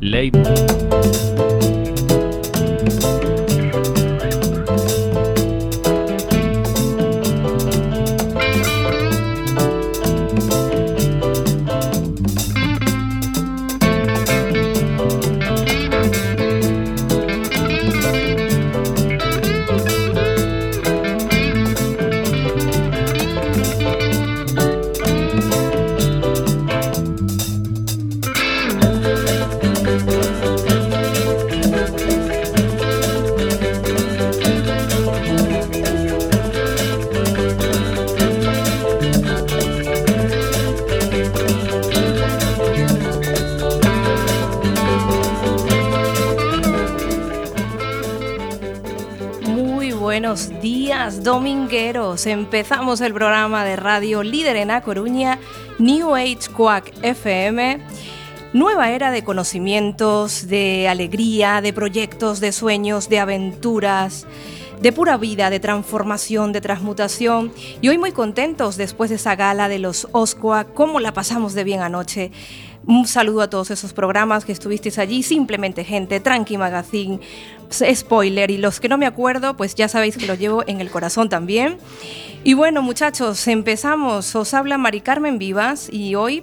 Late. 0.00 1.51
Empezamos 52.26 53.00
el 53.00 53.14
programa 53.14 53.64
de 53.64 53.76
radio 53.76 54.22
líder 54.22 54.56
en 54.56 54.70
A 54.70 54.82
Coruña, 54.82 55.38
New 55.78 56.14
Age 56.14 56.48
Quack 56.56 56.92
FM. 57.02 57.80
Nueva 58.52 58.90
era 58.90 59.10
de 59.10 59.24
conocimientos, 59.24 60.46
de 60.46 60.88
alegría, 60.88 61.60
de 61.60 61.72
proyectos, 61.72 62.40
de 62.40 62.52
sueños, 62.52 63.08
de 63.08 63.18
aventuras, 63.18 64.26
de 64.82 64.90
pura 64.92 65.16
vida, 65.16 65.48
de 65.48 65.60
transformación, 65.60 66.52
de 66.52 66.60
transmutación. 66.60 67.52
Y 67.80 67.88
hoy 67.88 67.98
muy 67.98 68.10
contentos 68.10 68.76
después 68.76 69.10
de 69.10 69.16
esa 69.16 69.36
gala 69.36 69.68
de 69.68 69.78
los 69.78 70.08
Oscoa, 70.10 70.64
cómo 70.64 70.98
la 70.98 71.14
pasamos 71.14 71.54
de 71.54 71.62
bien 71.62 71.80
anoche. 71.80 72.32
Un 72.84 73.06
saludo 73.06 73.42
a 73.42 73.48
todos 73.48 73.70
esos 73.70 73.92
programas 73.92 74.44
que 74.44 74.50
estuvisteis 74.50 74.98
allí, 74.98 75.22
simplemente 75.22 75.84
gente, 75.84 76.18
Tranqui 76.18 76.58
Magazine, 76.58 77.20
spoiler, 77.94 78.50
y 78.50 78.58
los 78.58 78.80
que 78.80 78.88
no 78.88 78.98
me 78.98 79.06
acuerdo, 79.06 79.56
pues 79.56 79.76
ya 79.76 79.86
sabéis 79.86 80.16
que 80.16 80.26
los 80.26 80.36
llevo 80.36 80.64
en 80.66 80.80
el 80.80 80.90
corazón 80.90 81.28
también. 81.28 81.78
Y 82.42 82.54
bueno, 82.54 82.82
muchachos, 82.82 83.46
empezamos. 83.46 84.34
Os 84.34 84.52
habla 84.52 84.78
Mari 84.78 85.00
Carmen 85.00 85.38
Vivas 85.38 85.88
y 85.92 86.16
hoy 86.16 86.42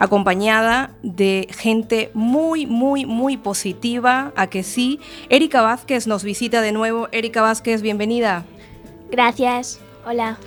acompañada 0.00 0.90
de 1.02 1.46
gente 1.56 2.10
muy, 2.14 2.66
muy, 2.66 3.04
muy 3.06 3.36
positiva, 3.36 4.32
a 4.34 4.48
que 4.48 4.62
sí. 4.64 4.98
Erika 5.28 5.60
Vázquez 5.62 6.06
nos 6.06 6.24
visita 6.24 6.62
de 6.62 6.72
nuevo. 6.72 7.08
Erika 7.12 7.42
Vázquez, 7.42 7.82
bienvenida. 7.82 8.44
Gracias. 9.10 9.78
Hola. 10.06 10.38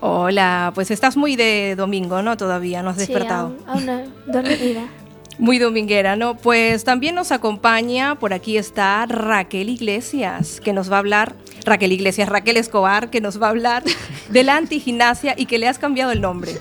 Hola, 0.00 0.70
pues 0.74 0.90
estás 0.92 1.16
muy 1.16 1.34
de 1.36 1.74
domingo, 1.76 2.22
¿no? 2.22 2.36
Todavía 2.36 2.82
no 2.82 2.90
has 2.90 2.96
Sí, 2.96 3.00
despertado. 3.06 3.56
aún, 3.66 3.88
aún 3.90 4.06
no, 4.26 4.32
dormida. 4.32 4.86
Muy 5.38 5.58
dominguera, 5.58 6.16
¿no? 6.16 6.36
Pues 6.36 6.84
también 6.84 7.14
nos 7.14 7.32
acompaña, 7.32 8.16
por 8.18 8.34
aquí 8.34 8.58
está 8.58 9.06
Raquel 9.06 9.70
Iglesias, 9.70 10.60
que 10.60 10.74
nos 10.74 10.92
va 10.92 10.96
a 10.96 10.98
hablar, 10.98 11.34
Raquel 11.64 11.92
Iglesias, 11.92 12.28
Raquel 12.28 12.58
Escobar, 12.58 13.08
que 13.08 13.22
nos 13.22 13.40
va 13.40 13.46
a 13.46 13.50
hablar 13.50 13.82
de 14.28 14.44
la 14.44 14.56
antigimnasia 14.56 15.32
y 15.38 15.46
que 15.46 15.56
le 15.58 15.66
has 15.66 15.78
cambiado 15.78 16.12
el 16.12 16.20
nombre. 16.20 16.52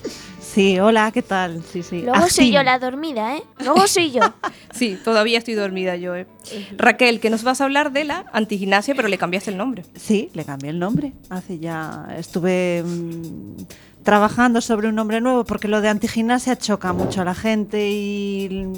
Sí, 0.53 0.79
hola, 0.79 1.11
¿qué 1.11 1.21
tal? 1.21 1.63
Sí, 1.63 1.83
sí. 1.83 2.01
Luego 2.01 2.27
soy 2.27 2.51
yo 2.51 2.63
la 2.63 2.79
dormida, 2.79 3.37
¿eh? 3.37 3.43
Luego 3.59 3.87
soy 3.87 4.11
yo. 4.11 4.21
Sí, 4.71 4.97
todavía 5.03 5.39
estoy 5.39 5.55
dormida 5.55 5.95
yo. 5.95 6.15
¿eh? 6.15 6.25
Raquel, 6.77 7.19
que 7.19 7.29
nos 7.29 7.43
vas 7.43 7.59
a 7.59 7.65
hablar 7.65 7.91
de 7.91 8.05
la 8.05 8.25
antigimnasia, 8.31 8.95
pero 8.95 9.07
le 9.07 9.17
cambiaste 9.17 9.51
el 9.51 9.57
nombre. 9.57 9.83
Sí, 9.95 10.29
le 10.33 10.45
cambié 10.45 10.69
el 10.69 10.79
nombre. 10.79 11.11
Hace 11.29 11.59
ya 11.59 12.07
estuve 12.17 12.83
mm, 12.83 13.63
trabajando 14.03 14.61
sobre 14.61 14.87
un 14.87 14.95
nombre 14.95 15.21
nuevo 15.21 15.43
porque 15.43 15.67
lo 15.67 15.81
de 15.81 15.89
antigimnasia 15.89 16.55
choca 16.55 16.93
mucho 16.93 17.21
a 17.21 17.25
la 17.25 17.35
gente 17.35 17.89
y 17.91 18.49
mm, 18.49 18.73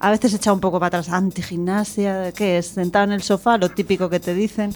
a 0.00 0.10
veces 0.10 0.34
echa 0.34 0.52
un 0.52 0.60
poco 0.60 0.78
para 0.78 0.98
atrás. 0.98 1.08
Antigimnasia, 1.08 2.32
¿qué 2.32 2.58
es? 2.58 2.66
Sentado 2.66 3.04
en 3.06 3.12
el 3.12 3.22
sofá, 3.22 3.56
lo 3.58 3.70
típico 3.70 4.10
que 4.10 4.20
te 4.20 4.34
dicen. 4.34 4.72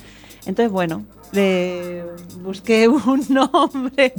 Entonces, 0.47 0.70
bueno, 0.72 1.04
le 1.32 2.04
busqué 2.42 2.88
un 2.88 3.25
nombre. 3.28 4.12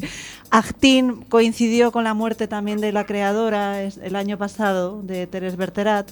Actin 0.50 1.24
coincidió 1.30 1.92
con 1.92 2.04
la 2.04 2.14
muerte 2.14 2.48
también 2.48 2.80
de 2.80 2.92
la 2.92 3.06
creadora 3.06 3.82
el 3.84 4.16
año 4.16 4.38
pasado, 4.38 5.02
de 5.04 5.28
Teres 5.28 5.56
Berterat. 5.58 6.10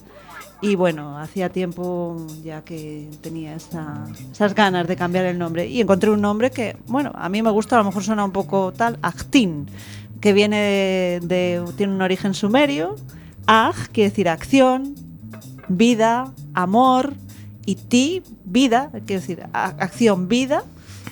Y 0.63 0.75
bueno, 0.75 1.17
hacía 1.17 1.49
tiempo 1.49 2.17
ya 2.43 2.63
que 2.63 3.09
tenía 3.21 3.55
esa- 3.55 4.05
esas 4.31 4.53
ganas 4.53 4.87
de 4.87 4.95
cambiar 4.95 5.25
el 5.25 5.39
nombre. 5.39 5.65
Y 5.67 5.81
encontré 5.81 6.11
un 6.11 6.21
nombre 6.21 6.51
que, 6.51 6.77
bueno, 6.87 7.11
a 7.15 7.29
mí 7.29 7.41
me 7.41 7.49
gusta, 7.49 7.75
a 7.75 7.79
lo 7.79 7.85
mejor 7.85 8.03
suena 8.03 8.23
un 8.23 8.31
poco 8.31 8.71
tal, 8.71 8.99
Actin, 9.01 9.65
que 10.19 10.33
viene 10.33 10.57
de, 10.57 11.19
de- 11.23 11.73
tiene 11.77 11.93
un 11.93 12.01
origen 12.03 12.35
sumerio. 12.35 12.95
Ag 13.47 13.73
quiere 13.91 14.11
decir 14.11 14.29
acción, 14.29 14.93
vida, 15.67 16.31
amor, 16.53 17.13
y 17.65 17.73
ti, 17.75 18.21
vida, 18.45 18.89
quiere 19.05 19.21
decir 19.21 19.43
acción, 19.53 20.27
vida 20.27 20.63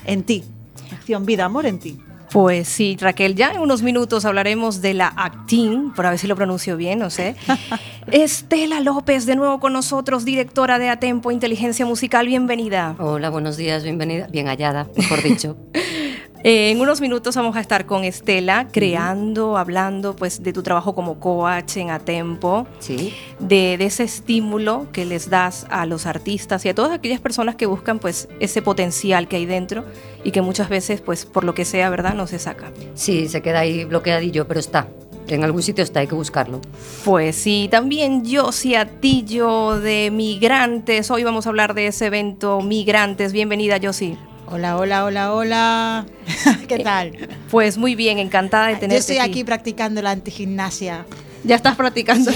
en 0.04 0.22
ti. 0.22 0.44
Acción, 0.92 1.26
vida, 1.26 1.44
amor 1.44 1.66
en 1.66 1.78
ti. 1.78 1.98
Pues 2.32 2.68
sí, 2.68 2.96
Raquel, 3.00 3.34
ya 3.34 3.50
en 3.50 3.58
unos 3.58 3.82
minutos 3.82 4.24
hablaremos 4.24 4.80
de 4.80 4.94
la 4.94 5.08
actin, 5.08 5.92
por 5.92 6.06
a 6.06 6.10
ver 6.10 6.18
si 6.18 6.28
lo 6.28 6.36
pronuncio 6.36 6.76
bien, 6.76 7.00
no 7.00 7.10
sé. 7.10 7.34
Estela 8.12 8.80
López, 8.80 9.26
de 9.26 9.34
nuevo 9.34 9.58
con 9.58 9.72
nosotros, 9.72 10.24
directora 10.24 10.78
de 10.78 10.90
Atempo 10.90 11.32
Inteligencia 11.32 11.84
Musical, 11.86 12.26
bienvenida. 12.26 12.94
Hola, 13.00 13.30
buenos 13.30 13.56
días, 13.56 13.82
bienvenida, 13.82 14.28
bien 14.28 14.46
hallada, 14.46 14.86
mejor 14.96 15.22
dicho. 15.22 15.56
Eh, 16.42 16.70
en 16.70 16.80
unos 16.80 17.02
minutos 17.02 17.36
vamos 17.36 17.54
a 17.56 17.60
estar 17.60 17.84
con 17.84 18.02
Estela, 18.02 18.68
creando, 18.72 19.58
hablando 19.58 20.16
pues 20.16 20.42
de 20.42 20.54
tu 20.54 20.62
trabajo 20.62 20.94
como 20.94 21.20
coach 21.20 21.76
en 21.76 21.90
Atempo, 21.90 22.66
Sí, 22.78 23.12
de, 23.38 23.76
de 23.76 23.84
ese 23.84 24.04
estímulo 24.04 24.86
que 24.90 25.04
les 25.04 25.28
das 25.28 25.66
a 25.68 25.84
los 25.84 26.06
artistas 26.06 26.64
y 26.64 26.70
a 26.70 26.74
todas 26.74 26.92
aquellas 26.92 27.20
personas 27.20 27.56
que 27.56 27.66
buscan 27.66 27.98
pues 27.98 28.26
ese 28.40 28.62
potencial 28.62 29.28
que 29.28 29.36
hay 29.36 29.44
dentro 29.44 29.84
y 30.24 30.30
que 30.30 30.40
muchas 30.40 30.70
veces 30.70 31.02
pues 31.02 31.26
por 31.26 31.44
lo 31.44 31.54
que 31.54 31.66
sea, 31.66 31.90
¿verdad? 31.90 32.14
No 32.14 32.26
se 32.26 32.38
saca. 32.38 32.72
sí, 32.94 33.28
se 33.28 33.42
queda 33.42 33.60
ahí 33.60 33.84
bloqueadillo, 33.84 34.48
pero 34.48 34.60
está. 34.60 34.88
En 35.28 35.44
algún 35.44 35.62
sitio 35.62 35.84
está, 35.84 36.00
hay 36.00 36.06
que 36.08 36.14
buscarlo. 36.16 36.60
Pues 37.04 37.36
sí, 37.36 37.68
también 37.70 38.24
Josie 38.28 38.76
Atillo 38.78 39.78
de 39.78 40.10
Migrantes. 40.10 41.08
Hoy 41.10 41.22
vamos 41.22 41.46
a 41.46 41.50
hablar 41.50 41.74
de 41.74 41.86
ese 41.86 42.06
evento 42.06 42.60
Migrantes. 42.62 43.32
Bienvenida, 43.32 43.78
Josie. 43.80 44.16
Hola, 44.52 44.76
hola, 44.76 45.04
hola, 45.04 45.32
hola. 45.32 46.06
¿Qué 46.68 46.74
Eh, 46.74 46.82
tal? 46.82 47.12
Pues 47.52 47.78
muy 47.78 47.94
bien, 47.94 48.18
encantada 48.18 48.66
de 48.66 48.74
Yo 48.74 48.80
tenerte 48.80 48.98
estoy 48.98 49.18
aquí 49.18 49.44
practicando 49.44 50.02
la 50.02 50.10
antigimnasia. 50.10 51.06
Ya 51.44 51.54
estás 51.54 51.76
practicando. 51.76 52.32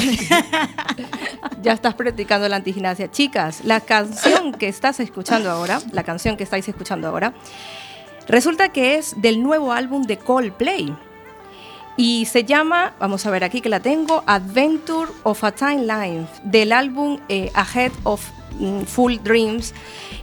ya 1.63 1.73
estás 1.73 1.95
practicando 1.95 2.49
la 2.49 2.57
antigimnasia. 2.57 3.11
Chicas, 3.11 3.65
la 3.65 3.81
canción 3.81 4.53
que 4.53 4.69
estás 4.69 5.01
escuchando 5.01 5.51
ahora, 5.51 5.81
la 5.91 6.05
canción 6.05 6.37
que 6.37 6.45
estáis 6.45 6.69
escuchando 6.69 7.09
ahora, 7.09 7.35
resulta 8.29 8.69
que 8.69 8.97
es 8.97 9.21
del 9.21 9.43
nuevo 9.43 9.73
álbum 9.73 10.05
de 10.05 10.17
Coldplay. 10.17 10.95
Y 11.97 12.27
se 12.27 12.45
llama, 12.45 12.95
vamos 13.01 13.27
a 13.27 13.31
ver 13.31 13.43
aquí 13.43 13.61
que 13.61 13.69
la 13.69 13.81
tengo, 13.81 14.23
Adventure 14.27 15.11
of 15.25 15.43
a 15.43 15.51
Time 15.51 15.83
Life, 15.83 16.29
del 16.45 16.73
álbum 16.73 17.19
eh, 17.29 17.51
Ahead 17.55 17.93
of 18.05 18.25
Full 18.87 19.17
Dreams. 19.23 19.75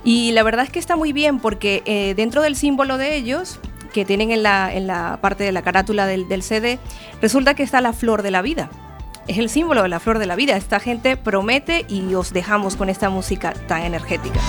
Y 0.04 0.32
la 0.32 0.44
verdad 0.44 0.66
es 0.66 0.72
que 0.72 0.80
está 0.80 0.96
muy 0.96 1.14
bien 1.14 1.40
porque 1.40 1.84
eh, 1.86 2.14
dentro 2.16 2.42
del 2.42 2.56
símbolo 2.56 2.98
de 2.98 3.16
ellos, 3.16 3.60
que 3.94 4.06
tienen 4.06 4.32
en 4.32 4.44
la, 4.44 4.74
en 4.74 4.88
la 4.88 5.20
parte 5.22 5.44
de 5.44 5.52
la 5.52 5.62
carátula 5.62 6.06
del, 6.06 6.28
del 6.28 6.44
CD, 6.44 6.80
resulta 7.22 7.54
que 7.54 7.64
está 7.64 7.82
la 7.82 7.94
flor 7.94 8.22
de 8.22 8.32
la 8.32 8.42
vida. 8.42 8.70
Es 9.28 9.38
el 9.38 9.50
símbolo 9.50 9.84
de 9.84 9.90
la 9.90 10.00
flor 10.00 10.18
de 10.20 10.26
la 10.26 10.36
vida. 10.36 10.58
Esta 10.58 10.80
gente 10.80 11.18
promete 11.18 11.86
y 11.88 12.16
os 12.16 12.34
dejamos 12.34 12.76
con 12.76 12.90
esta 12.90 13.10
música 13.10 13.54
tan 13.68 13.84
energética. 13.84 14.40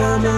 summer 0.00 0.29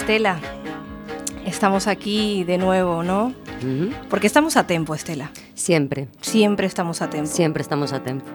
Estela, 0.00 0.38
estamos 1.46 1.86
aquí 1.86 2.44
de 2.44 2.58
nuevo, 2.58 3.02
¿no? 3.02 3.32
Porque 4.10 4.26
estamos 4.26 4.56
a 4.58 4.66
tiempo, 4.66 4.94
Estela. 4.94 5.30
Siempre, 5.54 6.08
Siempre 6.20 6.66
estamos 6.66 7.00
a 7.00 7.08
tiempo. 7.08 7.30
siempre 7.32 7.62
estamos 7.62 7.94
a 7.94 8.02
tiempo. 8.02 8.26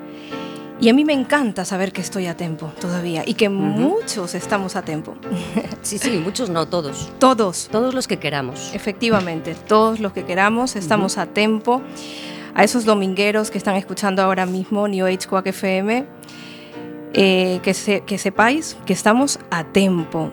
Y 0.80 0.90
a 0.90 0.94
mí 0.96 1.06
me 1.06 1.14
encanta 1.14 1.64
saber 1.64 1.94
que 1.94 2.02
estoy 2.02 2.26
a 2.26 2.36
tiempo 2.36 2.72
todavía 2.82 3.22
y 3.26 3.36
que 3.36 3.48
muchos 3.50 4.34
estamos 4.34 4.76
a 4.76 4.82
tiempo. 4.82 5.14
Sí, 5.84 5.98
sí, 6.00 6.20
muchos 6.24 6.50
no, 6.50 6.68
todos. 6.68 7.12
Todos, 7.20 7.68
Todos 7.72 7.94
los 7.94 8.08
que 8.08 8.18
queramos. 8.18 8.72
efectivamente, 8.74 9.56
todos 9.68 10.00
los 10.00 10.14
que 10.14 10.26
queramos 10.26 10.76
estamos 10.76 11.18
a 11.20 11.28
tiempo. 11.28 11.82
A 12.56 12.64
esos 12.64 12.86
domingueros 12.86 13.50
que 13.52 13.58
están 13.60 13.76
escuchando 13.76 14.22
ahora 14.24 14.46
mismo 14.46 14.88
New 14.88 15.06
Age 15.06 15.28
Quack 15.30 15.48
FM, 15.48 16.06
eh, 17.14 17.60
que, 17.64 17.74
se- 17.74 18.02
que 18.02 18.18
sepáis 18.18 18.76
que 18.86 18.94
estamos 18.94 19.40
a 19.52 19.64
tiempo 19.64 20.32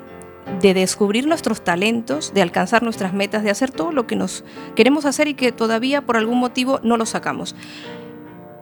de 0.60 0.74
descubrir 0.74 1.26
nuestros 1.26 1.62
talentos, 1.62 2.32
de 2.34 2.42
alcanzar 2.42 2.82
nuestras 2.82 3.12
metas, 3.12 3.42
de 3.42 3.50
hacer 3.50 3.70
todo 3.70 3.92
lo 3.92 4.06
que 4.06 4.16
nos 4.16 4.44
queremos 4.74 5.04
hacer 5.04 5.28
y 5.28 5.34
que 5.34 5.52
todavía 5.52 6.04
por 6.04 6.16
algún 6.16 6.38
motivo 6.38 6.80
no 6.82 6.96
lo 6.96 7.06
sacamos. 7.06 7.54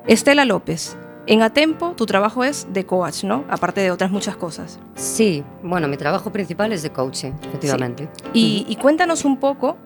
Estela 0.07 0.45
López, 0.45 0.97
en 1.27 1.43
Atempo 1.43 1.93
tu 1.97 2.07
trabajo 2.07 2.45
es 2.45 2.69
de 2.73 2.87
coach, 2.87 3.25
¿no? 3.25 3.45
Aparte 3.49 3.81
de 3.81 3.91
otras 3.91 4.11
muchas 4.11 4.37
cosas. 4.37 4.79
Sí, 4.95 5.43
bueno, 5.63 5.89
mi 5.89 5.97
trabajo 5.97 6.31
principal 6.31 6.73
es 6.73 6.83
de 6.83 6.91
coaching, 6.91 7.33
efectivamente. 7.49 8.09
Y, 8.33 8.65
y 8.69 8.77
cuéntanos 8.77 9.25
un 9.25 9.39
poco 9.39 9.77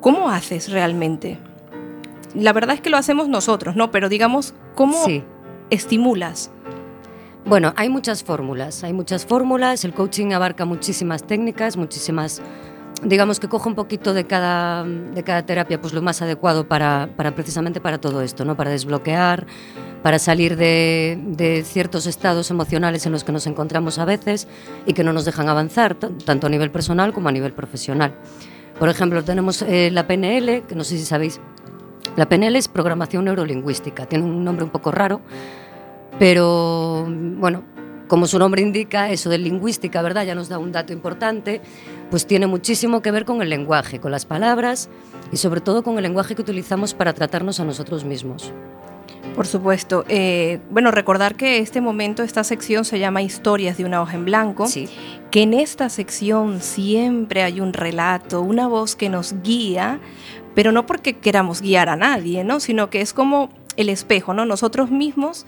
cómo 0.00 0.28
haces 0.30 0.70
realmente. 0.70 1.38
La 2.34 2.52
verdad 2.52 2.74
es 2.74 2.80
que 2.80 2.90
lo 2.90 2.96
hacemos 2.96 3.28
nosotros, 3.28 3.76
¿no? 3.76 3.90
Pero 3.90 4.08
digamos, 4.08 4.54
¿cómo 4.74 5.04
Sí. 5.04 5.22
estimulas? 5.70 6.50
Bueno, 7.46 7.72
hay 7.76 7.88
muchas 7.88 8.24
fórmulas, 8.24 8.82
hay 8.82 8.92
muchas 8.92 9.24
fórmulas, 9.24 9.84
el 9.84 9.94
coaching 9.94 10.32
abarca 10.32 10.64
muchísimas 10.64 11.22
técnicas, 11.22 11.76
muchísimas, 11.76 12.42
digamos 13.04 13.38
que 13.38 13.46
coge 13.46 13.68
un 13.68 13.76
poquito 13.76 14.14
de 14.14 14.26
cada, 14.26 14.82
de 14.82 15.22
cada 15.22 15.46
terapia, 15.46 15.80
pues 15.80 15.94
lo 15.94 16.02
más 16.02 16.20
adecuado 16.22 16.66
para, 16.66 17.08
para 17.16 17.36
precisamente 17.36 17.80
para 17.80 17.98
todo 17.98 18.20
esto, 18.22 18.44
¿no? 18.44 18.56
Para 18.56 18.72
desbloquear, 18.72 19.46
para 20.02 20.18
salir 20.18 20.56
de, 20.56 21.20
de 21.24 21.62
ciertos 21.62 22.06
estados 22.06 22.50
emocionales 22.50 23.06
en 23.06 23.12
los 23.12 23.22
que 23.22 23.30
nos 23.30 23.46
encontramos 23.46 24.00
a 24.00 24.04
veces 24.04 24.48
y 24.84 24.92
que 24.92 25.04
no 25.04 25.12
nos 25.12 25.24
dejan 25.24 25.48
avanzar, 25.48 25.94
tanto 25.94 26.48
a 26.48 26.50
nivel 26.50 26.72
personal 26.72 27.12
como 27.12 27.28
a 27.28 27.32
nivel 27.32 27.52
profesional. 27.52 28.16
Por 28.76 28.88
ejemplo, 28.88 29.22
tenemos 29.22 29.62
eh, 29.62 29.90
la 29.92 30.08
PNL, 30.08 30.64
que 30.66 30.74
no 30.74 30.82
sé 30.82 30.98
si 30.98 31.04
sabéis, 31.04 31.40
la 32.16 32.28
PNL 32.28 32.56
es 32.56 32.66
programación 32.66 33.26
neurolingüística, 33.26 34.06
tiene 34.06 34.24
un 34.24 34.42
nombre 34.42 34.64
un 34.64 34.70
poco 34.70 34.90
raro, 34.90 35.20
pero 36.18 37.06
bueno, 37.08 37.64
como 38.08 38.26
su 38.26 38.38
nombre 38.38 38.62
indica, 38.62 39.10
eso 39.10 39.30
de 39.30 39.38
lingüística, 39.38 40.00
¿verdad? 40.02 40.24
Ya 40.24 40.34
nos 40.34 40.48
da 40.48 40.58
un 40.58 40.72
dato 40.72 40.92
importante, 40.92 41.60
pues 42.10 42.26
tiene 42.26 42.46
muchísimo 42.46 43.02
que 43.02 43.10
ver 43.10 43.24
con 43.24 43.42
el 43.42 43.50
lenguaje, 43.50 43.98
con 44.00 44.12
las 44.12 44.26
palabras 44.26 44.88
y 45.32 45.36
sobre 45.36 45.60
todo 45.60 45.82
con 45.82 45.96
el 45.96 46.02
lenguaje 46.02 46.34
que 46.34 46.42
utilizamos 46.42 46.94
para 46.94 47.12
tratarnos 47.12 47.60
a 47.60 47.64
nosotros 47.64 48.04
mismos. 48.04 48.52
Por 49.34 49.46
supuesto. 49.46 50.04
Eh, 50.08 50.60
bueno, 50.70 50.90
recordar 50.90 51.34
que 51.34 51.58
este 51.58 51.82
momento, 51.82 52.22
esta 52.22 52.42
sección 52.42 52.86
se 52.86 52.98
llama 52.98 53.20
Historias 53.20 53.76
de 53.76 53.84
una 53.84 54.00
hoja 54.00 54.16
en 54.16 54.24
blanco. 54.24 54.66
Sí, 54.66 54.88
que 55.30 55.42
en 55.42 55.52
esta 55.52 55.90
sección 55.90 56.62
siempre 56.62 57.42
hay 57.42 57.60
un 57.60 57.74
relato, 57.74 58.40
una 58.40 58.66
voz 58.66 58.96
que 58.96 59.10
nos 59.10 59.34
guía, 59.42 60.00
pero 60.54 60.72
no 60.72 60.86
porque 60.86 61.18
queramos 61.18 61.60
guiar 61.60 61.90
a 61.90 61.96
nadie, 61.96 62.44
¿no? 62.44 62.60
sino 62.60 62.88
que 62.88 63.02
es 63.02 63.12
como 63.12 63.50
el 63.76 63.90
espejo, 63.90 64.32
¿no? 64.32 64.46
nosotros 64.46 64.90
mismos 64.90 65.44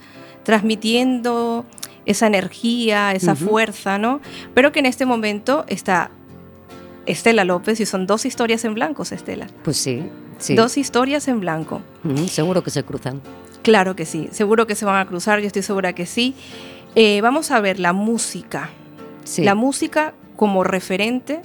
transmitiendo 0.49 1.65
esa 2.05 2.25
energía, 2.27 3.11
esa 3.13 3.35
fuerza, 3.35 3.99
¿no? 3.99 4.19
pero 4.55 4.71
que 4.71 4.79
en 4.79 4.87
este 4.87 5.05
momento 5.05 5.63
está 5.67 6.09
Estela 7.05 7.43
López 7.43 7.79
y 7.79 7.85
son 7.85 8.07
dos 8.07 8.25
historias 8.25 8.65
en 8.65 8.73
blancos, 8.73 9.11
Estela. 9.11 9.47
pues 9.63 9.77
sí, 9.77 10.03
Sí. 10.39 10.55
Dos 10.55 10.77
historias 10.77 11.27
en 11.27 11.41
blanco. 11.41 11.81
Seguro 12.27 12.63
que 12.63 12.69
se 12.71 12.83
cruzan. 12.83 13.19
Claro 13.61 13.93
que 13.97 14.05
sí, 14.05 14.29
seguro 14.31 14.65
que 14.67 14.73
se 14.75 14.85
van 14.85 14.95
a 14.95 15.05
cruzar, 15.05 15.41
yo 15.41 15.47
estoy 15.47 15.63
segura 15.63 15.91
que 15.91 16.05
sí. 16.05 16.33
Eh, 16.95 17.19
vamos 17.21 17.51
a 17.51 17.59
ver 17.59 17.77
la 17.77 17.91
música. 17.91 18.69
Sí. 19.25 19.43
La 19.43 19.53
música 19.53 20.13
como 20.37 20.63
referente 20.63 21.41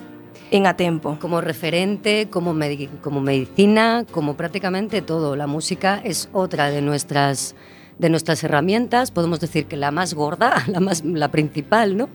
en 0.53 0.69
Atempo. 0.69 1.19
como 1.21 1.41
referente, 1.41 2.29
como, 2.31 2.55
medi- 2.55 2.89
como 3.03 3.21
medicina, 3.21 4.05
como 4.13 4.37
prácticamente 4.37 5.03
todo. 5.03 5.35
La 5.35 5.49
música 5.49 6.01
es 6.05 6.29
otra 6.33 6.71
de 6.71 6.81
nuestras, 6.81 7.57
de 7.99 8.11
nuestras 8.11 8.43
herramientas, 8.45 9.11
podemos 9.11 9.41
decir 9.41 9.67
que 9.67 9.77
la 9.77 9.91
más 9.91 10.15
gorda, 10.15 10.65
la, 10.69 10.81
más, 10.81 11.05
la 11.05 11.31
principal, 11.31 11.97
¿no? 11.97 12.09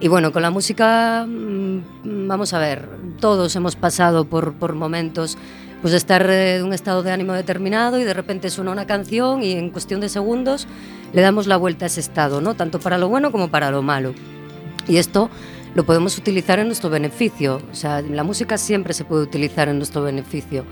Y 0.00 0.08
bueno, 0.08 0.32
con 0.32 0.42
la 0.42 0.50
música, 0.50 1.24
mm, 1.26 2.26
vamos 2.26 2.52
a 2.54 2.58
ver, 2.58 2.88
todos 3.20 3.54
hemos 3.54 3.76
pasado 3.76 4.24
por, 4.24 4.54
por 4.54 4.74
momentos 4.74 5.38
pues 5.80 5.90
de 5.90 5.98
estar 5.98 6.28
eh, 6.30 6.56
en 6.56 6.64
un 6.64 6.72
estado 6.72 7.02
de 7.02 7.10
ánimo 7.10 7.32
determinado 7.32 7.98
y 7.98 8.04
de 8.04 8.14
repente 8.14 8.50
suena 8.50 8.70
una 8.70 8.86
canción 8.86 9.42
y 9.42 9.52
en 9.52 9.70
cuestión 9.70 10.00
de 10.00 10.08
segundos 10.08 10.66
le 11.12 11.22
damos 11.22 11.48
la 11.48 11.56
vuelta 11.56 11.84
a 11.84 11.88
ese 11.88 12.00
estado, 12.00 12.40
¿no? 12.40 12.54
Tanto 12.54 12.78
para 12.78 12.98
lo 12.98 13.08
bueno 13.08 13.32
como 13.32 13.48
para 13.48 13.70
lo 13.70 13.82
malo. 13.82 14.14
Y 14.88 14.96
esto 14.96 15.28
lo 15.74 15.84
podemos 15.84 16.16
utilizar 16.18 16.58
en 16.58 16.66
nuestro 16.66 16.88
beneficio. 16.88 17.60
O 17.70 17.74
sea, 17.74 18.00
la 18.00 18.22
música 18.22 18.58
siempre 18.58 18.94
se 18.94 19.04
puede 19.04 19.22
utilizar 19.22 19.68
en 19.68 19.76
nuestro 19.76 20.02
beneficio. 20.02 20.64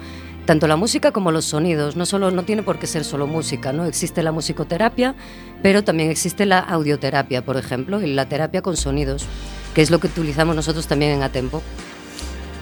Tanto 0.51 0.67
la 0.67 0.75
música 0.75 1.13
como 1.13 1.31
los 1.31 1.45
sonidos. 1.45 1.95
No, 1.95 2.07
solo, 2.07 2.33
no 2.33 2.43
tiene 2.43 2.65
por 2.65 2.81
qué 2.81 2.89
ser 2.89 3.05
solo 3.05 3.29
música, 3.29 3.73
¿no? 3.73 3.85
Existe 3.85 4.21
la 4.25 4.33
musicoterapia, 4.33 5.15
pero 5.63 5.85
también 5.85 6.11
existe 6.11 6.45
la 6.45 6.59
audioterapia, 6.59 7.45
por 7.45 7.57
ejemplo, 7.57 8.03
y 8.03 8.13
la 8.13 8.29
terapia 8.29 8.61
con 8.61 8.77
sonidos, 8.77 9.27
que 9.77 9.81
es 9.81 9.93
lo 9.93 10.01
que 10.01 10.09
utilizamos 10.09 10.57
nosotros 10.57 10.89
también 10.89 11.13
en 11.13 11.23
Atempo. 11.23 11.63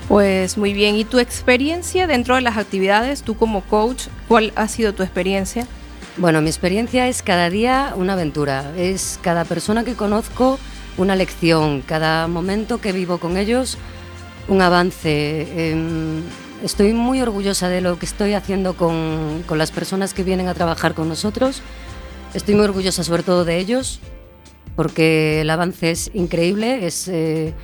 Pues 0.07 0.59
muy 0.59 0.75
bien, 0.75 0.97
¿y 0.97 1.07
tu 1.07 1.19
experiencia 1.19 2.07
dentro 2.07 2.35
de 2.35 2.43
las 2.43 2.59
actividades, 2.59 3.23
tú 3.23 3.39
como 3.39 3.63
coach, 3.63 4.09
cuál 4.29 4.53
ha 4.55 4.69
sido 4.69 4.93
tu 4.93 5.03
experiencia? 5.03 5.67
Bueno, 6.19 6.43
mi 6.43 6.49
experiencia 6.49 7.09
es 7.09 7.23
cada 7.23 7.49
día 7.49 7.95
una 7.97 8.13
aventura. 8.13 8.71
Es 8.77 9.19
cada 9.23 9.47
persona 9.47 9.83
que 9.85 9.95
conozco 9.95 10.59
una 10.99 11.17
lección, 11.17 11.81
cada 11.81 12.29
momento 12.29 12.83
que 12.83 12.93
vivo 12.93 13.17
con 13.17 13.39
ellos 13.39 13.79
un 14.47 14.61
avance. 14.61 15.75
Estoy 16.63 16.93
muy 16.93 17.21
orgullosa 17.21 17.69
de 17.69 17.81
lo 17.81 17.99
que 17.99 18.07
estoy 18.07 18.35
haciendo 18.35 18.75
con, 18.75 19.45
con 19.47 19.59
las 19.59 19.71
personas 19.71 20.15
que 20.15 20.25
vienen 20.25 20.49
a 20.49 20.55
trabajar 20.55 20.95
con 20.95 21.09
nosotros. 21.09 21.63
Estoy 22.35 22.55
muy 22.55 22.65
orgullosa 22.65 23.05
sobre 23.05 23.23
todo 23.23 23.45
de 23.45 23.59
ellos 23.59 24.01
porque 24.77 25.41
el 25.41 25.51
avance 25.51 25.91
es 25.91 26.11
increíble. 26.15 26.87
Es, 26.87 27.09
eh, 27.09 27.55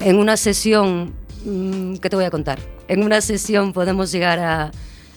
en 0.00 0.16
una 0.16 0.36
sesión, 0.36 1.14
mm, 1.44 1.96
¿qué 1.96 2.10
te 2.10 2.16
voy 2.16 2.24
a 2.24 2.30
contar? 2.30 2.58
En 2.88 3.02
una 3.02 3.20
sesión 3.20 3.72
podemos 3.72 4.12
llegar 4.12 4.38
a, 4.38 4.70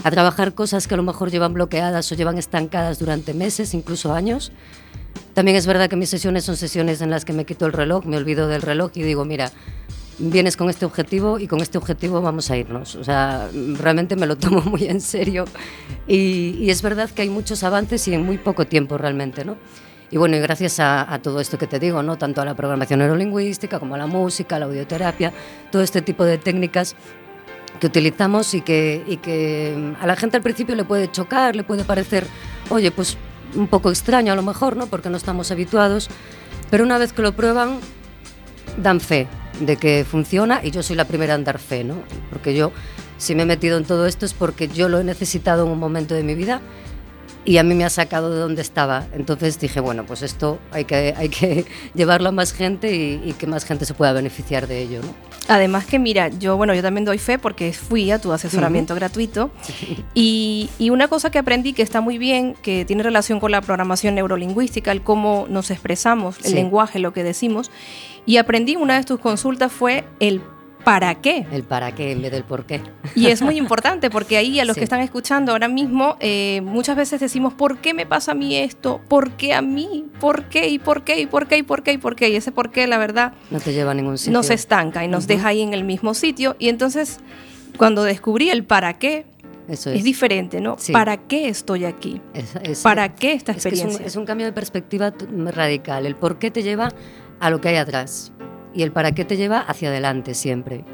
a 0.03 0.11
trabajar 0.11 0.53
cosas 0.53 0.87
que 0.87 0.93
a 0.93 0.97
lo 0.97 1.03
mejor 1.03 1.29
llevan 1.29 1.53
bloqueadas 1.53 2.11
o 2.11 2.15
llevan 2.15 2.37
estancadas 2.37 2.99
durante 2.99 3.33
meses, 3.33 3.73
incluso 3.73 4.13
años. 4.13 4.51
También 5.33 5.55
es 5.57 5.67
verdad 5.67 5.89
que 5.89 5.95
mis 5.95 6.09
sesiones 6.09 6.43
son 6.43 6.57
sesiones 6.57 7.01
en 7.01 7.09
las 7.09 7.25
que 7.25 7.33
me 7.33 7.45
quito 7.45 7.65
el 7.65 7.73
reloj, 7.73 8.05
me 8.05 8.17
olvido 8.17 8.47
del 8.47 8.61
reloj 8.61 8.91
y 8.95 9.03
digo, 9.03 9.25
mira, 9.25 9.51
vienes 10.19 10.57
con 10.57 10.69
este 10.69 10.85
objetivo 10.85 11.39
y 11.39 11.47
con 11.47 11.61
este 11.61 11.77
objetivo 11.77 12.21
vamos 12.21 12.51
a 12.51 12.57
irnos. 12.57 12.95
O 12.95 13.03
sea, 13.03 13.49
realmente 13.53 14.15
me 14.15 14.27
lo 14.27 14.37
tomo 14.37 14.61
muy 14.65 14.85
en 14.85 15.01
serio 15.01 15.45
y, 16.07 16.55
y 16.59 16.69
es 16.69 16.81
verdad 16.81 17.09
que 17.09 17.23
hay 17.23 17.29
muchos 17.29 17.63
avances 17.63 18.07
y 18.07 18.13
en 18.13 18.25
muy 18.25 18.37
poco 18.37 18.65
tiempo 18.65 18.97
realmente, 18.97 19.45
¿no? 19.45 19.57
Y 20.11 20.17
bueno, 20.17 20.35
y 20.35 20.39
gracias 20.39 20.79
a, 20.79 21.13
a 21.13 21.21
todo 21.21 21.39
esto 21.39 21.57
que 21.57 21.67
te 21.67 21.79
digo, 21.79 22.01
¿no? 22.01 22.17
Tanto 22.17 22.41
a 22.41 22.45
la 22.45 22.55
programación 22.55 22.99
neurolingüística 22.99 23.79
como 23.79 23.95
a 23.95 23.97
la 23.97 24.07
música, 24.07 24.55
a 24.55 24.59
la 24.59 24.65
audioterapia, 24.65 25.31
todo 25.71 25.83
este 25.83 26.01
tipo 26.01 26.25
de 26.25 26.39
técnicas 26.39 26.95
que 27.79 27.87
utilizamos 27.87 28.53
y 28.55 28.61
que, 28.61 29.03
y 29.07 29.17
que 29.17 29.75
mm, 29.77 30.03
a 30.03 30.07
la 30.07 30.15
gente 30.15 30.37
al 30.37 30.43
principio 30.43 30.75
le 30.75 30.83
puede 30.83 31.11
chocar, 31.11 31.55
le 31.55 31.63
puede 31.63 31.83
parecer, 31.83 32.25
oye, 32.69 32.91
pues 32.91 33.17
un 33.55 33.67
poco 33.67 33.89
extraño 33.89 34.33
a 34.33 34.35
lo 34.35 34.41
mejor, 34.41 34.75
¿no? 34.75 34.87
Porque 34.87 35.09
no 35.09 35.17
estamos 35.17 35.51
habituados, 35.51 36.09
pero 36.71 36.83
una 36.83 36.97
vez 36.97 37.13
que 37.13 37.21
lo 37.21 37.33
prueban, 37.33 37.79
dan 38.81 38.99
fe 38.99 39.27
de 39.59 39.77
que 39.77 40.05
funciona 40.09 40.61
y 40.63 40.71
yo 40.71 40.83
soy 40.83 40.95
la 40.95 41.05
primera 41.05 41.35
en 41.35 41.43
dar 41.43 41.59
fe, 41.59 41.83
¿no? 41.83 41.95
Porque 42.29 42.55
yo, 42.55 42.71
si 43.17 43.35
me 43.35 43.43
he 43.43 43.45
metido 43.45 43.77
en 43.77 43.83
todo 43.83 44.07
esto 44.07 44.25
es 44.25 44.33
porque 44.33 44.67
yo 44.67 44.89
lo 44.89 44.99
he 44.99 45.03
necesitado 45.03 45.65
en 45.65 45.71
un 45.71 45.79
momento 45.79 46.15
de 46.15 46.23
mi 46.23 46.35
vida 46.35 46.61
y 47.49 47.57
a 47.57 47.63
mí 47.63 47.73
me 47.73 47.83
ha 47.83 47.89
sacado 47.89 48.29
de 48.31 48.39
donde 48.39 48.61
estaba. 48.61 49.07
Entonces 49.13 49.59
dije, 49.59 49.79
bueno, 49.79 50.05
pues 50.05 50.21
esto 50.21 50.59
hay 50.71 50.85
que, 50.85 51.15
hay 51.17 51.29
que 51.29 51.65
llevarlo 51.95 52.29
a 52.29 52.31
más 52.31 52.53
gente 52.53 52.95
y, 52.95 53.21
y 53.27 53.33
que 53.33 53.47
más 53.47 53.65
gente 53.65 53.85
se 53.85 53.95
pueda 53.95 54.13
beneficiar 54.13 54.67
de 54.67 54.81
ello, 54.83 55.01
¿no? 55.01 55.15
Además 55.47 55.87
que 55.87 55.97
mira, 55.97 56.27
yo 56.27 56.57
bueno, 56.57 56.75
yo 56.75 56.83
también 56.83 57.05
doy 57.05 57.17
fe 57.17 57.39
porque 57.39 57.73
fui 57.73 58.11
a 58.11 58.19
tu 58.21 58.31
asesoramiento 58.31 58.93
gratuito 58.93 59.49
y, 60.13 60.69
y 60.77 60.91
una 60.91 61.07
cosa 61.07 61.31
que 61.31 61.39
aprendí 61.39 61.73
que 61.73 61.81
está 61.81 62.01
muy 62.01 62.19
bien, 62.19 62.53
que 62.61 62.85
tiene 62.85 63.01
relación 63.01 63.39
con 63.39 63.49
la 63.51 63.61
programación 63.61 64.13
neurolingüística, 64.13 64.91
el 64.91 65.01
cómo 65.01 65.47
nos 65.49 65.71
expresamos, 65.71 66.37
el 66.39 66.43
Sí. 66.45 66.53
lenguaje, 66.53 66.99
lo 66.99 67.13
que 67.13 67.23
decimos, 67.23 67.71
y 68.27 68.37
aprendí 68.37 68.75
una 68.75 68.97
de 68.99 69.03
tus 69.05 69.19
consultas 69.19 69.71
fue 69.71 70.03
el 70.19 70.39
para 70.83 71.15
qué. 71.15 71.45
El 71.51 71.63
para 71.63 71.93
qué 71.93 72.11
en 72.11 72.21
vez 72.21 72.31
del 72.31 72.43
por 72.43 72.65
qué. 72.65 72.81
Y 73.15 73.27
es 73.27 73.41
muy 73.41 73.57
importante 73.57 74.09
porque 74.09 74.37
ahí 74.37 74.59
a 74.59 74.65
los 74.65 74.75
Sí. 74.75 74.79
que 74.79 74.83
están 74.85 75.01
escuchando 75.01 75.51
ahora 75.51 75.67
mismo, 75.67 76.15
eh, 76.19 76.61
muchas 76.63 76.95
veces 76.95 77.19
decimos, 77.19 77.53
¿por 77.53 77.77
qué 77.79 77.93
me 77.93 78.05
pasa 78.05 78.31
a 78.31 78.35
mí 78.35 78.55
esto? 78.55 79.01
¿Por 79.07 79.31
qué 79.31 79.53
a 79.53 79.61
mí? 79.61 80.05
¿Por 80.19 80.45
qué? 80.45 80.67
¿Y 80.69 80.79
por 80.79 81.03
qué? 81.03 81.19
¿Y 81.19 81.25
por 81.27 81.47
qué? 81.47 81.57
¿Y 81.57 81.63
por 81.63 81.83
qué? 81.83 81.93
¿Y 81.93 81.97
por 81.97 82.15
qué? 82.15 82.29
Y 82.29 82.35
ese 82.35 82.51
por 82.51 82.71
qué, 82.71 82.87
la 82.87 82.97
verdad, 82.97 83.33
No 83.51 83.59
te 83.59 83.73
lleva 83.73 83.91
a 83.91 83.93
ningún 83.93 84.17
sitio. 84.17 84.33
nos 84.33 84.49
estanca 84.49 85.03
y 85.03 85.07
nos 85.07 85.25
Ujú. 85.25 85.33
deja 85.33 85.49
ahí 85.49 85.61
en 85.61 85.73
el 85.73 85.83
mismo 85.83 86.13
sitio. 86.13 86.55
Y 86.59 86.69
entonces, 86.69 87.19
cuando 87.77 88.03
descubrí 88.03 88.49
el 88.49 88.63
para 88.63 88.93
qué, 88.97 89.25
Eso 89.67 89.91
es, 89.91 89.97
es. 89.99 90.03
diferente, 90.03 90.61
¿no? 90.61 90.77
Sí. 90.79 90.91
¿Para 90.93 91.17
qué 91.17 91.47
estoy 91.49 91.85
aquí? 91.85 92.21
Es- 92.33 92.55
es- 92.63 92.81
¿Para 92.81 93.13
qué 93.15 93.33
esta 93.33 93.53
que 93.53 93.59
un- 93.59 93.67
experiencia? 93.67 94.05
es 94.05 94.15
un 94.15 94.25
cambio 94.25 94.47
de 94.47 94.53
perspectiva 94.53 95.13
radical. 95.53 96.05
El 96.05 96.15
por 96.15 96.39
qué 96.39 96.49
te 96.51 96.63
lleva 96.63 96.89
a 97.39 97.49
lo 97.51 97.61
que 97.61 97.69
hay 97.69 97.75
atrás 97.75 98.31
y 98.73 98.83
el 98.83 98.91
para 98.91 99.13
qué 99.13 99.25
te 99.25 99.37
lleva 99.37 99.59
hacia 99.59 99.89
adelante 99.89 100.33
siempre. 100.33 100.85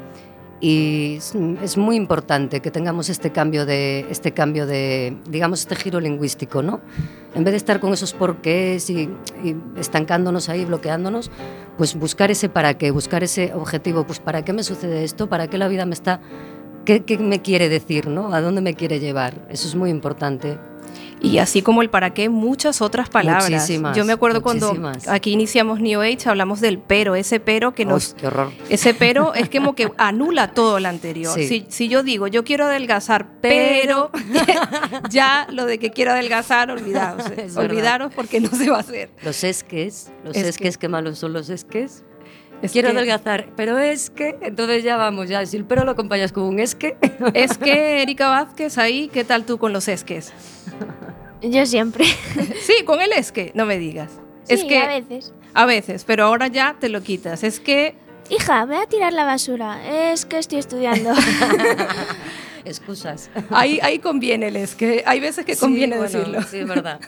Y 0.58 1.18
es, 1.62 1.76
muy 1.76 1.96
importante 1.96 2.60
que 2.60 2.70
tengamos 2.70 3.10
este 3.10 3.30
cambio 3.30 3.66
de, 3.66 4.06
este 4.10 4.32
cambio 4.32 4.66
de, 4.66 5.14
digamos, 5.28 5.60
este 5.60 5.76
giro 5.76 6.00
lingüístico, 6.00 6.62
¿no? 6.62 6.80
En 7.34 7.44
vez 7.44 7.52
de 7.52 7.58
estar 7.58 7.78
con 7.78 7.92
esos 7.92 8.14
porqués 8.14 8.88
y, 8.88 9.10
y 9.44 9.56
estancándonos 9.76 10.48
ahí, 10.48 10.64
bloqueándonos, 10.64 11.30
pues 11.76 11.94
buscar 11.94 12.30
ese 12.30 12.48
para 12.48 12.78
qué, 12.78 12.90
buscar 12.90 13.22
ese 13.22 13.52
objetivo, 13.52 14.06
pues 14.06 14.18
para 14.18 14.46
qué 14.46 14.54
me 14.54 14.62
sucede 14.62 15.04
esto, 15.04 15.28
para 15.28 15.48
qué 15.48 15.58
la 15.58 15.68
vida 15.68 15.84
me 15.84 15.92
está, 15.92 16.22
qué, 16.86 17.04
qué 17.04 17.18
me 17.18 17.42
quiere 17.42 17.68
decir, 17.68 18.08
¿no? 18.08 18.32
A 18.32 18.40
dónde 18.40 18.62
me 18.62 18.74
quiere 18.74 18.98
llevar. 18.98 19.46
Eso 19.50 19.68
es 19.68 19.74
muy 19.74 19.90
importante. 19.90 20.58
Y 21.20 21.38
así 21.38 21.62
como 21.62 21.80
el 21.82 21.88
para 21.90 22.12
qué, 22.12 22.28
muchas 22.28 22.80
otras 22.82 23.08
palabras. 23.08 23.50
Muchísimas, 23.50 23.96
Yo 23.96 24.04
me 24.04 24.12
acuerdo 24.12 24.42
cuando 24.42 24.68
muchísimas. 24.74 25.08
aquí 25.08 25.32
iniciamos 25.32 25.80
New 25.80 26.00
Age, 26.02 26.18
hablamos 26.28 26.60
del 26.60 26.78
pero, 26.78 27.14
ese 27.16 27.40
pero 27.40 27.74
que 27.74 27.84
nos... 27.86 28.10
Uy, 28.12 28.20
qué 28.20 28.26
horror. 28.26 28.52
Ese 28.68 28.92
pero 28.94 29.34
es 29.34 29.48
como 29.48 29.74
que 29.74 29.90
anula 29.96 30.52
todo 30.52 30.78
lo 30.78 30.88
anterior. 30.88 31.34
Sí. 31.34 31.46
Si, 31.48 31.66
si 31.68 31.88
yo 31.88 32.02
digo, 32.02 32.26
yo 32.26 32.44
quiero 32.44 32.66
adelgazar, 32.66 33.26
pero 33.40 34.10
ya 35.10 35.46
lo 35.50 35.64
de 35.66 35.78
que 35.78 35.90
quiero 35.90 36.12
adelgazar, 36.12 36.70
olvidaos. 36.70 37.22
olvidaros 37.56 38.12
porque 38.14 38.40
no 38.40 38.50
se 38.50 38.70
va 38.70 38.76
a 38.78 38.80
hacer. 38.80 39.10
Los 39.24 39.42
esques, 39.44 40.10
los 40.24 40.36
Es 40.36 40.46
esques, 40.46 40.76
que- 40.76 40.82
qué 40.82 40.88
malos 40.88 41.18
son 41.18 41.32
los 41.32 41.48
esques. 41.48 42.04
Es 42.62 42.72
Quiero 42.72 42.90
que- 42.90 42.96
adelgazar, 42.96 43.48
pero 43.56 43.78
es 43.78 44.10
que, 44.10 44.36
entonces 44.40 44.82
ya 44.82 44.96
vamos, 44.96 45.28
ya, 45.28 45.44
si 45.46 45.56
el 45.58 45.64
pero 45.64 45.84
lo 45.84 45.90
acompañas 45.92 46.32
con 46.32 46.44
un 46.44 46.58
esque, 46.58 46.96
Es 47.34 47.58
que, 47.58 48.02
Erika 48.02 48.28
Vázquez, 48.28 48.78
ahí, 48.78 49.08
¿qué 49.12 49.24
tal 49.24 49.44
tú 49.44 49.58
con 49.58 49.72
los 49.72 49.88
esques? 49.88 50.32
Yo 51.42 51.66
siempre. 51.66 52.04
Sí, 52.62 52.84
con 52.84 53.00
el 53.00 53.12
esque, 53.12 53.52
no 53.54 53.66
me 53.66 53.78
digas. 53.78 54.10
es 54.48 54.64
que 54.64 54.78
a 54.78 54.86
veces. 54.88 55.32
a 55.54 55.66
veces, 55.66 56.04
pero 56.04 56.24
ahora 56.24 56.48
ya 56.48 56.76
te 56.80 56.88
lo 56.88 57.02
quitas. 57.02 57.44
Es 57.44 57.60
que 57.60 57.94
Hija, 58.28 58.64
voy 58.64 58.76
a 58.76 58.86
tirar 58.86 59.12
la 59.12 59.24
basura. 59.24 60.10
Es 60.10 60.26
que 60.26 60.38
estoy 60.38 60.58
estudiando. 60.58 61.12
excusas. 62.64 63.30
ahí, 63.50 63.78
ahí 63.82 64.00
conviene 64.00 64.48
el 64.48 64.56
esque. 64.56 65.04
Hay 65.06 65.20
veces 65.20 65.44
que 65.44 65.56
conviene 65.56 65.94
Sí, 65.94 65.98
bueno, 66.00 66.18
decirlo. 66.18 66.42
Sí, 66.42 66.58
es 66.58 66.66
verdad. 66.66 67.00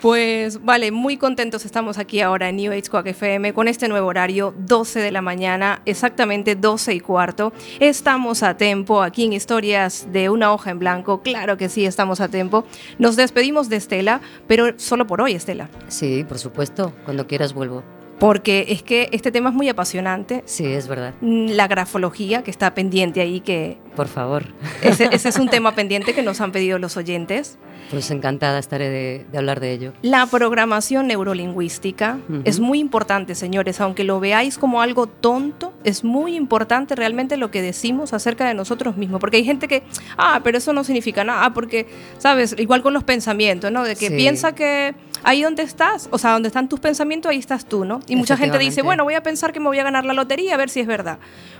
Pues 0.00 0.64
vale, 0.64 0.92
muy 0.92 1.18
contentos 1.18 1.66
estamos 1.66 1.98
aquí 1.98 2.22
ahora 2.22 2.48
en 2.48 2.56
New 2.56 2.72
Age 2.72 2.88
Quack 2.90 3.08
FM 3.08 3.52
con 3.52 3.68
este 3.68 3.86
nuevo 3.86 4.06
horario, 4.08 4.54
12 4.56 4.98
de 4.98 5.12
la 5.12 5.20
mañana, 5.20 5.82
exactamente 5.84 6.54
12 6.56 6.94
y 6.94 7.00
cuarto. 7.00 7.52
Estamos 7.80 8.42
a 8.42 8.56
tiempo 8.56 9.02
aquí 9.02 9.24
en 9.24 9.34
Historias 9.34 10.08
de 10.10 10.30
una 10.30 10.54
hoja 10.54 10.70
en 10.70 10.78
blanco, 10.78 11.20
claro 11.20 11.58
que 11.58 11.68
sí, 11.68 11.84
estamos 11.84 12.22
a 12.22 12.28
tiempo. 12.28 12.64
Nos 12.98 13.16
despedimos 13.16 13.68
de 13.68 13.76
Estela, 13.76 14.22
pero 14.46 14.72
solo 14.78 15.06
por 15.06 15.20
hoy, 15.20 15.34
Estela, 15.34 15.68
Sí, 15.88 16.24
por 16.26 16.38
supuesto, 16.38 16.94
cuando 17.04 17.26
quieras 17.26 17.52
vuelvo. 17.52 17.82
porque 18.18 18.66
es 18.68 18.82
que 18.82 19.08
este 19.12 19.30
tema 19.32 19.50
es 19.50 19.54
muy 19.54 19.68
apasionante. 19.68 20.42
Sí, 20.46 20.64
es 20.66 20.88
verdad. 20.88 21.12
Mm, 21.20 21.50
La 21.52 21.68
grafología 21.68 22.42
que 22.42 22.50
está 22.50 22.74
pendiente 22.74 23.20
ahí, 23.20 23.40
que 23.40 23.76
Por 23.96 24.08
favor. 24.08 24.44
Ese, 24.82 25.08
ese 25.12 25.28
es 25.28 25.36
un 25.36 25.48
tema 25.50 25.74
pendiente 25.74 26.14
que 26.14 26.22
nos 26.22 26.40
han 26.40 26.52
pedido 26.52 26.78
los 26.78 26.96
oyentes. 26.96 27.58
Pues 27.90 28.10
encantada 28.10 28.58
estaré 28.58 28.88
de, 28.88 29.26
de 29.30 29.38
hablar 29.38 29.60
de 29.60 29.72
ello. 29.72 29.92
La 30.02 30.26
programación 30.26 31.06
neurolingüística 31.06 32.18
es 32.44 32.60
muy 32.60 32.78
importante, 32.78 33.34
señores, 33.34 33.80
aunque 33.80 34.04
lo 34.04 34.20
veáis 34.20 34.58
como 34.58 34.82
algo 34.82 35.06
tonto, 35.06 35.72
es 35.84 36.04
muy 36.04 36.36
importante 36.36 36.94
realmente 36.94 37.36
lo 37.36 37.50
que 37.50 37.62
decimos 37.62 38.12
acerca 38.12 38.46
de 38.46 38.54
nosotros 38.54 38.96
mismos, 38.96 39.20
porque 39.20 39.38
hay 39.38 39.44
gente 39.44 39.68
que, 39.68 39.82
ah, 40.16 40.40
pero 40.44 40.58
eso 40.58 40.72
no 40.72 40.84
significa 40.84 41.24
nada, 41.24 41.52
porque, 41.52 41.86
sabes, 42.18 42.54
igual 42.58 42.82
con 42.82 42.92
los 42.94 43.04
pensamientos, 43.04 43.70
¿no? 43.72 43.82
De 43.84 43.96
que 43.96 44.08
Sí. 44.08 44.16
piensa 44.16 44.54
que 44.54 44.94
ahí 45.22 45.42
donde 45.42 45.62
estás, 45.62 46.08
o 46.10 46.18
sea, 46.18 46.32
donde 46.32 46.48
están 46.48 46.68
tus 46.68 46.80
pensamientos, 46.80 47.30
ahí 47.30 47.38
estás 47.38 47.64
tú, 47.66 47.84
¿no? 47.84 48.00
Y 48.08 48.16
mucha 48.16 48.36
gente 48.36 48.58
dice, 48.58 48.82
bueno, 48.82 49.04
voy 49.04 49.14
a 49.14 49.22
pensar 49.22 49.52
que 49.52 49.60
me 49.60 49.66
voy 49.66 49.78
a 49.78 49.84
ganar 49.84 50.04
la 50.04 50.12
lotería, 50.14 50.54
a 50.54 50.56
ver 50.56 50.70
si 50.70 50.80
es 50.80 50.86
verdad. 50.86 51.18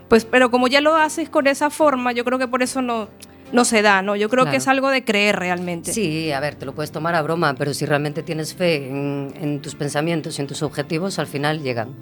Pues, 0.09 0.25
pero 0.25 0.51
como 0.51 0.67
ya 0.69 0.81
lo 0.81 0.97
haces 0.97 1.29
con 1.29 1.47
esa 1.47 1.71
forma, 1.71 2.13
yo 2.13 2.25
creo 2.25 2.39
que 2.39 2.49
por 2.49 2.63
eso 2.63 2.83
no, 2.83 3.09
no 3.53 3.65
se 3.65 3.83
da, 3.83 4.03
¿no? 4.03 4.17
Yo 4.17 4.29
creo 4.29 4.47
que 4.47 4.57
es 4.57 4.69
algo 4.69 4.89
de 4.89 5.05
creer 5.05 5.37
realmente. 5.37 5.93
Sí, 5.93 6.33
a 6.33 6.41
ver, 6.41 6.55
te 6.55 6.67
lo 6.67 6.75
puedes 6.75 6.93
tomar 6.93 7.15
a 7.15 7.23
broma, 7.23 7.55
pero 7.55 7.75
si 7.75 7.87
realmente 7.87 8.23
tienes 8.23 8.55
fe 8.55 8.89
en, 8.89 9.33
en 9.41 9.61
tus 9.61 9.75
pensamientos 9.75 10.39
y 10.39 10.43
en 10.43 10.49
tus 10.49 10.63
objetivos, 10.63 11.19
al 11.19 11.27
final 11.27 11.63
llegan. 11.63 11.95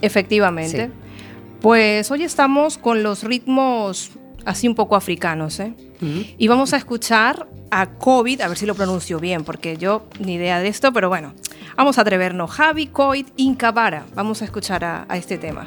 Efectivamente. 0.00 0.86
Sí. 0.86 0.92
Pues 1.60 2.10
hoy 2.10 2.22
estamos 2.22 2.78
con 2.78 3.02
los 3.02 3.22
ritmos 3.22 4.10
así 4.44 4.68
un 4.68 4.74
poco 4.74 4.96
africanos, 4.96 5.60
¿eh? 5.60 5.74
Y 6.38 6.46
vamos 6.48 6.72
a 6.72 6.76
escuchar 6.76 7.48
a 7.70 7.86
COVID, 7.86 8.42
a 8.42 8.48
ver 8.48 8.56
si 8.56 8.66
lo 8.66 8.74
pronuncio 8.74 9.18
bien, 9.18 9.44
porque 9.44 9.76
yo 9.76 10.06
ni 10.20 10.34
idea 10.34 10.60
de 10.60 10.68
esto, 10.68 10.92
pero 10.92 11.08
bueno, 11.08 11.34
vamos 11.76 11.98
a 11.98 12.02
atrevernos. 12.02 12.50
Javi 12.50 12.86
Coit 12.86 13.28
Incabara. 13.36 14.06
Vamos 14.14 14.42
a 14.42 14.44
escuchar 14.44 14.84
a, 14.84 15.06
a 15.08 15.16
este 15.16 15.38
tema. 15.38 15.66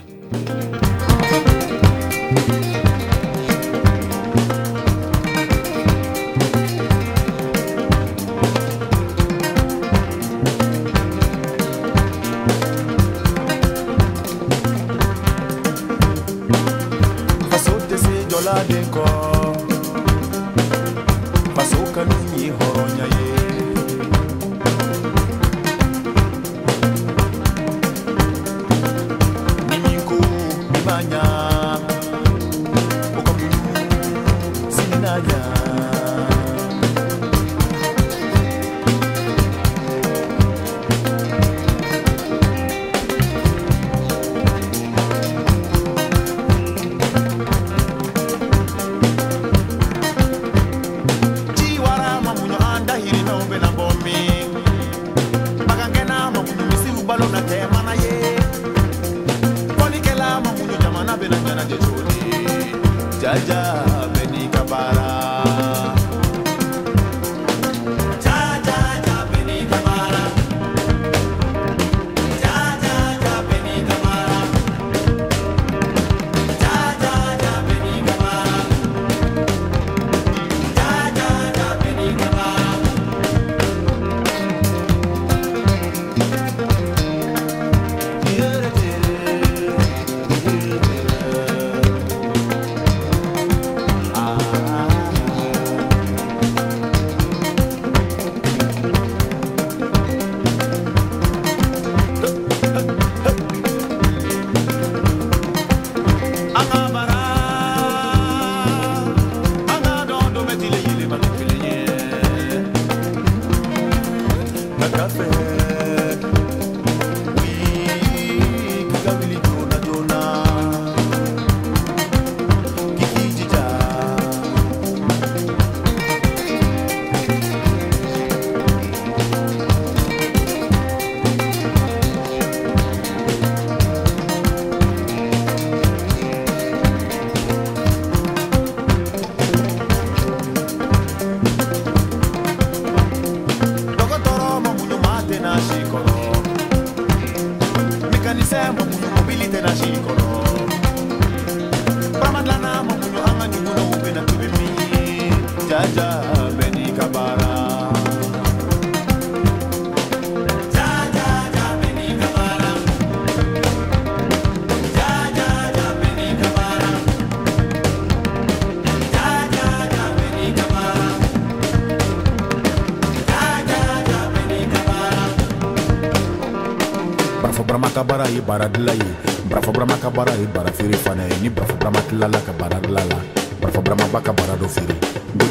Ye 178.39 178.45
baara 178.45 178.67
dila 178.69 178.93
ye 178.93 179.09
barafo 179.49 179.71
barama 179.71 179.97
ka 179.99 180.09
baara 180.09 180.31
ye 180.31 180.47
baara 180.47 180.71
feere 180.71 180.95
fana. 180.95 181.23
Ye 181.27 181.35
ni 181.41 181.49
barafo 181.49 181.75
barama 181.75 181.99
tilala 182.07 182.39
ka 182.39 182.53
baara 182.53 182.79
dila 182.79 183.03
la 183.11 183.17
barafo 183.61 183.81
barama 183.81 184.07
ba 184.13 184.21
ka 184.21 184.33
baara 184.33 184.55
dɔ 184.55 184.67
feere 184.67 184.95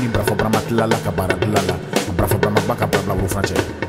ni 0.01 0.09
barafo 0.09 0.35
barama 0.35 0.61
tilala 0.69 0.97
ka 1.05 1.11
baara 1.11 1.35
dila 1.37 1.61
la 1.69 1.75
barafo 2.17 2.39
barama 2.39 2.61
ba 2.69 2.75
ka 2.75 2.87
baara 2.87 3.05
bila 3.05 3.15
woro 3.15 3.29
furancɛ 3.29 3.88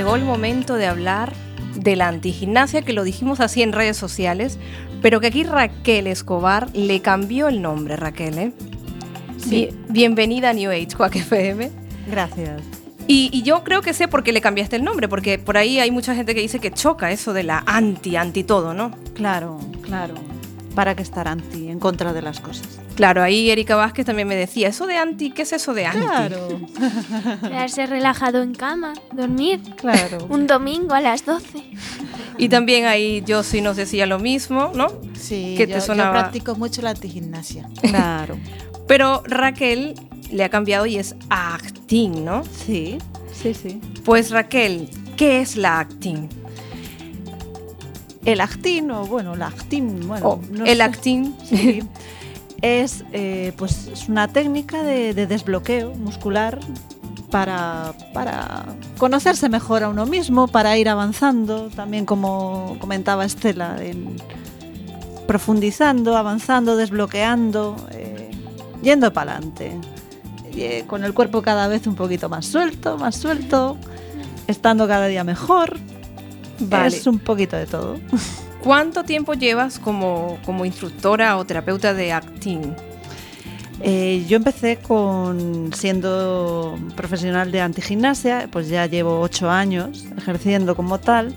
llegó 0.00 0.16
el 0.16 0.24
momento 0.24 0.76
de 0.76 0.86
hablar 0.86 1.34
de 1.74 1.94
la 1.94 2.08
antigimnasia, 2.08 2.80
que 2.80 2.94
lo 2.94 3.04
dijimos 3.04 3.38
así 3.38 3.60
en 3.62 3.72
redes 3.74 3.98
sociales, 3.98 4.58
pero 5.02 5.20
que 5.20 5.26
aquí 5.26 5.44
Raquel 5.44 6.06
Escobar 6.06 6.68
le 6.74 7.02
cambió 7.02 7.48
el 7.48 7.60
nombre, 7.60 7.96
Raquel. 7.96 8.38
¿eh? 8.38 8.52
Bien- 9.48 9.76
bienvenida 9.90 10.50
a 10.50 10.52
New 10.54 10.70
Age, 10.70 10.88
Quack 10.96 11.16
FM. 11.16 11.70
Gracias. 12.10 12.62
Y, 13.08 13.28
y 13.30 13.42
yo 13.42 13.62
creo 13.62 13.82
que 13.82 13.92
sé 13.92 14.08
por 14.08 14.22
qué 14.22 14.32
le 14.32 14.40
cambiaste 14.40 14.76
el 14.76 14.84
nombre, 14.84 15.06
porque 15.06 15.38
por 15.38 15.58
ahí 15.58 15.80
hay 15.80 15.90
mucha 15.90 16.14
gente 16.14 16.34
que 16.34 16.40
dice 16.40 16.60
que 16.60 16.70
choca 16.70 17.10
eso 17.12 17.34
de 17.34 17.42
la 17.42 17.62
anti, 17.66 18.16
anti 18.16 18.42
todo, 18.42 18.72
¿no? 18.72 18.92
Claro, 19.12 19.60
claro. 19.82 20.14
¿Para 20.74 20.94
qué 20.96 21.02
estar 21.02 21.28
anti, 21.28 21.68
en 21.68 21.78
contra 21.78 22.14
de 22.14 22.22
las 22.22 22.40
cosas? 22.40 22.80
Claro, 23.00 23.22
ahí 23.22 23.50
Erika 23.50 23.76
Vázquez 23.76 24.04
también 24.04 24.28
me 24.28 24.36
decía, 24.36 24.68
¿eso 24.68 24.86
de 24.86 24.98
anti? 24.98 25.30
¿Qué 25.30 25.40
es 25.40 25.52
eso 25.54 25.72
de 25.72 25.86
anti? 25.86 26.00
Claro, 26.06 26.48
Quedarse 27.40 27.86
relajado 27.86 28.42
en 28.42 28.54
cama, 28.54 28.92
dormir. 29.12 29.58
claro. 29.76 30.26
Un 30.28 30.46
domingo 30.46 30.92
a 30.92 31.00
las 31.00 31.24
12. 31.24 31.64
Y 32.36 32.50
también 32.50 32.84
ahí 32.84 33.22
yo 33.24 33.42
sí 33.42 33.62
nos 33.62 33.78
decía 33.78 34.04
lo 34.04 34.18
mismo, 34.18 34.70
¿no? 34.74 34.88
Sí, 35.18 35.54
¿Qué 35.56 35.66
te 35.66 35.72
yo, 35.72 35.78
yo 35.78 35.84
sonaba? 35.86 36.12
practico 36.12 36.56
mucho 36.56 36.82
la 36.82 36.90
antigimnasia. 36.90 37.66
Claro. 37.80 38.36
Pero 38.86 39.22
Raquel 39.24 39.94
le 40.30 40.44
ha 40.44 40.50
cambiado 40.50 40.84
y 40.84 40.96
es 40.98 41.14
acting, 41.30 42.22
¿no? 42.22 42.42
Sí, 42.44 42.98
sí, 43.32 43.54
sí. 43.54 43.80
Pues 44.04 44.30
Raquel, 44.30 44.90
¿qué 45.16 45.40
es 45.40 45.56
la 45.56 45.80
acting? 45.80 46.28
El 48.26 48.42
actin, 48.42 48.90
o 48.90 49.06
bueno, 49.06 49.36
la 49.36 49.46
actin, 49.46 50.06
bueno, 50.06 50.42
no 50.50 50.66
el 50.66 50.76
sé. 50.76 50.82
acting. 50.82 51.34
Sí. 51.48 51.82
es, 52.62 53.04
eh, 53.12 53.52
pues, 53.56 53.86
es 53.88 54.08
una 54.08 54.28
técnica 54.28 54.82
de, 54.82 55.14
de 55.14 55.26
desbloqueo 55.26 55.94
muscular 55.94 56.58
para, 57.30 57.94
para 58.12 58.66
conocerse 58.98 59.48
mejor 59.48 59.84
a 59.84 59.88
uno 59.88 60.04
mismo, 60.06 60.48
para 60.48 60.76
ir 60.76 60.88
avanzando, 60.88 61.68
también 61.74 62.04
como 62.04 62.76
comentaba 62.80 63.24
Estela, 63.24 63.76
en- 63.82 64.16
profundizando, 65.26 66.16
avanzando, 66.16 66.76
desbloqueando, 66.76 67.76
eh, 67.92 68.30
yendo 68.82 69.12
para 69.12 69.36
adelante, 69.36 69.76
con 70.88 71.04
el 71.04 71.14
cuerpo 71.14 71.40
cada 71.42 71.68
vez 71.68 71.86
un 71.86 71.94
poquito 71.94 72.28
más 72.28 72.46
suelto, 72.46 72.98
más 72.98 73.14
suelto, 73.16 73.76
estando 74.48 74.88
cada 74.88 75.06
día 75.06 75.22
mejor. 75.22 75.78
Vale. 76.58 76.88
Es 76.96 77.06
un 77.06 77.20
poquito 77.20 77.56
de 77.56 77.66
todo. 77.66 77.96
¿Cuánto 78.62 79.04
tiempo 79.04 79.34
llevas 79.34 79.78
como, 79.78 80.38
como 80.44 80.64
instructora 80.64 81.36
o 81.36 81.44
terapeuta 81.44 81.94
de 81.94 82.12
acting? 82.12 82.74
Eh, 83.82 84.24
yo 84.28 84.36
empecé 84.36 84.76
con 84.76 85.72
siendo 85.72 86.78
profesional 86.94 87.50
de 87.50 87.62
antigimnasia, 87.62 88.48
pues 88.50 88.68
ya 88.68 88.84
llevo 88.86 89.20
ocho 89.20 89.50
años 89.50 90.06
ejerciendo 90.16 90.76
como 90.76 91.00
tal. 91.00 91.34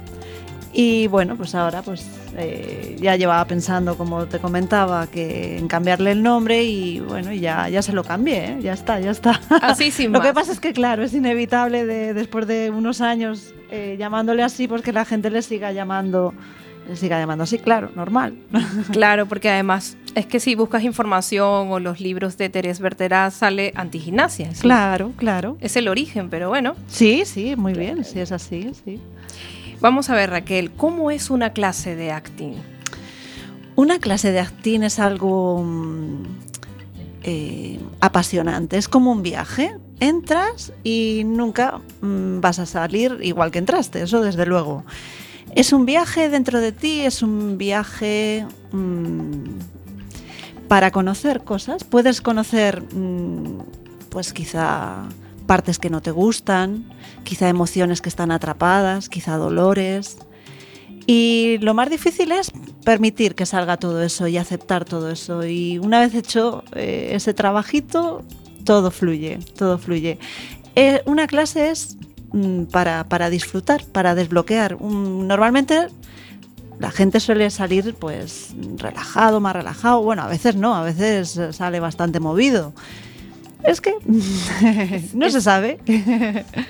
Y 0.73 1.07
bueno, 1.07 1.37
pues 1.37 1.55
ahora 1.55 1.83
pues 1.83 2.05
eh, 2.35 2.97
ya 2.99 3.15
llevaba 3.15 3.45
pensando, 3.45 3.95
como 3.95 4.25
te 4.25 4.39
comentaba, 4.39 5.05
que 5.07 5.57
en 5.57 5.67
cambiarle 5.67 6.11
el 6.11 6.23
nombre 6.23 6.63
y 6.63 6.99
bueno, 6.99 7.31
ya, 7.31 7.69
ya 7.69 7.83
se 7.83 7.93
lo 7.93 8.03
cambié, 8.03 8.45
¿eh? 8.45 8.57
ya 8.61 8.73
está, 8.73 8.99
ya 8.99 9.11
está. 9.11 9.39
Así 9.61 9.91
sin 9.91 10.05
Lo 10.11 10.19
más. 10.19 10.27
que 10.27 10.33
pasa 10.33 10.51
es 10.51 10.59
que 10.59 10.73
claro, 10.73 11.03
es 11.03 11.13
inevitable 11.13 11.85
de, 11.85 12.13
después 12.15 12.47
de 12.47 12.71
unos 12.71 13.01
años 13.01 13.53
eh, 13.69 13.95
llamándole 13.99 14.41
así, 14.41 14.67
pues 14.67 14.81
que 14.81 14.91
la 14.91 15.05
gente 15.05 15.29
le 15.29 15.43
siga 15.43 15.71
llamando, 15.71 16.33
le 16.87 16.95
siga 16.95 17.17
llamando 17.19 17.43
así, 17.45 17.57
claro, 17.59 17.89
normal. 17.95 18.35
Claro, 18.91 19.25
porque 19.25 19.49
además 19.49 19.95
es 20.15 20.25
que 20.25 20.39
si 20.39 20.55
buscas 20.55 20.83
información 20.83 21.71
o 21.71 21.79
los 21.79 21.99
libros 21.99 22.37
de 22.37 22.49
Teresa 22.49 22.83
Berterá 22.83 23.31
sale 23.31 23.71
antigimnasia. 23.75 24.49
Es- 24.49 24.59
Claro, 24.61 25.11
claro. 25.17 25.57
Es 25.61 25.75
el 25.77 25.87
origen, 25.87 26.29
pero 26.29 26.49
bueno. 26.49 26.75
Sí, 26.87 27.23
sí, 27.25 27.55
muy 27.55 27.73
bien, 27.73 28.03
sí 28.03 28.19
es 28.19 28.31
así, 28.31 28.71
sí. 28.85 28.99
Vamos 29.81 30.09
a 30.09 30.15
ver, 30.15 30.29
Raquel, 30.29 30.71
¿cómo 30.71 31.11
es 31.11 31.29
una 31.29 31.51
clase 31.51 31.95
de 31.95 32.11
acting? 32.11 32.53
Una 33.75 33.99
clase 33.99 34.31
de 34.31 34.39
acting 34.39 34.83
es 34.83 34.99
algo 34.99 35.63
mm, 35.63 36.23
eh, 37.23 37.79
apasionante, 37.99 38.77
es 38.77 38.87
como 38.87 39.11
un 39.11 39.23
viaje. 39.23 39.75
Entras 39.99 40.73
y 40.83 41.23
nunca 41.25 41.79
mm, 42.01 42.39
vas 42.41 42.59
a 42.59 42.65
salir 42.65 43.17
igual 43.23 43.51
que 43.51 43.59
entraste, 43.59 44.01
eso 44.03 44.21
desde 44.21 44.45
luego. 44.45 44.83
Es 45.55 45.71
un 45.71 45.85
viaje 45.85 46.29
dentro 46.29 46.59
de 46.59 46.71
ti, 46.71 47.01
es 47.01 47.21
un 47.21 47.57
viaje 47.57 48.45
mm, 48.71 49.59
para 50.67 50.91
conocer 50.91 51.43
cosas. 51.43 51.83
Puedes 51.83 52.21
conocer, 52.21 52.81
mm, 52.81 53.59
pues 54.09 54.33
quizá 54.33 55.07
partes 55.45 55.77
que 55.77 55.91
no 55.91 56.01
te 56.01 56.09
gustan, 56.09 56.91
quizá 57.23 57.49
emociones 57.49 58.01
que 58.01 58.09
están 58.09 58.31
atrapadas, 58.31 59.09
quizá 59.09 59.37
dolores. 59.37 60.17
Y 61.05 61.57
lo 61.59 61.75
más 61.75 61.89
difícil 61.89 62.31
es 62.31 62.51
permitir 62.83 63.35
que 63.35 63.45
salga 63.45 63.77
todo 63.77 64.01
eso 64.01 64.27
y 64.27 64.37
aceptar 64.37 64.85
todo 64.85 65.11
eso. 65.11 65.45
Y 65.45 65.77
una 65.77 65.99
vez 65.99 66.15
hecho 66.15 66.63
eh, 66.73 67.11
ese 67.11 67.35
trabajito, 67.35 68.23
todo 68.63 68.89
fluye, 68.89 69.37
todo 69.55 69.77
fluye. 69.77 70.17
Eh, 70.75 71.03
una 71.05 71.27
clase 71.27 71.69
es 71.69 71.97
para, 72.71 73.03
para 73.05 73.29
disfrutar, 73.29 73.85
para 73.85 74.15
desbloquear. 74.15 74.81
Normalmente 74.81 75.87
la 76.79 76.91
gente 76.91 77.19
suele 77.19 77.49
salir 77.49 77.95
pues 77.95 78.55
relajado, 78.77 79.39
más 79.39 79.53
relajado. 79.53 80.01
Bueno, 80.01 80.23
a 80.23 80.27
veces 80.27 80.55
no, 80.55 80.75
a 80.75 80.83
veces 80.83 81.39
sale 81.51 81.79
bastante 81.79 82.19
movido. 82.19 82.73
Es 83.63 83.79
que 83.79 83.93
no 85.13 85.29
se 85.29 85.41
sabe. 85.41 85.79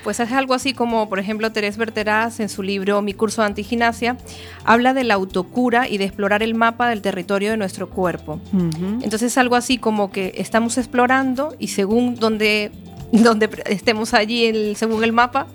Pues 0.04 0.20
es 0.20 0.30
algo 0.30 0.54
así 0.54 0.72
como, 0.72 1.08
por 1.08 1.18
ejemplo, 1.18 1.50
Teresa 1.50 1.78
Berteraz 1.78 2.38
en 2.38 2.48
su 2.48 2.62
libro 2.62 3.02
Mi 3.02 3.14
curso 3.14 3.42
de 3.42 3.48
antigimnasia 3.48 4.16
habla 4.64 4.94
de 4.94 5.02
la 5.02 5.14
autocura 5.14 5.88
y 5.88 5.98
de 5.98 6.04
explorar 6.04 6.42
el 6.42 6.54
mapa 6.54 6.88
del 6.88 7.02
territorio 7.02 7.50
de 7.50 7.56
nuestro 7.56 7.90
cuerpo. 7.90 8.40
Entonces 8.52 9.22
es 9.22 9.38
algo 9.38 9.56
así 9.56 9.78
como 9.78 10.12
que 10.12 10.34
estamos 10.36 10.78
explorando 10.78 11.56
y 11.58 11.68
según 11.68 12.14
donde, 12.14 12.70
donde 13.12 13.48
estemos 13.66 14.14
allí, 14.14 14.44
el- 14.46 14.76
según 14.76 15.04
el 15.04 15.12
mapa, 15.12 15.46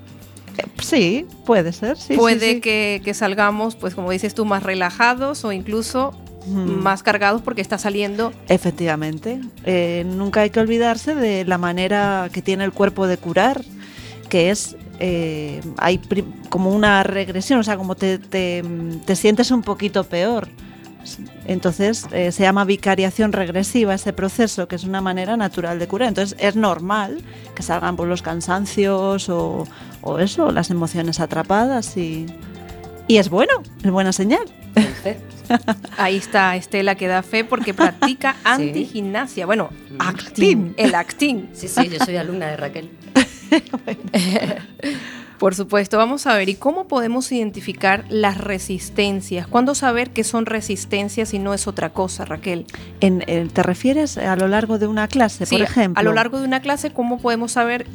Sí, 0.82 1.26
puede 1.46 1.72
ser. 1.72 1.96
sí, 1.96 2.16
puede 2.16 2.54
sí. 2.54 2.60
Que, 2.60 3.00
que 3.04 3.14
salgamos, 3.14 3.76
pues 3.76 3.94
como 3.94 4.10
dices 4.10 4.34
tú, 4.34 4.44
más 4.44 4.62
relajados 4.62 5.44
o 5.44 5.52
incluso 5.52 6.12
Mm. 6.46 6.82
más 6.82 7.02
cargados 7.02 7.42
porque 7.42 7.60
está 7.60 7.76
saliendo 7.76 8.32
Efectivamente. 8.48 9.40
Eh, 9.66 10.04
nunca 10.06 10.40
hay 10.40 10.48
que 10.48 10.58
olvidarse 10.58 11.14
de 11.14 11.44
la 11.44 11.58
manera 11.58 12.30
que 12.32 12.40
tiene 12.40 12.64
el 12.64 12.72
cuerpo 12.72 13.06
de 13.06 13.18
curar, 13.18 13.62
que 14.30 14.48
es. 14.50 14.74
eh, 15.02 15.60
hay 15.78 16.00
como 16.48 16.70
una 16.74 17.02
regresión, 17.02 17.60
o 17.60 17.62
sea, 17.62 17.76
como 17.76 17.94
te, 17.94 18.18
te- 18.18 18.62
te 19.06 19.16
sientes 19.16 19.50
un 19.50 19.60
poquito 19.62 20.04
peor. 20.04 20.48
Entonces 21.44 22.06
eh, 22.12 22.32
se 22.32 22.42
llama 22.42 22.64
vicariación 22.64 23.32
regresiva 23.32 23.94
ese 23.94 24.12
proceso, 24.12 24.68
que 24.68 24.76
es 24.76 24.84
una 24.84 25.00
manera 25.00 25.36
natural 25.36 25.78
de 25.78 25.88
curar. 25.88 26.08
Entonces 26.08 26.36
es 26.40 26.56
normal 26.56 27.22
que 27.54 27.62
salgan 27.62 27.96
por 27.96 28.08
los 28.08 28.22
cansancios 28.22 29.28
o, 29.28 29.66
o 30.02 30.18
eso, 30.18 30.50
las 30.52 30.70
emociones 30.70 31.20
atrapadas 31.20 31.96
y, 31.96 32.26
y 33.08 33.18
es 33.18 33.28
bueno, 33.28 33.52
es 33.82 33.90
buena 33.90 34.12
señal. 34.12 34.46
Ahí 35.96 36.16
está 36.16 36.54
Estela 36.56 36.94
que 36.94 37.08
da 37.08 37.22
fe 37.22 37.44
porque 37.44 37.74
practica 37.74 38.36
antigimnasia. 38.44 39.46
Bueno, 39.46 39.70
acting, 39.98 40.74
el 40.76 40.94
acting. 40.94 41.48
Sí, 41.52 41.68
sí, 41.68 41.88
yo 41.88 41.98
soy 42.04 42.16
alumna 42.16 42.46
de 42.46 42.56
Raquel. 42.56 42.90
Por 45.40 45.54
supuesto, 45.54 45.96
vamos 45.96 46.26
a 46.26 46.36
ver, 46.36 46.50
¿y 46.50 46.54
cómo 46.54 46.86
podemos 46.86 47.32
identificar 47.32 48.04
las 48.10 48.36
resistencias? 48.36 49.46
¿Cuándo 49.46 49.74
saber 49.74 50.10
que 50.10 50.22
son 50.22 50.44
resistencias 50.44 51.32
y 51.32 51.38
no 51.38 51.54
es 51.54 51.66
otra 51.66 51.94
cosa, 51.94 52.26
Raquel? 52.26 52.66
En- 53.00 53.24
en- 53.26 53.48
¿Te 53.48 53.62
refieres 53.62 54.18
a 54.18 54.36
lo 54.36 54.48
largo 54.48 54.78
de 54.78 54.86
una 54.86 55.08
clase, 55.08 55.46
Sí, 55.46 55.54
por 55.56 55.62
ejemplo? 55.64 55.98
a 55.98 56.02
lo 56.02 56.12
largo 56.12 56.38
de 56.40 56.44
una 56.44 56.60
clase, 56.60 56.92
¿cómo 56.92 57.18
podemos 57.18 57.52
saber 57.52 57.86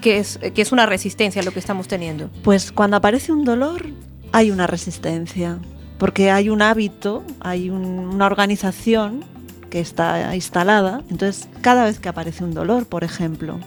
que 0.00 0.18
es, 0.18 0.38
que 0.38 0.60
es 0.60 0.72
una 0.72 0.86
resistencia 0.86 1.40
lo 1.44 1.52
que 1.52 1.60
estamos 1.60 1.86
teniendo? 1.86 2.30
Pues 2.42 2.72
cuando 2.72 2.96
aparece 2.96 3.30
un 3.30 3.44
dolor 3.44 3.86
hay 4.32 4.50
una 4.50 4.66
resistencia, 4.66 5.58
porque 5.98 6.32
hay 6.32 6.48
un 6.50 6.62
hábito, 6.62 7.22
hay 7.38 7.70
un- 7.70 7.84
una 7.84 8.26
organización 8.26 9.22
que 9.70 9.78
está 9.78 10.34
instalada. 10.34 11.02
Entonces, 11.10 11.48
cada 11.60 11.84
vez 11.84 12.00
que 12.00 12.08
aparece 12.08 12.42
un 12.42 12.54
dolor, 12.54 12.86
por 12.86 13.04
ejemplo, 13.04 13.60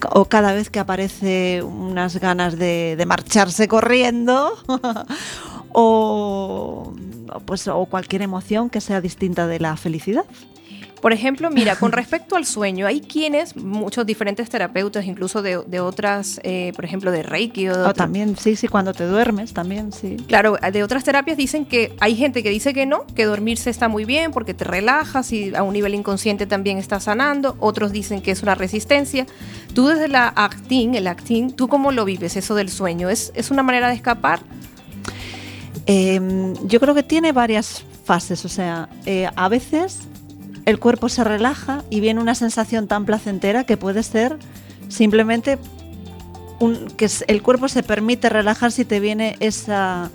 o 0.00 0.08
ca- 0.08 0.10
o 0.18 0.24
cada 0.24 0.52
vez 0.52 0.70
que 0.70 0.78
aparece 0.80 1.62
unas 1.62 2.16
ganas 2.16 2.56
de, 2.58 2.96
marcharse 3.06 3.68
corriendo, 3.68 4.52
o 5.72 6.92
pues, 7.46 7.68
o 7.68 7.86
cualquier 7.86 8.22
emoción 8.22 8.70
que 8.70 8.80
sea 8.80 9.00
distinta 9.00 9.46
de 9.46 9.60
la 9.60 9.76
felicidad. 9.76 10.24
Por 11.00 11.12
ejemplo, 11.14 11.50
mira, 11.50 11.76
con 11.76 11.92
respecto 11.92 12.36
al 12.36 12.44
sueño, 12.44 12.86
hay 12.86 13.00
quienes, 13.00 13.56
muchos 13.56 14.04
diferentes 14.04 14.50
terapeutas, 14.50 15.06
incluso 15.06 15.40
de, 15.40 15.62
de 15.66 15.80
otras, 15.80 16.40
eh, 16.44 16.72
por 16.76 16.84
ejemplo, 16.84 17.10
de 17.10 17.22
Reiki 17.22 17.68
o 17.68 17.72
de 17.74 17.78
O 17.78 17.82
otro- 17.84 17.94
también, 17.94 18.36
sí, 18.36 18.54
sí, 18.54 18.68
cuando 18.68 18.92
te 18.92 19.04
duermes, 19.04 19.54
también, 19.54 19.92
sí. 19.92 20.16
Claro, 20.28 20.58
de 20.72 20.82
otras 20.84 21.02
terapias 21.04 21.38
dicen 21.38 21.64
que 21.64 21.94
hay 22.00 22.16
gente 22.16 22.42
que 22.42 22.50
dice 22.50 22.74
que 22.74 22.84
no, 22.84 23.06
que 23.14 23.24
dormirse 23.24 23.70
está 23.70 23.88
muy 23.88 24.04
bien 24.04 24.30
porque 24.30 24.52
te 24.52 24.64
relajas 24.64 25.32
y 25.32 25.54
a 25.54 25.62
un 25.62 25.72
nivel 25.72 25.94
inconsciente 25.94 26.46
también 26.46 26.76
está 26.76 27.00
sanando. 27.00 27.56
Otros 27.60 27.92
dicen 27.92 28.20
que 28.20 28.30
es 28.32 28.42
una 28.42 28.54
resistencia. 28.54 29.26
Tú 29.74 29.86
desde 29.86 30.06
la 30.08 30.28
acting, 30.28 30.94
el 30.96 31.06
acting, 31.06 31.50
¿tú 31.52 31.68
cómo 31.68 31.92
lo 31.92 32.04
vives 32.04 32.36
eso 32.36 32.54
del 32.54 32.68
sueño? 32.68 33.08
¿Es, 33.08 33.32
es 33.34 33.50
una 33.50 33.62
manera 33.62 33.88
de 33.88 33.94
escapar? 33.94 34.40
Eh, 35.86 36.20
yo 36.64 36.78
creo 36.80 36.94
que 36.94 37.02
tiene 37.02 37.32
varias 37.32 37.84
fases, 38.04 38.44
o 38.44 38.48
sea, 38.48 38.88
eh, 39.06 39.28
a 39.34 39.48
veces 39.48 40.00
el 40.66 40.78
cuerpo 40.78 41.08
se 41.08 41.24
relaja 41.24 41.84
y 41.90 42.00
viene 42.00 42.20
una 42.20 42.34
sensación 42.34 42.86
tan 42.86 43.04
placentera 43.04 43.64
que 43.64 43.76
puede 43.76 44.02
ser 44.02 44.36
simplemente 44.88 45.58
que 46.96 47.08
el 47.28 47.42
cuerpo 47.42 47.68
se 47.68 47.82
permite 47.82 48.28
relajar 48.28 48.70
si 48.70 48.84
te 48.84 49.00
viene 49.00 49.36
esa, 49.40 50.10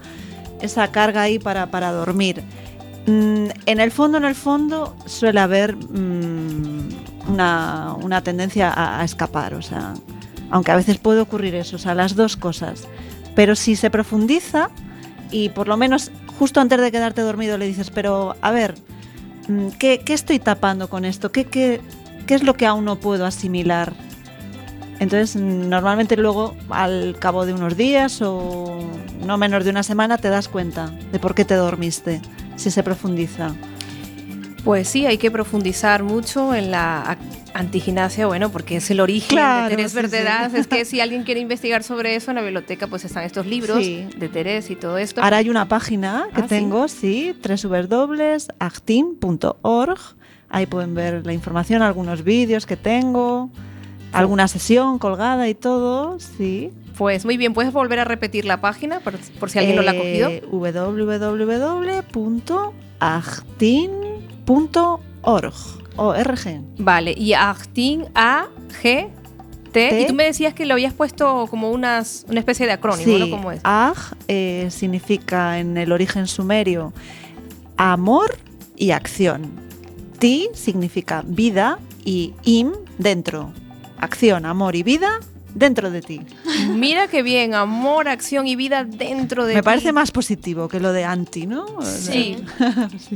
esa 0.62 0.92
carga 0.92 1.24
ahí 1.24 1.40
para, 1.40 1.72
para 1.72 1.92
dormir. 1.92 2.44
Mm, 3.08 3.48
en 3.66 3.80
el 3.80 3.92
fondo, 3.92 4.18
en 4.18 4.26
el 4.26 4.36
fondo, 4.36 4.96
suele 5.06 5.40
haber 5.40 5.76
mm, 5.76 6.90
una, 7.30 7.96
una 8.02 8.22
tendencia 8.22 8.72
a, 8.72 9.02
a 9.02 9.04
escapar, 9.04 9.56
o 9.56 9.62
sea, 9.62 9.96
aunque 10.52 10.72
a 10.72 10.76
veces 10.76 11.00
puede 11.00 11.22
ocurrir 11.22 11.56
eso, 11.56 11.78
o 11.78 11.80
sea, 11.80 11.96
las 11.96 12.16
dos 12.16 12.38
cosas. 12.38 12.84
Pero 13.36 13.56
si 13.56 13.76
se 13.76 13.90
profundiza 13.90 14.70
y 15.32 15.50
por 15.50 15.68
lo 15.68 15.78
menos 15.78 16.12
justo 16.38 16.62
antes 16.62 16.80
de 16.80 16.92
quedarte 16.92 17.22
dormido 17.22 17.58
le 17.58 17.68
dices, 17.68 17.90
pero 17.90 18.36
a 18.42 18.52
ver, 18.52 18.76
¿qué, 19.80 20.00
qué 20.00 20.14
estoy 20.14 20.40
tapando 20.40 20.90
con 20.90 21.06
esto? 21.06 21.32
¿Qué, 21.32 21.46
qué, 21.46 21.82
qué 22.28 22.36
es 22.36 22.44
lo 22.44 22.56
que 22.56 22.66
aún 22.66 22.86
no 22.86 22.98
puedo 22.98 23.26
asimilar? 23.26 23.94
Entonces, 25.00 25.36
mm, 25.36 25.70
normalmente 25.70 26.16
luego, 26.18 26.56
al 26.70 27.18
cabo 27.20 27.46
de 27.46 27.54
unos 27.54 27.78
días 27.78 28.22
o 28.22 28.80
no 29.26 29.38
menos 29.38 29.64
de 29.64 29.72
una 29.72 29.84
semana, 29.84 30.18
te 30.18 30.30
das 30.30 30.48
cuenta 30.48 30.92
de 31.12 31.20
por 31.20 31.36
qué 31.36 31.46
te 31.46 31.56
dormiste, 31.56 32.22
si 32.56 32.72
se 32.72 32.84
profundiza. 32.84 33.54
Pues 34.64 34.88
sí, 34.88 35.06
hay 35.06 35.18
que 35.18 35.30
profundizar 35.30 36.04
mucho 36.04 36.56
en 36.56 36.72
la 36.72 37.18
antigimnasia, 37.56 38.28
bueno, 38.28 38.52
porque 38.52 38.76
es 38.78 38.92
el 38.92 39.00
origen 39.00 39.30
Claro, 39.30 39.70
de 39.70 39.76
Terés 39.78 39.92
sí, 39.94 40.00
sí. 40.00 40.06
Es 40.58 40.68
que 40.68 40.86
si 40.86 41.00
alguien 41.00 41.24
quiere 41.24 41.40
investigar 41.40 41.82
sobre 41.84 42.16
eso, 42.16 42.30
en 42.32 42.36
la 42.36 42.42
biblioteca 42.44 42.88
pues 42.88 43.06
están 43.06 43.24
estos 43.24 43.46
libros 43.48 43.84
Sí. 43.84 44.06
de 44.18 44.30
Terés 44.30 44.70
y 44.70 44.76
todo 44.76 44.98
esto. 44.98 45.22
Ahora 45.24 45.38
hay 45.38 45.50
una 45.50 45.68
página 45.68 46.28
que 46.36 46.42
Ah, 46.42 46.48
tengo, 46.48 46.88
sí, 46.88 47.34
www.actin.org. 47.44 50.00
Ahí 50.50 50.66
pueden 50.68 50.94
ver 50.94 51.26
la 51.26 51.34
información, 51.34 51.82
algunos 51.82 52.24
vídeos 52.24 52.66
que 52.66 52.78
tengo, 52.78 53.50
alguna 54.12 54.48
sesión 54.48 55.00
colgada 55.00 55.48
y 55.50 55.56
todo, 55.56 56.20
sí. 56.20 56.72
Pues 56.98 57.26
muy 57.26 57.36
bien, 57.38 57.54
¿puedes 57.54 57.74
volver 57.74 58.00
a 58.00 58.06
repetir 58.06 58.46
la 58.46 58.62
página 58.62 59.00
por, 59.02 59.18
por 59.40 59.50
si 59.50 59.60
alguien 59.60 59.76
no 59.76 59.82
la 59.82 59.92
ha 59.92 59.98
cogido? 59.98 60.30
Eh, 60.30 60.44
www.actin.org. 64.46 65.85
ORG. 65.98 66.62
Vale, 66.78 67.14
y 67.18 67.34
Actin, 67.34 68.06
A, 68.16 68.48
G, 68.82 69.10
T. 69.72 69.90
T. 69.90 70.02
Y 70.02 70.08
tú 70.08 70.14
me 70.14 70.24
decías 70.26 70.54
que 70.54 70.66
lo 70.66 70.74
habías 70.74 70.94
puesto 70.94 71.48
como 71.50 71.72
unas, 71.72 72.26
una 72.30 72.40
especie 72.40 72.66
de 72.66 72.72
acrónimo, 72.74 73.18
Sí, 73.18 73.20
¿no? 73.20 73.30
¿Cómo 73.30 73.52
es? 73.52 73.60
Ag 73.64 73.98
eh, 74.28 74.68
significa 74.72 75.60
en 75.60 75.78
el 75.78 75.92
origen 75.92 76.28
sumerio 76.28 76.94
amor 77.78 78.38
y 78.76 78.92
acción. 78.92 79.52
Ti 80.20 80.50
significa 80.54 81.24
vida 81.26 81.80
y 82.04 82.34
im 82.44 82.72
dentro. 82.98 83.52
Acción, 83.98 84.46
amor 84.46 84.76
y 84.76 84.84
vida 84.84 85.20
dentro 85.56 85.90
de 85.90 86.02
ti. 86.02 86.22
Mira 86.70 87.08
qué 87.08 87.24
bien, 87.24 87.56
amor, 87.56 88.08
acción 88.08 88.46
y 88.46 88.56
vida 88.56 88.84
dentro 88.84 89.46
de 89.46 89.56
Me 89.56 89.62
ti. 89.62 89.66
parece 89.66 89.92
más 89.94 90.12
positivo 90.12 90.68
que 90.68 90.80
lo 90.80 90.92
de 90.94 91.06
anti, 91.06 91.48
¿no? 91.48 91.66
Sí, 91.82 92.38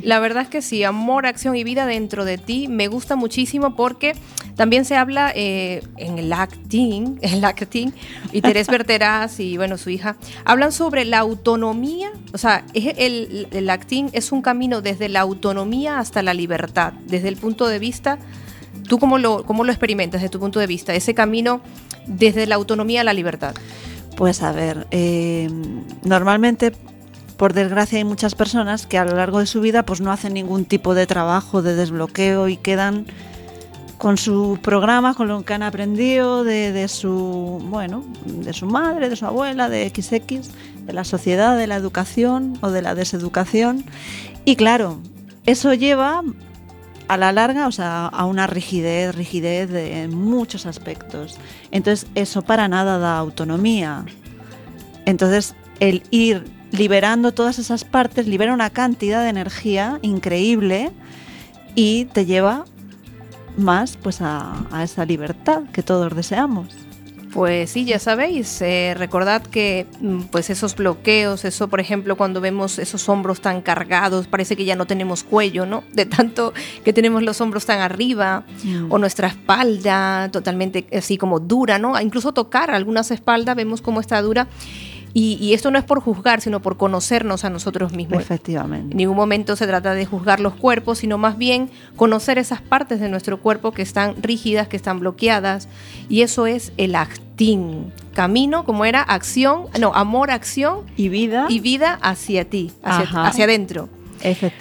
la 0.02 0.19
verdad 0.19 0.43
es 0.43 0.49
que 0.49 0.62
sí, 0.62 0.84
amor, 0.84 1.28
acción 1.28 1.56
y 1.56 1.63
vida 1.63 1.86
dentro 1.86 2.25
de 2.25 2.38
ti 2.38 2.67
me 2.67 2.88
gusta 2.88 3.15
muchísimo 3.17 3.75
porque 3.75 4.15
también 4.56 4.86
se 4.86 4.95
habla 4.95 5.32
eh, 5.36 5.84
en 5.97 6.17
el 6.17 6.32
acting, 6.34 7.17
el 7.21 7.43
acting, 7.43 7.91
y 8.32 8.41
Terés 8.41 8.67
Berteraz 8.67 9.39
y 9.39 9.58
bueno, 9.58 9.78
su 9.78 9.89
hija, 9.89 10.15
hablan 10.45 10.71
sobre 10.71 11.04
la 11.06 11.19
autonomía, 11.19 12.12
o 12.34 12.38
sea, 12.38 12.63
es 12.73 12.93
el, 12.97 13.47
el 13.52 13.69
acting 13.69 14.10
es 14.13 14.32
un 14.32 14.41
camino 14.41 14.82
desde 14.82 15.10
la 15.10 15.19
autonomía 15.19 15.99
hasta 15.99 16.23
la 16.23 16.34
libertad, 16.34 16.93
desde 17.06 17.28
el 17.28 17.36
punto 17.36 17.67
de 17.67 17.80
vista, 17.80 18.17
¿tú 18.89 18.99
cómo 18.99 19.17
lo, 19.17 19.45
cómo 19.45 19.63
lo 19.63 19.71
experimentas 19.71 20.19
desde 20.19 20.32
tu 20.32 20.39
punto 20.39 20.60
de 20.60 20.67
vista, 20.67 20.93
ese 20.93 21.13
camino 21.13 21.62
desde 22.06 22.45
la 22.45 22.56
autonomía 22.56 23.02
a 23.02 23.04
la 23.06 23.13
libertad? 23.13 23.56
Pues 24.17 24.43
a 24.43 24.52
ver, 24.52 24.88
eh, 24.91 25.47
normalmente, 26.04 26.73
por 27.38 27.54
desgracia, 27.54 27.99
hay 27.99 28.04
muchas 28.04 28.36
personas 28.36 28.86
que 28.86 28.97
a 28.97 29.06
lo 29.06 29.15
largo 29.15 29.39
de 29.39 29.45
su 29.45 29.62
vida 29.62 29.84
pues 29.84 30.02
no 30.02 30.12
hacen 30.12 30.34
ningún 30.34 30.65
tipo 30.65 30.93
de 30.93 31.08
trabajo 31.08 31.62
de 31.62 31.75
desbloqueo 31.75 32.49
y 32.49 32.58
quedan 32.58 33.06
con 33.97 34.17
su 34.17 34.58
programa, 34.62 35.13
con 35.13 35.28
lo 35.28 35.43
que 35.43 35.54
han 35.54 35.63
aprendido 35.63 36.43
de, 36.43 36.71
de 36.71 36.88
su, 36.88 37.62
bueno, 37.69 38.04
de 38.25 38.54
su 38.54 38.65
madre, 38.65 39.10
de 39.10 39.15
su 39.15 39.25
abuela, 39.25 39.69
de 39.69 39.88
XX, 39.89 40.49
de 40.86 40.93
la 40.93 41.04
sociedad, 41.04 41.58
de 41.58 41.67
la 41.67 41.75
educación 41.75 42.58
o 42.62 42.71
de 42.71 42.82
la 42.82 42.95
deseducación. 42.95 43.86
Y 44.45 44.56
claro, 44.56 44.99
eso 45.45 45.73
lleva 45.73 46.23
a 47.10 47.17
la 47.17 47.32
larga, 47.32 47.67
o 47.67 47.72
sea, 47.72 48.06
a 48.06 48.26
una 48.26 48.45
rigidez, 48.45 49.15
rigidez 49.15 49.69
de, 49.69 50.04
en 50.04 50.15
muchos 50.15 50.67
aspectos. 50.67 51.38
Entonces, 51.72 52.08
eso 52.13 52.43
para 52.43 52.67
nada 52.67 53.00
da 53.00 53.17
autonomía. 53.17 54.06
Entonces, 55.06 55.56
el 55.80 56.04
ir 56.12 56.45
liberando 56.72 57.32
todas 57.34 57.58
esas 57.58 57.84
partes 57.84 58.28
libera 58.28 58.54
una 58.54 58.69
cantidad 58.69 59.24
de 59.24 59.30
energía 59.30 59.98
increíble 60.04 60.91
y 61.74 62.06
te 62.06 62.28
lleva 62.28 62.65
más 63.58 63.98
pues 63.98 64.22
a, 64.22 64.67
a 64.72 64.84
esa 64.84 65.04
libertad 65.04 65.63
que 65.74 65.82
todos 65.82 66.15
deseamos. 66.15 66.88
Pues 67.34 67.70
sí, 67.70 67.86
ya 67.86 68.00
sabéis, 68.00 68.60
eh, 68.62 68.96
recordad 68.98 69.44
que 69.44 69.86
mm, 70.02 70.22
pues 70.32 70.50
esos 70.50 70.76
bloqueos, 70.76 71.46
eso 71.46 71.68
por 71.68 71.80
ejemplo 71.80 72.18
cuando 72.18 72.42
vemos 72.42 72.80
esos 72.80 73.08
hombros 73.08 73.39
tan 73.39 73.62
cargados, 73.62 74.28
parece 74.28 74.56
que 74.58 74.65
ya 74.65 74.76
no 74.76 74.88
tenemos 74.88 75.24
cuello, 75.24 75.65
¿no? 75.68 75.84
De 75.94 76.06
tanto 76.08 76.54
que 76.84 76.92
tenemos 76.92 77.22
los 77.22 77.39
hombros 77.42 77.65
tan 77.65 77.80
arriba, 77.82 78.44
Mm. 78.63 78.92
o 78.92 78.98
nuestra 78.98 79.28
espalda 79.28 80.30
totalmente 80.32 80.88
así 80.98 81.18
como 81.18 81.39
dura, 81.39 81.78
¿no? 81.78 82.00
Incluso 82.02 82.34
tocar 82.34 82.72
algunas 82.72 83.12
espaldas 83.12 83.56
vemos 83.56 83.82
cómo 83.82 84.00
está 84.00 84.22
dura. 84.22 84.48
Y, 85.13 85.38
y 85.41 85.54
esto 85.54 85.72
no 85.72 85.80
es 85.80 85.84
por 85.86 86.02
juzgar, 86.02 86.39
sino 86.41 86.62
por 86.62 86.78
conocernos 86.78 87.43
a 87.45 87.50
nosotros 87.50 87.93
mismos. 87.93 88.22
Efectivamente. 88.22 88.91
En 88.91 88.98
ningún 88.98 89.15
momento 89.15 89.56
se 89.56 89.65
trata 89.65 89.93
de 89.93 90.06
juzgar 90.06 90.39
los 90.39 90.54
cuerpos, 90.54 91.00
sino 91.00 91.17
más 91.17 91.38
bien 91.38 91.69
conocer 91.95 92.38
esas 92.38 92.62
partes 92.62 93.00
de 93.00 93.10
nuestro 93.10 93.39
cuerpo 93.41 93.72
que 93.72 93.82
están 93.82 94.22
rígidas, 94.22 94.67
que 94.67 94.76
están 94.78 95.00
bloqueadas. 95.00 95.67
Y 96.10 96.22
eso 96.22 96.45
es 96.48 96.72
el 96.78 96.93
actín. 96.95 97.91
Camino, 98.13 98.65
como 98.65 98.86
era 98.86 99.02
acción, 99.02 99.63
no, 99.80 99.93
amor, 99.95 100.30
acción 100.30 100.80
Y 100.98 101.10
vida. 101.10 101.45
y 101.50 101.60
vida 101.60 101.98
hacia 102.02 102.43
ti, 102.50 102.72
hacia, 102.84 103.45
adentro. 103.45 103.88
efe- 104.22 104.52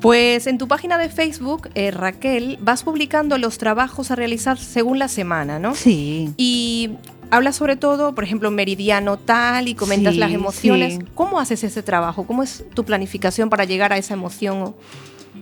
Pues 0.00 0.46
en 0.46 0.56
tu 0.58 0.66
página 0.68 0.98
de 0.98 1.08
Facebook, 1.10 1.68
eh, 1.74 1.90
Raquel, 1.90 2.58
vas 2.60 2.82
publicando 2.82 3.38
los 3.38 3.58
trabajos 3.58 4.10
a 4.10 4.16
realizar 4.16 4.58
según 4.58 4.98
la 4.98 5.08
semana, 5.08 5.58
¿no? 5.58 5.74
Sí. 5.74 6.30
Y 6.36 6.92
hablas 7.30 7.56
sobre 7.56 7.76
todo, 7.76 8.14
por 8.14 8.24
ejemplo, 8.24 8.50
meridiano 8.50 9.16
tal 9.18 9.68
y 9.68 9.74
comentas 9.74 10.14
Sí, 10.14 10.20
las 10.20 10.32
emociones. 10.32 10.94
sí. 10.94 11.00
¿Cómo 11.14 11.38
haces 11.40 11.64
ese 11.64 11.82
trabajo? 11.82 12.26
¿Cómo 12.26 12.42
es 12.42 12.64
tu 12.74 12.84
planificación 12.84 13.50
para 13.50 13.64
llegar 13.64 13.92
a 13.92 13.98
esa 13.98 14.14
emoción? 14.14 14.74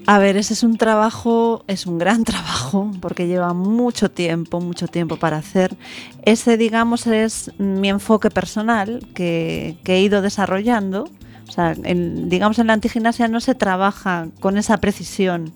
A 0.07 0.19
ver, 0.19 0.37
ese 0.37 0.53
es 0.55 0.63
un 0.63 0.77
trabajo, 0.77 1.65
es 1.67 1.87
un 1.87 1.99
gran 1.99 2.25
trabajo, 2.25 2.91
porque 3.01 3.27
lleva 3.27 3.55
mucho 3.55 4.11
tiempo, 4.11 4.61
mucho 4.61 4.87
tiempo 4.89 5.17
para 5.17 5.39
hacer. 5.39 5.77
Ese, 6.25 6.57
digamos, 6.57 7.07
es 7.07 7.53
mi 7.59 7.89
enfoque 7.89 8.29
personal 8.31 9.07
que, 9.15 9.77
que 9.85 9.95
he 9.95 10.01
ido 10.03 10.21
desarrollando. 10.21 11.09
O 11.49 11.53
sea, 11.53 11.75
en- 11.85 12.29
digamos, 12.29 12.59
en 12.59 12.67
la 12.67 12.73
antigimnasia 12.73 13.29
no 13.29 13.41
se 13.41 13.55
trabaja 13.55 14.29
con 14.41 14.59
esa 14.59 14.79
precisión. 14.79 15.53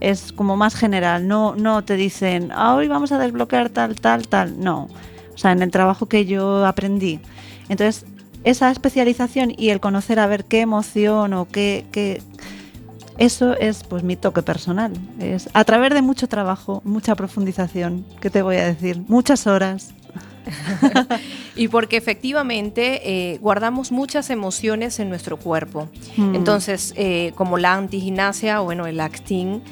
Es 0.00 0.32
como 0.32 0.56
más 0.56 0.74
general. 0.74 1.26
No, 1.28 1.54
no 1.56 1.82
te 1.84 1.96
dicen, 1.96 2.50
"Ah, 2.54 2.74
hoy 2.74 2.88
vamos 2.88 3.12
a 3.12 3.18
desbloquear 3.18 3.70
tal, 3.70 3.94
tal, 4.00 4.28
tal. 4.28 4.58
No. 4.60 4.88
O 5.36 5.38
sea, 5.38 5.52
en 5.52 5.62
el 5.62 5.70
trabajo 5.70 6.06
que 6.06 6.26
yo 6.26 6.66
aprendí. 6.66 7.20
Entonces, 7.68 8.06
esa 8.42 8.70
especialización 8.70 9.52
y 9.56 9.68
el 9.68 9.80
conocer 9.80 10.18
a 10.18 10.26
ver 10.26 10.44
qué 10.44 10.62
emoción 10.62 11.34
o 11.34 11.46
qué, 11.46 11.84
qué, 11.92 12.22
eso 13.18 13.56
es 13.56 13.84
pues 13.84 14.02
mi 14.02 14.16
toque 14.16 14.42
personal. 14.42 14.92
Es 15.20 15.48
a 15.52 15.64
través 15.64 15.92
de 15.94 16.02
mucho 16.02 16.28
trabajo, 16.28 16.82
mucha 16.84 17.14
profundización, 17.14 18.04
¿qué 18.20 18.30
te 18.30 18.42
voy 18.42 18.56
a 18.56 18.66
decir? 18.66 19.02
Muchas 19.08 19.46
horas. 19.46 19.92
Y 21.56 21.68
porque 21.68 21.96
efectivamente 21.96 23.00
eh, 23.02 23.38
guardamos 23.38 23.90
muchas 23.90 24.28
emociones 24.28 25.00
en 25.00 25.08
nuestro 25.08 25.38
cuerpo. 25.38 25.88
Mm. 26.18 26.34
Entonces, 26.34 26.92
eh, 26.96 27.32
como 27.34 27.56
la 27.56 27.72
antigimnasia 27.74 28.60
o 28.60 28.64
bueno, 28.64 28.86
el 28.86 29.00
acting, 29.00 29.62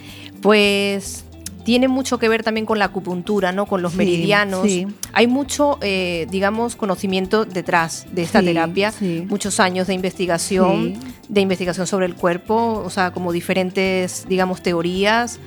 Pues 0.40 1.23
tiene 1.64 1.88
mucho 1.88 2.18
que 2.18 2.28
ver 2.28 2.42
también 2.42 2.66
con 2.66 2.78
la 2.78 2.84
acupuntura, 2.86 3.50
¿no? 3.52 3.66
Con 3.66 3.80
los 3.82 3.92
Sí, 3.92 3.98
meridianos. 3.98 4.62
sí. 4.70 4.86
Hay 5.12 5.26
mucho, 5.26 5.78
eh, 5.80 6.26
digamos, 6.30 6.76
conocimiento 6.76 7.44
detrás 7.46 8.06
de 8.12 8.22
esta 8.22 8.40
Sí, 8.40 8.46
terapia, 8.46 8.92
muchos 9.28 9.58
años 9.60 9.86
de 9.86 9.94
investigación, 9.94 10.94
de 11.28 11.40
investigación 11.40 11.86
sobre 11.86 12.06
el 12.06 12.14
cuerpo, 12.14 12.82
o 12.84 12.90
sea, 12.90 13.12
como 13.12 13.32
diferentes, 13.32 14.26
digamos, 14.28 14.62
teorías, 14.62 15.40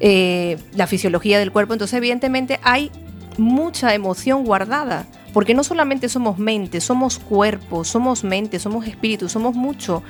eh, 0.00 0.58
la 0.74 0.86
fisiología 0.86 1.38
del 1.38 1.50
cuerpo. 1.50 1.72
Entonces, 1.72 1.96
evidentemente, 1.96 2.60
hay 2.62 2.90
mucha 3.38 3.94
emoción 3.94 4.44
guardada, 4.44 5.06
porque 5.32 5.54
no 5.54 5.64
solamente 5.64 6.08
somos 6.08 6.38
mente, 6.38 6.80
somos 6.80 7.18
cuerpo, 7.18 7.84
somos 7.84 8.22
mente, 8.22 8.58
somos 8.58 8.86
espíritu, 8.86 9.28
somos 9.28 9.54
mucho. 9.56 10.02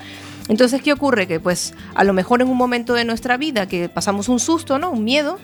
Entonces, 0.48 0.82
¿qué 0.82 0.92
ocurre? 0.92 1.26
Que 1.26 1.40
pues 1.40 1.74
a 1.94 2.04
lo 2.04 2.12
mejor 2.12 2.42
en 2.42 2.48
un 2.48 2.56
momento 2.56 2.94
de 2.94 3.04
nuestra 3.04 3.36
vida 3.36 3.66
que 3.66 3.88
pasamos 3.88 4.28
un 4.28 4.40
susto, 4.40 4.78
¿no? 4.78 4.90
Un 4.90 5.04
miedo. 5.04 5.38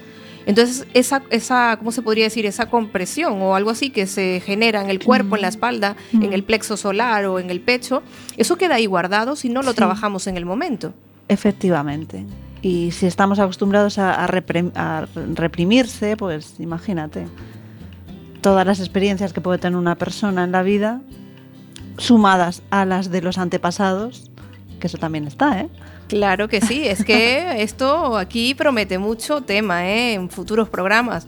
Entonces, 0.47 0.87
esa, 0.95 1.23
esa, 1.31 1.77
¿cómo 1.79 1.93
se 1.93 2.01
podría 2.03 2.25
decir? 2.25 2.47
Esa 2.47 2.67
compresión 2.67 3.41
o 3.43 3.55
algo 3.55 3.71
así 3.71 3.91
que 3.91 4.07
se 4.07 4.41
genera 4.45 4.83
en 4.83 4.89
el 4.91 4.99
cuerpo, 5.03 5.37
en 5.37 5.43
la 5.43 5.49
espalda, 5.49 5.97
en 6.13 6.33
el 6.33 6.43
plexo 6.45 6.77
solar 6.79 7.27
o 7.27 7.39
en 7.39 7.51
el 7.51 7.61
pecho, 7.61 8.03
eso 8.39 8.57
queda 8.57 8.77
ahí 8.77 8.87
guardado 8.87 9.37
si 9.37 9.49
no 9.51 9.63
lo 9.63 9.71
Sí. 9.71 9.77
trabajamos 9.77 10.27
en 10.27 10.37
el 10.39 10.47
momento. 10.47 10.93
Efectivamente. 11.29 12.25
Y 12.63 12.91
si 12.93 13.07
estamos 13.07 13.39
acostumbrados 13.39 13.99
a, 13.99 14.23
a 14.25 14.27
reprim- 14.29 14.73
a 14.75 15.07
reprimirse, 15.35 16.17
pues 16.17 16.55
imagínate. 16.59 17.27
Todas 18.41 18.67
las 18.67 18.81
experiencias 18.81 19.33
que 19.35 19.41
puede 19.43 19.59
tener 19.59 19.79
una 19.79 19.97
persona 19.97 20.45
en 20.45 20.53
la 20.53 20.63
vida, 20.63 21.01
sumadas 21.99 22.63
a 22.71 22.85
las 22.87 23.11
de 23.11 23.21
los 23.23 23.37
antepasados, 23.39 24.30
que 24.81 24.89
eso 24.89 24.99
también 24.99 25.27
está, 25.27 25.61
¿eh? 25.61 25.69
Claro 26.09 26.49
que 26.49 26.61
sí, 26.61 26.89
es 26.89 27.05
que 27.05 27.55
esto 27.63 28.19
aquí 28.19 28.55
promete 28.55 28.99
mucho 28.99 29.43
tema 29.43 29.87
¿eh? 29.87 30.15
en 30.15 30.29
futuros 30.29 30.69
programas. 30.69 31.27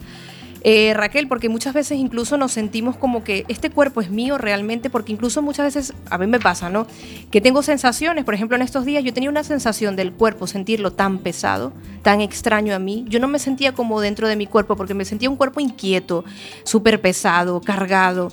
Eh, 0.65 0.95
Raquel, 0.95 1.27
porque 1.27 1.49
muchas 1.49 1.75
veces 1.75 1.99
incluso 1.99 2.37
nos 2.37 2.53
sentimos 2.53 2.97
como 2.97 3.25
que 3.25 3.45
este 3.49 3.71
cuerpo 3.71 4.01
es 4.01 4.11
mío 4.11 4.39
realmente, 4.39 4.91
porque 4.91 5.13
incluso 5.13 5.43
muchas 5.43 5.67
veces, 5.67 5.95
a 6.09 6.19
mí 6.19 6.27
me 6.29 6.39
pasa, 6.39 6.71
¿no? 6.71 6.87
Que 7.33 7.41
tengo 7.41 7.63
sensaciones, 7.63 8.25
por 8.25 8.35
ejemplo, 8.35 8.57
en 8.57 8.63
estos 8.63 8.85
días 8.85 9.03
yo 9.03 9.13
tenía 9.13 9.29
una 9.29 9.43
sensación 9.43 9.97
del 9.97 10.13
cuerpo, 10.13 10.47
sentirlo 10.47 10.93
tan 10.93 11.19
pesado, 11.19 11.73
tan 12.03 12.21
extraño 12.21 12.75
a 12.77 12.79
mí. 12.79 13.05
Yo 13.09 13.19
no 13.19 13.27
me 13.27 13.41
sentía 13.41 13.73
como 13.73 14.01
dentro 14.01 14.29
de 14.29 14.37
mi 14.37 14.47
cuerpo, 14.47 14.77
porque 14.77 14.95
me 14.95 15.05
sentía 15.05 15.31
un 15.31 15.37
cuerpo 15.37 15.59
inquieto, 15.59 16.25
súper 16.65 17.01
pesado, 17.01 17.61
cargado. 17.61 18.29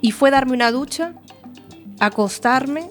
Y 0.00 0.12
fue 0.12 0.30
darme 0.30 0.52
una 0.52 0.70
ducha, 0.70 1.14
acostarme 1.98 2.90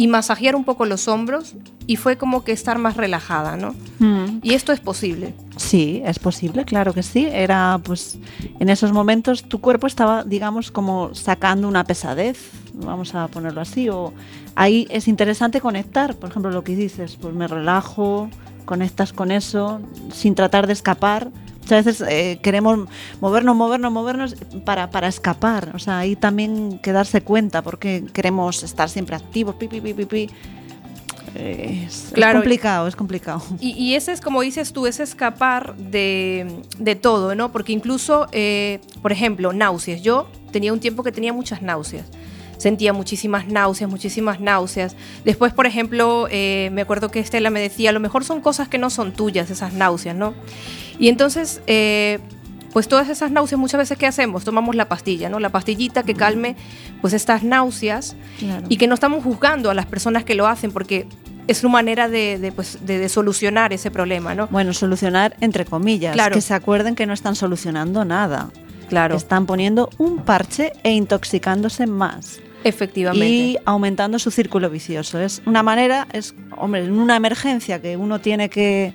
y 0.00 0.06
masajear 0.06 0.56
un 0.56 0.64
poco 0.64 0.86
los 0.86 1.08
hombros 1.08 1.56
y 1.86 1.96
fue 1.96 2.16
como 2.16 2.42
que 2.42 2.52
estar 2.52 2.78
más 2.78 2.96
relajada, 2.96 3.58
¿no? 3.58 3.74
Y 4.42 4.54
esto 4.54 4.72
es 4.72 4.80
posible. 4.80 5.34
Sí, 5.58 6.00
es 6.06 6.18
posible, 6.18 6.64
claro 6.64 6.94
que 6.94 7.02
sí. 7.02 7.28
Era, 7.30 7.78
pues, 7.84 8.16
en 8.60 8.70
esos 8.70 8.92
momentos 8.92 9.42
tu 9.42 9.60
cuerpo 9.60 9.86
estaba, 9.86 10.24
digamos, 10.24 10.70
como 10.70 11.14
sacando 11.14 11.68
una 11.68 11.84
pesadez, 11.84 12.50
vamos 12.72 13.14
a 13.14 13.28
ponerlo 13.28 13.60
así. 13.60 13.90
O 13.90 14.14
ahí 14.54 14.88
es 14.88 15.06
interesante 15.06 15.60
conectar, 15.60 16.14
por 16.14 16.30
ejemplo, 16.30 16.50
lo 16.50 16.64
que 16.64 16.74
dices, 16.74 17.18
pues 17.20 17.34
me 17.34 17.46
relajo, 17.46 18.30
conectas 18.64 19.12
con 19.12 19.30
eso, 19.30 19.82
sin 20.14 20.34
tratar 20.34 20.66
de 20.66 20.72
escapar. 20.72 21.30
Muchas 21.62 21.84
veces 21.84 22.08
eh, 22.08 22.38
queremos 22.42 22.88
movernos, 23.20 23.54
movernos, 23.54 23.92
movernos 23.92 24.34
para, 24.64 24.90
para 24.90 25.08
escapar. 25.08 25.72
O 25.74 25.78
sea, 25.78 25.98
ahí 25.98 26.16
también 26.16 26.78
que 26.82 26.92
darse 26.92 27.20
cuenta, 27.22 27.62
porque 27.62 28.04
queremos 28.12 28.62
estar 28.62 28.88
siempre 28.88 29.14
activos, 29.16 29.54
pi, 29.56 29.68
pi, 29.68 29.80
pi, 29.80 29.94
pi, 29.94 30.04
pi. 30.06 30.30
Es, 31.34 32.10
Claro. 32.12 32.38
es 32.38 32.42
complicado, 32.42 32.88
es 32.88 32.96
complicado. 32.96 33.42
Y, 33.60 33.70
y 33.70 33.94
ese 33.94 34.10
es, 34.12 34.20
como 34.20 34.40
dices 34.40 34.72
tú, 34.72 34.86
es 34.86 34.98
escapar 34.98 35.76
de, 35.76 36.60
de 36.78 36.96
todo, 36.96 37.34
¿no? 37.36 37.52
Porque 37.52 37.72
incluso, 37.72 38.26
eh, 38.32 38.80
por 39.00 39.12
ejemplo, 39.12 39.52
náuseas. 39.52 40.02
Yo 40.02 40.26
tenía 40.50 40.72
un 40.72 40.80
tiempo 40.80 41.04
que 41.04 41.12
tenía 41.12 41.32
muchas 41.32 41.62
náuseas. 41.62 42.06
Sentía 42.58 42.92
muchísimas 42.92 43.46
náuseas, 43.46 43.88
muchísimas 43.88 44.40
náuseas. 44.40 44.96
Después, 45.24 45.52
por 45.52 45.66
ejemplo, 45.66 46.26
eh, 46.30 46.68
me 46.72 46.82
acuerdo 46.82 47.10
que 47.10 47.20
Estela 47.20 47.48
me 47.48 47.60
decía, 47.60 47.90
a 47.90 47.92
lo 47.92 48.00
mejor 48.00 48.24
son 48.24 48.40
cosas 48.40 48.68
que 48.68 48.76
no 48.76 48.90
son 48.90 49.12
tuyas, 49.12 49.50
esas 49.50 49.72
náuseas, 49.72 50.16
¿no? 50.16 50.34
Y 51.00 51.08
entonces, 51.08 51.60
eh, 51.66 52.20
pues 52.72 52.86
todas 52.86 53.08
esas 53.08 53.32
náuseas, 53.32 53.58
muchas 53.58 53.78
veces, 53.78 53.98
¿qué 53.98 54.06
hacemos? 54.06 54.44
Tomamos 54.44 54.76
la 54.76 54.88
pastilla, 54.88 55.28
¿no? 55.28 55.40
La 55.40 55.48
pastillita 55.48 56.04
que 56.04 56.14
calme, 56.14 56.54
pues 57.00 57.12
estas 57.14 57.42
náuseas 57.42 58.14
Claro. 58.38 58.66
y 58.68 58.76
que 58.76 58.86
no 58.86 58.94
estamos 58.94 59.24
juzgando 59.24 59.70
a 59.70 59.74
las 59.74 59.86
personas 59.86 60.22
que 60.24 60.36
lo 60.36 60.46
hacen 60.46 60.70
porque 60.70 61.06
es 61.48 61.64
una 61.64 61.72
manera 61.72 62.08
de, 62.08 62.38
de, 62.38 62.52
pues, 62.52 62.78
de- 62.86 62.98
de 62.98 63.08
solucionar 63.08 63.72
ese 63.72 63.90
problema, 63.90 64.36
¿no? 64.36 64.46
Bueno, 64.48 64.72
solucionar 64.72 65.34
entre 65.40 65.64
comillas. 65.64 66.12
Claro. 66.12 66.34
Que 66.34 66.40
se 66.42 66.54
acuerden 66.54 66.94
que 66.94 67.06
no 67.06 67.12
están 67.12 67.34
solucionando 67.34 68.04
nada. 68.04 68.50
Claro, 68.88 69.16
Están 69.16 69.46
poniendo 69.46 69.88
un 69.98 70.18
parche 70.18 70.72
e 70.84 70.92
intoxicándose 70.92 71.86
más. 71.86 72.40
efectivamente. 72.62 73.26
Y 73.26 73.56
aumentando 73.64 74.18
su 74.18 74.30
círculo 74.30 74.68
vicioso. 74.68 75.18
Es 75.18 75.40
una 75.46 75.62
manera, 75.62 76.06
es, 76.12 76.34
hombre, 76.58 76.84
en 76.84 76.92
una 76.92 77.16
emergencia 77.16 77.80
que 77.80 77.96
uno 77.96 78.20
tiene 78.20 78.50
que 78.50 78.92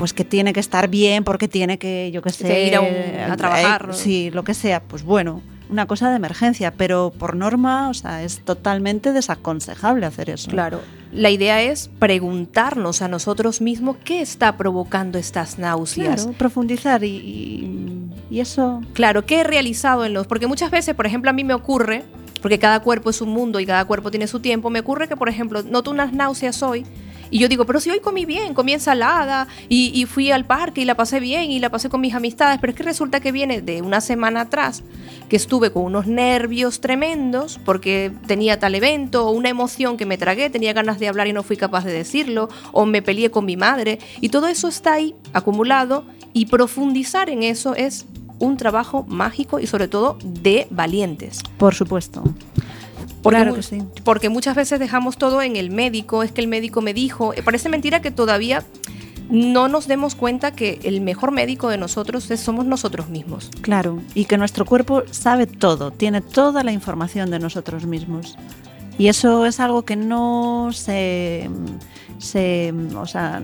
pues 0.00 0.14
que 0.14 0.24
tiene 0.24 0.54
que 0.54 0.60
estar 0.60 0.88
bien 0.88 1.24
porque 1.24 1.46
tiene 1.46 1.78
que, 1.78 2.10
yo 2.10 2.22
qué 2.22 2.30
sé, 2.30 2.48
Que 2.48 2.66
ir 2.68 2.74
a 2.74 2.80
un- 2.80 3.30
a 3.32 3.36
trabajar, 3.36 3.88
eh, 3.90 3.92
sí, 3.94 4.30
lo 4.32 4.44
que 4.44 4.54
sea, 4.54 4.80
pues 4.82 5.02
bueno, 5.04 5.42
una 5.68 5.84
cosa 5.86 6.08
de 6.08 6.16
emergencia, 6.16 6.72
pero 6.72 7.12
por 7.16 7.36
norma, 7.36 7.90
o 7.90 7.94
sea, 7.94 8.22
es 8.24 8.40
totalmente 8.40 9.12
desaconsejable 9.12 10.06
hacer 10.06 10.30
eso. 10.30 10.50
Claro, 10.50 10.80
la 11.12 11.28
idea 11.28 11.60
es 11.62 11.90
preguntarnos 11.98 13.02
a 13.02 13.08
nosotros 13.08 13.60
mismos 13.60 13.96
qué 14.02 14.22
está 14.22 14.56
provocando 14.56 15.18
estas 15.18 15.58
náuseas. 15.58 16.22
Claro, 16.22 16.32
profundizar 16.38 17.04
y- 17.04 18.08
y 18.30 18.40
eso 18.40 18.80
Claro, 18.94 19.26
¿qué 19.26 19.40
he 19.40 19.44
realizado 19.44 20.06
en 20.06 20.14
los? 20.14 20.26
Porque 20.26 20.46
muchas 20.46 20.70
veces, 20.70 20.94
por 20.94 21.04
ejemplo, 21.06 21.28
a 21.30 21.34
mí 21.34 21.44
me 21.44 21.52
ocurre, 21.54 22.04
porque 22.40 22.58
cada 22.58 22.80
cuerpo 22.80 23.10
es 23.10 23.20
un 23.20 23.28
mundo 23.28 23.60
y 23.60 23.66
cada 23.66 23.84
cuerpo 23.84 24.10
tiene 24.10 24.26
su 24.26 24.40
tiempo, 24.40 24.70
me 24.70 24.80
ocurre 24.80 25.08
que, 25.08 25.16
por 25.16 25.28
ejemplo, 25.28 25.62
noto 25.62 25.90
unas 25.90 26.12
náuseas 26.14 26.62
hoy 26.62 26.86
y 27.30 27.38
yo 27.38 27.48
digo, 27.48 27.64
pero 27.64 27.80
si 27.80 27.90
hoy 27.90 28.00
comí 28.00 28.24
bien, 28.24 28.54
comí 28.54 28.72
ensalada 28.72 29.48
y, 29.68 29.92
y 29.94 30.06
fui 30.06 30.30
al 30.30 30.44
parque 30.44 30.82
y 30.82 30.84
la 30.84 30.96
pasé 30.96 31.20
bien 31.20 31.50
y 31.50 31.58
la 31.58 31.70
pasé 31.70 31.88
con 31.88 32.00
mis 32.00 32.14
amistades, 32.14 32.58
pero 32.60 32.72
es 32.72 32.76
que 32.76 32.82
resulta 32.82 33.20
que 33.20 33.32
viene 33.32 33.62
de 33.62 33.82
una 33.82 34.00
semana 34.00 34.42
atrás 34.42 34.82
que 35.28 35.36
estuve 35.36 35.72
con 35.72 35.84
unos 35.84 36.06
nervios 36.06 36.80
tremendos 36.80 37.60
porque 37.64 38.12
tenía 38.26 38.58
tal 38.58 38.74
evento 38.74 39.26
o 39.26 39.30
una 39.30 39.48
emoción 39.48 39.96
que 39.96 40.06
me 40.06 40.18
tragué, 40.18 40.50
tenía 40.50 40.72
ganas 40.72 40.98
de 40.98 41.08
hablar 41.08 41.28
y 41.28 41.32
no 41.32 41.42
fui 41.42 41.56
capaz 41.56 41.84
de 41.84 41.92
decirlo, 41.92 42.48
o 42.72 42.86
me 42.86 43.02
peleé 43.02 43.30
con 43.30 43.44
mi 43.44 43.56
madre 43.56 43.98
y 44.20 44.30
todo 44.30 44.48
eso 44.48 44.68
está 44.68 44.94
ahí 44.94 45.14
acumulado 45.32 46.04
y 46.32 46.46
profundizar 46.46 47.30
en 47.30 47.42
eso 47.42 47.74
es 47.74 48.06
un 48.38 48.56
trabajo 48.56 49.04
mágico 49.06 49.60
y 49.60 49.66
sobre 49.66 49.86
todo 49.86 50.18
de 50.24 50.66
valientes. 50.70 51.42
Por 51.58 51.74
supuesto. 51.74 52.24
Porque 53.22 53.36
claro 53.40 53.54
que 53.54 53.62
sí. 53.62 53.82
Porque 54.04 54.28
muchas 54.28 54.56
veces 54.56 54.78
dejamos 54.80 55.16
todo 55.18 55.42
en 55.42 55.56
el 55.56 55.70
médico, 55.70 56.22
es 56.22 56.32
que 56.32 56.40
el 56.40 56.48
médico 56.48 56.80
me 56.80 56.94
dijo, 56.94 57.32
Eh, 57.34 57.42
parece 57.42 57.68
mentira 57.68 58.00
que 58.00 58.10
todavía 58.10 58.64
no 59.28 59.68
nos 59.68 59.86
demos 59.86 60.14
cuenta 60.16 60.50
que 60.52 60.80
el 60.82 61.00
mejor 61.00 61.30
médico 61.30 61.68
de 61.68 61.76
nosotros 61.78 62.28
es- 62.30 62.40
somos 62.40 62.66
nosotros 62.66 63.08
mismos. 63.08 63.50
Claro, 63.60 64.00
y 64.14 64.24
que 64.24 64.36
nuestro 64.38 64.64
cuerpo 64.64 65.04
sabe 65.10 65.46
todo, 65.46 65.92
tiene 65.92 66.20
toda 66.20 66.64
la 66.64 66.72
información 66.72 67.30
de 67.30 67.38
nosotros 67.38 67.86
mismos. 67.86 68.36
Y 68.98 69.06
eso 69.08 69.46
es 69.46 69.60
algo 69.60 69.82
que 69.84 69.94
no 69.96 70.70
se, 70.72 71.48
se 72.18 72.74
o 72.96 73.06
sea, 73.06 73.40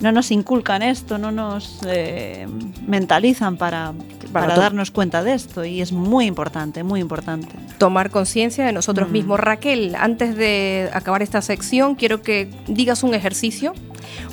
no 0.00 0.12
nos 0.12 0.30
inculcan 0.30 0.82
esto, 0.82 1.18
no 1.18 1.30
nos 1.30 1.80
eh, 1.86 2.46
mentalizan 2.86 3.56
para, 3.56 3.92
para 4.32 4.54
darnos 4.56 4.90
cuenta 4.90 5.22
de 5.22 5.34
esto. 5.34 5.64
Y 5.64 5.80
es 5.80 5.92
muy 5.92 6.26
importante, 6.26 6.82
muy 6.84 7.00
importante. 7.00 7.48
Tomar 7.78 8.10
conciencia 8.10 8.64
de 8.64 8.72
nosotros 8.72 9.08
Mm. 9.08 9.12
mismos. 9.12 9.40
Raquel, 9.40 9.94
antes 9.96 10.36
de 10.36 10.88
acabar 10.92 11.22
esta 11.22 11.42
sección, 11.42 11.94
quiero 11.94 12.22
que 12.22 12.48
digas 12.66 13.02
un 13.02 13.14
ejercicio, 13.14 13.72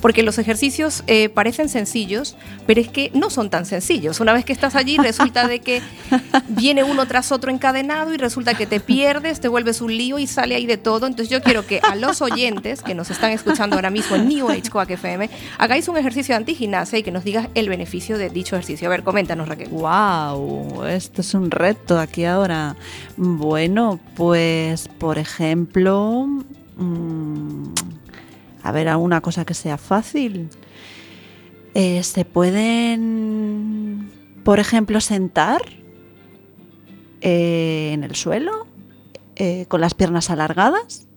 porque 0.02 0.24
los 0.24 0.38
ejercicios 0.38 1.04
eh, 1.08 1.30
parecen 1.30 1.70
sencillos, 1.70 2.36
pero 2.66 2.82
es 2.82 2.88
que 2.88 3.12
no 3.14 3.30
son 3.30 3.50
tan 3.50 3.66
sencillos. 3.66 4.20
Una 4.20 4.34
vez 4.34 4.46
que 4.46 4.54
estás 4.54 4.76
allí, 4.76 4.98
resulta 4.98 5.48
de 5.48 5.60
que 5.60 5.82
viene 6.48 6.84
uno 6.84 7.06
tras 7.08 7.32
otro 7.32 7.52
encadenado 7.52 8.14
y 8.14 8.18
resulta 8.18 8.54
que 8.54 8.66
te 8.66 8.80
pierdes, 8.80 9.40
te 9.40 9.48
vuelves 9.48 9.82
un 9.82 9.96
lío 9.96 10.20
y 10.20 10.28
sale 10.28 10.56
ahí 10.56 10.66
de 10.66 10.78
todo. 10.78 11.08
Entonces 11.08 11.30
yo 11.30 11.42
quiero 11.42 11.66
que 11.66 11.80
a 11.84 11.96
los 11.96 12.22
oyentes 12.22 12.82
que 12.82 12.96
nos 12.96 13.12
están 13.12 13.32
escuchando 13.32 13.76
ahora 13.76 13.90
mismo 13.90 14.16
en 14.16 14.28
New 14.28 14.50
Age 14.50 14.70
Quack 14.70 14.92
FM, 14.92 15.30
hagáis 15.58 15.88
un 15.88 15.98
ejercicio 15.98 16.34
de 16.34 16.38
antigimnasia 16.38 17.00
y 17.00 17.04
que 17.04 17.12
nos 17.12 17.24
digas 17.24 17.48
el 17.56 17.70
beneficio 17.70 18.18
de 18.18 18.30
dicho 18.30 18.56
ejercicio. 18.56 18.88
A 18.88 18.92
ver, 18.92 19.04
coméntanos, 19.04 19.48
Raquel. 19.48 19.70
¡Wow! 19.70 20.86
Esto 20.86 21.22
es 21.22 21.34
un 21.34 21.52
reto 21.52 22.00
aquí 22.00 22.26
ahora. 22.26 22.76
Bueno, 23.18 24.00
pues 24.16 24.88
por 24.88 25.18
ejemplo, 25.18 26.28
mm, 26.78 27.74
a 28.66 28.72
ver, 28.72 28.88
alguna 28.90 29.22
cosa 29.22 29.46
que 29.46 29.54
sea 29.54 29.78
fácil. 29.78 30.50
Eh, 31.76 32.02
Se 32.02 32.26
pueden, 32.26 34.10
por 34.44 34.60
ejemplo, 34.60 35.00
sentar 35.02 35.62
eh, 37.22 37.92
en 37.94 38.04
el 38.04 38.16
suelo 38.16 38.66
eh, 39.36 39.68
con 39.68 39.82
las 39.82 39.94
piernas 39.94 40.32
alargadas. 40.32 41.08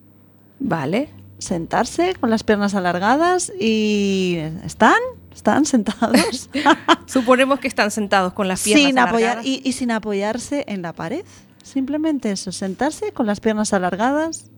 Vale. 0.61 1.09
Sentarse 1.39 2.15
con 2.17 2.29
las 2.29 2.43
piernas 2.43 2.75
alargadas 2.75 3.51
y 3.59 4.37
están, 4.63 4.99
¿Están 5.35 5.65
sentados? 5.65 6.51
Suponemos 7.07 7.61
que 7.61 7.69
están 7.69 7.91
sentados 7.91 8.35
con 8.35 8.47
las 8.47 8.63
piernas 8.63 8.89
sin 8.89 8.99
apoyar 8.99 9.31
alargadas. 9.39 9.47
y, 9.47 9.63
y 9.65 9.73
sin 9.73 9.91
apoyarse 9.91 10.65
en 10.69 10.83
la 10.83 10.93
pared. 10.93 11.25
Simplemente 11.63 12.31
eso, 12.31 12.53
sentarse 12.53 13.13
con 13.13 13.25
las 13.27 13.41
piernas 13.41 13.73
alargadas, 13.73 14.51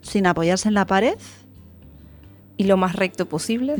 sin 0.00 0.26
apoyarse 0.26 0.68
en 0.68 0.74
la 0.74 0.86
pared 0.86 1.18
Y 2.56 2.64
lo 2.64 2.76
más 2.76 2.96
recto 2.96 3.26
posible. 3.26 3.76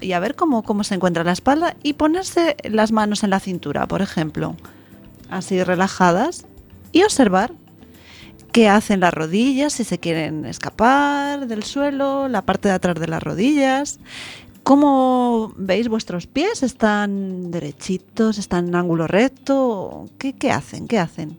y 0.00 0.12
a 0.12 0.20
ver 0.20 0.36
cómo, 0.36 0.62
cómo 0.62 0.84
se 0.84 0.94
encuentra 0.94 1.24
la 1.24 1.32
espalda 1.32 1.76
y 1.82 1.94
ponerse 1.94 2.56
las 2.62 2.92
manos 2.92 3.24
en 3.24 3.30
la 3.30 3.40
cintura, 3.40 3.86
por 3.86 4.00
ejemplo, 4.00 4.56
así 5.28 5.62
relajadas 5.62 6.46
y 6.92 7.02
observar 7.02 7.52
qué 8.52 8.68
hacen 8.68 9.00
las 9.00 9.14
rodillas, 9.14 9.72
si 9.72 9.84
se 9.84 9.98
quieren 9.98 10.44
escapar 10.44 11.46
del 11.48 11.64
suelo, 11.64 12.28
la 12.28 12.42
parte 12.42 12.68
de 12.68 12.74
atrás 12.74 13.00
de 13.00 13.08
las 13.08 13.22
rodillas. 13.22 13.98
¿Cómo 14.62 15.52
veis 15.56 15.88
vuestros 15.88 16.28
pies? 16.28 16.62
¿Están 16.62 17.50
derechitos? 17.50 18.38
¿Están 18.38 18.68
en 18.68 18.76
ángulo 18.76 19.08
recto? 19.08 20.08
¿Qué, 20.18 20.34
qué 20.34 20.52
hacen? 20.52 20.86
¿Qué 20.86 21.00
hacen? 21.00 21.36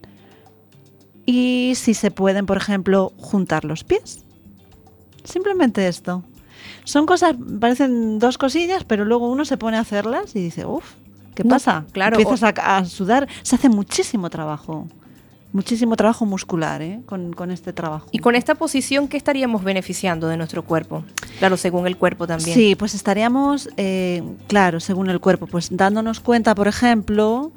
Y 1.26 1.74
si 1.76 1.94
se 1.94 2.12
pueden, 2.12 2.46
por 2.46 2.58
ejemplo, 2.58 3.14
juntar 3.18 3.64
los 3.64 3.86
pies. 3.86 4.26
Simplemente 5.24 5.88
esto. 5.88 6.24
Son 6.86 7.06
cosas, 7.06 7.36
parecen 7.60 8.20
dos 8.20 8.38
cosillas, 8.38 8.84
pero 8.84 9.06
luego 9.06 9.30
uno 9.30 9.46
se 9.46 9.58
pone 9.58 9.78
a 9.78 9.82
hacerlas 9.82 10.36
y 10.36 10.42
dice, 10.42 10.66
uff, 10.66 10.84
¿qué 11.36 11.44
No, 11.44 11.52
pasa? 11.52 11.86
claro, 11.92 12.18
Empiezas 12.20 12.44
a, 12.44 12.78
a 12.78 12.86
sudar. 12.86 13.28
Se 13.42 13.56
hace 13.56 13.70
muchísimo 13.70 14.30
trabajo. 14.30 14.88
Muchísimo 15.54 15.96
trabajo 15.96 16.26
muscular 16.26 16.82
¿eh? 16.82 17.02
con, 17.06 17.32
con 17.32 17.52
este 17.52 17.74
trabajo. 17.74 18.08
Y 18.12 18.18
con 18.18 18.34
esta 18.36 18.56
posición, 18.56 19.08
¿qué 19.08 19.18
estaríamos 19.18 19.64
beneficiando 19.64 20.28
de 20.28 20.36
nuestro 20.36 20.64
cuerpo? 20.64 21.04
Claro, 21.38 21.58
según 21.58 21.86
el 21.86 21.96
cuerpo 21.96 22.26
también. 22.26 22.56
Sí, 22.56 22.76
pues 22.76 22.96
estaríamos, 22.96 23.70
eh, 23.78 24.24
claro, 24.48 24.80
según 24.80 25.12
el 25.12 25.20
cuerpo, 25.20 25.46
pues 25.46 25.68
dándonos 25.72 26.20
cuenta, 26.22 26.56
por 26.56 26.68
ejemplo, 26.68 27.52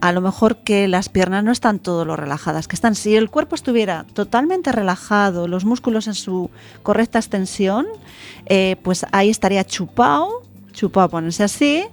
a 0.00 0.12
lo 0.12 0.22
mejor 0.22 0.64
que 0.64 0.88
las 0.88 1.10
piernas 1.10 1.44
no 1.44 1.52
están 1.52 1.78
todo 1.78 2.06
lo 2.06 2.16
relajadas, 2.16 2.68
que 2.68 2.74
están, 2.74 2.94
si 2.94 3.16
el 3.16 3.28
cuerpo 3.28 3.54
estuviera 3.54 4.06
totalmente 4.14 4.72
relajado, 4.72 5.46
los 5.46 5.66
músculos 5.66 6.06
en 6.06 6.14
su 6.14 6.50
correcta 6.82 7.18
extensión, 7.18 7.86
eh, 8.46 8.76
pues 8.82 9.04
ahí 9.12 9.28
estaría 9.28 9.62
chupado, 9.64 10.42
chupado 10.72 11.10
ponerse 11.10 11.44
así, 11.44 11.84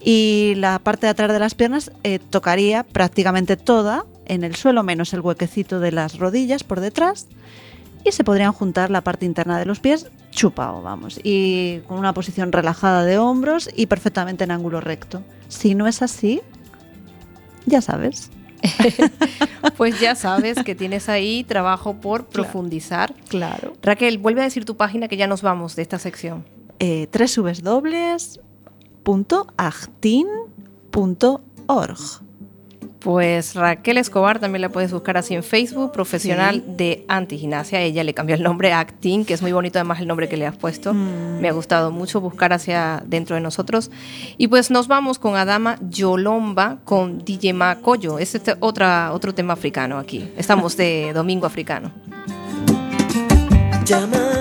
y 0.00 0.54
la 0.56 0.78
parte 0.78 1.06
de 1.06 1.10
atrás 1.10 1.32
de 1.32 1.40
las 1.40 1.54
piernas 1.54 1.90
eh, 2.04 2.20
tocaría 2.20 2.84
prácticamente 2.84 3.56
toda 3.56 4.04
en 4.28 4.44
el 4.44 4.54
suelo, 4.54 4.82
menos 4.82 5.12
el 5.12 5.20
huequecito 5.20 5.80
de 5.80 5.92
las 5.92 6.18
rodillas 6.18 6.64
por 6.64 6.80
detrás, 6.80 7.26
y 8.04 8.12
se 8.12 8.24
podrían 8.24 8.52
juntar 8.52 8.90
la 8.90 9.02
parte 9.02 9.26
interna 9.26 9.58
de 9.58 9.66
los 9.66 9.80
pies 9.80 10.06
chupado, 10.30 10.82
vamos, 10.82 11.18
y 11.22 11.80
con 11.88 11.98
una 11.98 12.14
posición 12.14 12.52
relajada 12.52 13.04
de 13.04 13.18
hombros 13.18 13.68
y 13.74 13.86
perfectamente 13.86 14.44
en 14.44 14.52
ángulo 14.52 14.80
recto. 14.80 15.22
Si 15.48 15.74
no 15.74 15.86
es 15.86 16.02
así, 16.02 16.40
ya 17.66 17.80
sabes. 17.80 18.30
Pues 19.76 20.00
ya 20.00 20.14
sabes 20.14 20.62
que 20.64 20.74
tienes 20.74 21.08
ahí 21.08 21.44
trabajo 21.44 21.94
por 21.94 22.26
profundizar. 22.26 23.14
Claro. 23.28 23.74
Raquel, 23.82 24.18
vuelve 24.18 24.40
a 24.40 24.44
decir 24.44 24.64
tu 24.64 24.76
página 24.76 25.08
que 25.08 25.16
ya 25.16 25.26
nos 25.26 25.42
vamos 25.42 25.74
de 25.76 25.82
esta 25.82 25.98
sección. 25.98 26.44
Eh, 26.78 27.08
www.actin.org. 27.12 27.98
Pues 33.00 33.54
Raquel 33.54 33.96
Escobar 33.98 34.40
también 34.40 34.62
la 34.62 34.70
puedes 34.70 34.92
buscar 34.92 35.16
así 35.16 35.34
en 35.34 35.44
Facebook, 35.44 35.92
profesional 35.92 36.64
de 36.76 37.04
antigimnasia. 37.06 37.80
Ella 37.80 38.02
le 38.02 38.12
cambió 38.12 38.34
el 38.34 38.42
nombre 38.42 38.72
a 38.72 38.80
Actin, 38.80 39.24
que 39.24 39.34
es 39.34 39.42
muy 39.42 39.52
bonito 39.52 39.78
además 39.78 40.00
el 40.00 40.08
nombre 40.08 40.28
que 40.28 40.36
le 40.36 40.46
has 40.46 40.56
puesto. 40.56 40.92
Mm. 40.92 41.40
Me 41.40 41.48
ha 41.48 41.52
gustado 41.52 41.92
mucho 41.92 42.20
buscar 42.20 42.52
hacia 42.52 43.02
dentro 43.06 43.36
de 43.36 43.40
nosotros. 43.40 43.90
Y 44.36 44.48
pues 44.48 44.70
nos 44.70 44.88
vamos 44.88 45.18
con 45.18 45.36
Adama 45.36 45.78
Yolomba 45.88 46.78
con 46.84 47.24
DJ 47.24 47.52
Macoyo. 47.52 48.18
Es 48.18 48.34
este 48.34 48.56
otra, 48.58 49.12
otro 49.12 49.32
tema 49.32 49.52
africano 49.52 49.98
aquí. 49.98 50.32
Estamos 50.36 50.76
de 50.76 51.12
Domingo 51.14 51.46
Africano. 51.46 51.92
Jamaica 53.86 54.37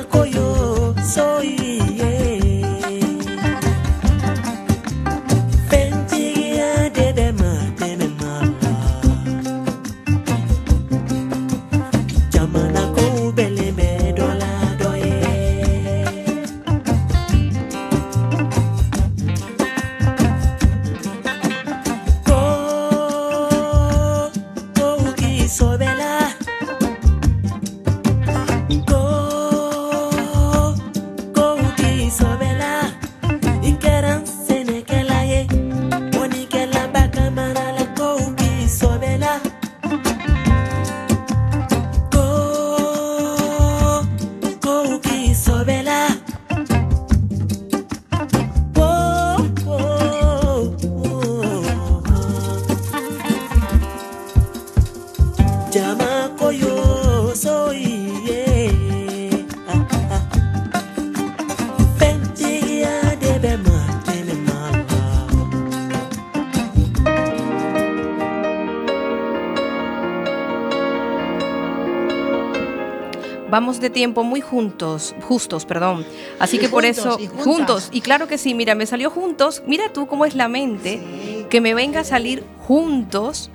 Vamos 73.50 73.80
de 73.80 73.90
tiempo 73.90 74.24
muy 74.24 74.42
juntos, 74.42 75.16
justos, 75.22 75.66
perdón. 75.66 76.06
Así 76.38 76.60
que 76.60 76.68
por 76.68 76.84
eso, 76.84 77.18
y 77.20 77.28
juntos. 77.28 77.90
Y 77.92 78.02
claro 78.02 78.28
que 78.28 78.38
sí, 78.38 78.54
mira, 78.54 78.76
me 78.76 78.86
salió 78.86 79.10
juntos. 79.10 79.64
Mira 79.66 79.92
tú 79.94 80.08
cómo 80.08 80.26
es 80.26 80.36
la 80.36 80.48
mente, 80.50 81.46
que 81.50 81.62
me 81.62 81.74
venga 81.74 82.02
a 82.02 82.04
salir 82.04 82.44
juntos, 82.60 83.50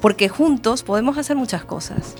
porque 0.00 0.28
juntos 0.28 0.82
podemos 0.82 1.16
hacer 1.16 1.36
muchas 1.36 1.64
cosas. 1.64 2.14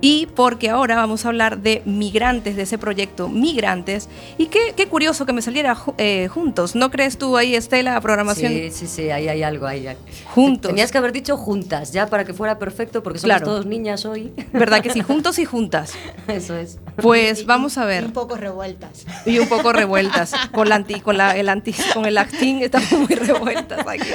Y 0.00 0.26
porque 0.34 0.68
ahora 0.68 0.96
vamos 0.96 1.24
a 1.24 1.28
hablar 1.28 1.58
de 1.60 1.82
migrantes, 1.86 2.54
de 2.56 2.62
ese 2.62 2.76
proyecto 2.78 3.28
Migrantes. 3.28 4.08
Y 4.38 4.46
qué, 4.46 4.74
qué 4.76 4.88
curioso 4.88 5.24
que 5.26 5.32
me 5.32 5.40
saliera 5.42 5.76
eh, 5.98 6.28
juntos. 6.28 6.74
¿No 6.74 6.90
crees 6.90 7.16
tú 7.18 7.36
ahí, 7.36 7.54
Estela, 7.54 7.94
la 7.94 8.00
programación? 8.00 8.52
Sí, 8.52 8.70
sí, 8.70 8.86
sí, 8.86 9.10
ahí 9.10 9.28
hay 9.28 9.42
algo, 9.42 9.66
ahí 9.66 9.86
hay. 9.86 9.96
Juntos. 10.34 10.70
Tenías 10.70 10.92
que 10.92 10.98
haber 10.98 11.12
dicho 11.12 11.36
juntas, 11.36 11.92
ya 11.92 12.08
para 12.08 12.24
que 12.24 12.34
fuera 12.34 12.58
perfecto, 12.58 13.02
porque 13.02 13.18
somos 13.18 13.36
Claro. 13.36 13.46
todos 13.46 13.66
niñas 13.66 14.04
hoy. 14.04 14.32
¿Verdad 14.52 14.82
que 14.82 14.90
sí? 14.90 15.00
Juntos 15.06 15.38
y 15.38 15.44
juntas. 15.44 15.94
Eso 16.28 16.54
es. 16.56 16.78
Pues 16.96 17.46
vamos 17.46 17.78
a 17.78 17.84
Y 17.84 17.86
ver. 17.86 18.04
un 18.04 18.12
poco 18.12 18.36
revueltas. 18.36 19.06
y 19.24 19.38
un 19.38 19.48
poco 19.48 19.72
revueltas. 19.72 20.32
Con, 20.52 20.68
la 20.68 20.74
anti, 20.76 21.00
con, 21.00 21.16
la, 21.16 21.36
el 21.36 21.48
anti, 21.48 21.74
con 21.94 22.04
el 22.06 22.18
actín 22.18 22.62
estamos 22.62 22.90
muy 22.92 23.14
revueltas 23.14 23.86
aquí. 23.86 24.10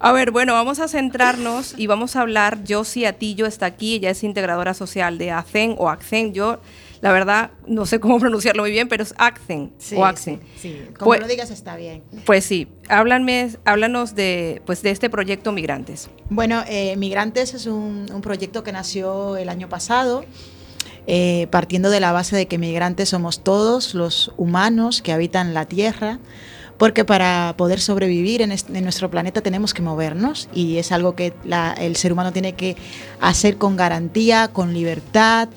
A 0.00 0.12
ver, 0.12 0.30
bueno, 0.30 0.52
vamos 0.52 0.78
a 0.78 0.86
centrarnos 0.86 1.74
y 1.76 1.88
vamos 1.88 2.14
a 2.14 2.20
hablar. 2.20 2.58
Josie 2.68 3.06
Atillo 3.08 3.46
está 3.46 3.66
aquí, 3.66 3.94
ella 3.96 4.10
es 4.10 4.22
integradora 4.22 4.72
social 4.74 5.18
de 5.18 5.32
ACEN 5.32 5.74
o 5.76 5.88
ACCEN. 5.88 6.32
Yo, 6.34 6.60
la 7.00 7.10
verdad, 7.10 7.50
no 7.66 7.84
sé 7.84 7.98
cómo 7.98 8.18
pronunciarlo 8.20 8.62
muy 8.62 8.70
bien, 8.70 8.88
pero 8.88 9.02
es 9.02 9.12
ACCEN 9.18 9.72
o 9.96 10.04
ACCEN. 10.04 10.40
Sí, 10.56 10.60
sí. 10.70 10.80
Como 10.96 11.10
Pues- 11.10 11.20
lo 11.20 11.26
digas 11.26 11.50
está 11.50 11.76
bien. 11.76 12.04
Pues 12.24 12.44
sí, 12.44 12.68
háblanme, 12.88 13.50
háblanos 13.64 14.14
de, 14.14 14.62
pues, 14.66 14.82
de 14.82 14.90
este 14.90 15.10
proyecto 15.10 15.50
Migrantes. 15.50 16.08
Bueno, 16.30 16.62
eh, 16.68 16.94
Migrantes 16.96 17.54
es 17.54 17.66
un, 17.66 18.06
un 18.12 18.20
proyecto 18.20 18.62
que 18.62 18.70
nació 18.70 19.36
el 19.36 19.48
año 19.48 19.68
pasado, 19.68 20.24
eh, 21.08 21.48
partiendo 21.50 21.90
de 21.90 21.98
la 22.00 22.12
base 22.12 22.36
de 22.36 22.46
que 22.46 22.58
migrantes 22.58 23.08
somos 23.08 23.42
todos 23.42 23.94
los 23.94 24.30
humanos 24.36 25.00
que 25.00 25.10
habitan 25.12 25.54
la 25.54 25.64
Tierra, 25.64 26.18
porque 26.78 27.04
para 27.04 27.54
poder 27.56 27.80
sobrevivir 27.80 28.40
en, 28.40 28.52
este- 28.52 28.80
nuestro 28.80 29.10
planeta 29.10 29.40
tenemos 29.42 29.74
que 29.74 29.82
movernos 29.82 30.48
y 30.54 30.76
es 30.78 30.92
algo 30.92 31.14
que 31.14 31.34
la- 31.44 31.72
el 31.74 31.96
ser 31.96 32.12
humano 32.12 32.32
tiene 32.32 32.54
que 32.54 32.76
hacer 33.20 33.58
con 33.58 33.76
garantía, 33.76 34.48
con 34.48 34.72
libertad 34.72 35.48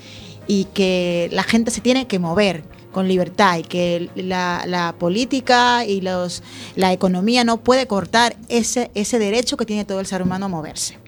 y 0.47 0.65
que 0.73 1.29
la 1.31 1.43
gente 1.43 1.71
se 1.71 1.79
tiene 1.81 2.07
que 2.07 2.19
mover 2.19 2.63
con 2.91 3.07
libertad 3.07 3.57
y 3.59 3.63
que 3.63 4.09
la, 4.15 4.63
la 4.67 4.93
política 4.97 5.85
y 5.85 6.01
los, 6.01 6.43
la 6.75 6.91
economía 6.91 7.43
no 7.45 7.57
puede 7.57 7.87
cortar 7.87 8.35
ese, 8.49 8.91
ese 8.95 9.17
derecho 9.17 9.55
que 9.55 9.65
tiene 9.65 9.85
todo 9.85 10.01
el 10.01 10.05
ser 10.07 10.21
humano 10.21 10.47
a 10.47 10.49
moverse. 10.49 11.00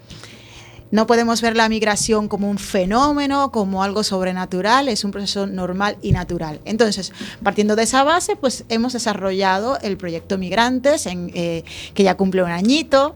No 0.93 1.07
podemos 1.07 1.41
ver 1.41 1.57
la 1.57 1.69
migración 1.69 2.27
como 2.27 2.47
un 2.47 2.59
fenómeno, 2.59 3.51
como 3.51 3.81
algo 3.81 4.03
sobrenatural, 4.03 4.87
es 4.87 5.03
un 5.03 5.09
proceso 5.09 5.47
normal 5.47 5.97
y 6.03 6.11
natural. 6.11 6.59
Entonces, 6.65 7.11
partiendo 7.41 7.75
de 7.75 7.81
esa 7.81 8.03
base, 8.03 8.35
pues 8.35 8.63
hemos 8.69 8.93
desarrollado 8.93 9.79
el 9.79 9.97
proyecto 9.97 10.37
Migrantes, 10.37 11.07
eh, 11.07 11.63
que 11.95 12.03
ya 12.03 12.15
cumple 12.15 12.43
un 12.43 12.51
añito. 12.51 13.15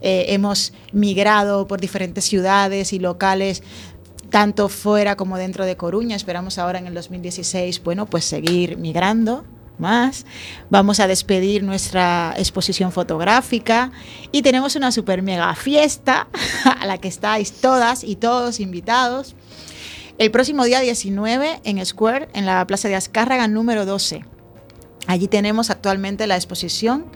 Eh, 0.00 0.26
hemos 0.30 0.72
migrado 0.90 1.68
por 1.68 1.80
diferentes 1.80 2.24
ciudades 2.24 2.92
y 2.92 2.98
locales 2.98 3.62
tanto 4.30 4.68
fuera 4.68 5.14
como 5.14 5.38
dentro 5.38 5.64
de 5.64 5.76
Coruña. 5.76 6.16
Esperamos 6.16 6.58
ahora 6.58 6.80
en 6.80 6.88
el 6.88 6.94
2016, 6.94 7.80
bueno, 7.84 8.06
pues 8.06 8.24
seguir 8.24 8.76
migrando 8.76 9.44
más. 9.78 10.26
Vamos 10.70 11.00
a 11.00 11.06
despedir 11.06 11.62
nuestra 11.62 12.34
exposición 12.36 12.92
fotográfica 12.92 13.92
y 14.32 14.42
tenemos 14.42 14.76
una 14.76 14.92
super 14.92 15.22
mega 15.22 15.54
fiesta 15.54 16.28
a 16.64 16.86
la 16.86 16.98
que 16.98 17.08
estáis 17.08 17.52
todas 17.52 18.04
y 18.04 18.16
todos 18.16 18.60
invitados. 18.60 19.34
El 20.16 20.30
próximo 20.30 20.64
día 20.64 20.80
19 20.80 21.60
en 21.64 21.84
Square, 21.84 22.28
en 22.34 22.46
la 22.46 22.64
Plaza 22.66 22.88
de 22.88 22.94
Azcárraga 22.94 23.48
número 23.48 23.84
12. 23.84 24.24
Allí 25.06 25.28
tenemos 25.28 25.70
actualmente 25.70 26.26
la 26.26 26.36
exposición 26.36 27.06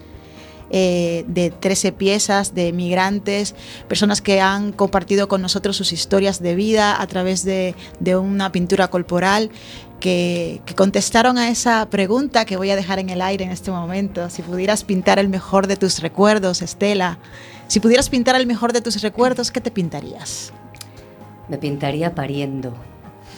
eh, 0.71 1.25
de 1.27 1.51
13 1.51 1.93
piezas 1.93 2.55
de 2.55 2.75
migrantes, 2.75 3.55
personas 3.89 4.21
que 4.21 4.43
han 4.43 4.73
compartido 4.73 5.27
con 5.27 5.41
nosotros 5.41 5.77
sus 5.77 5.93
historias 5.93 6.43
de 6.43 6.55
vida 6.55 7.01
a 7.01 7.07
través 7.07 7.43
de, 7.43 7.75
de 8.01 8.17
una 8.17 8.53
pintura 8.53 8.89
corporal. 8.89 9.51
Que, 10.01 10.61
que 10.65 10.75
contestaron 10.77 11.39
a 11.39 11.49
esa 11.49 11.91
pregunta 11.91 12.45
que 12.45 12.57
voy 12.57 12.71
a 12.71 12.77
dejar 12.77 13.01
en 13.01 13.11
el 13.11 13.21
aire 13.21 13.45
en 13.45 13.51
este 13.51 13.71
momento. 13.73 14.31
Si 14.31 14.43
pudieras 14.43 14.85
pintar 14.85 15.19
el 15.19 15.29
mejor 15.29 15.67
de 15.67 15.77
tus 15.77 15.99
recuerdos, 16.01 16.63
Estela, 16.63 17.19
si 17.67 17.81
pudieras 17.81 18.09
pintar 18.09 18.37
el 18.37 18.47
mejor 18.47 18.73
de 18.73 18.81
tus 18.81 19.03
recuerdos, 19.03 19.51
¿qué 19.51 19.61
te 19.61 19.73
pintarías? 19.73 20.53
Me 21.49 21.59
pintaría 21.59 22.15
pariendo. 22.15 22.75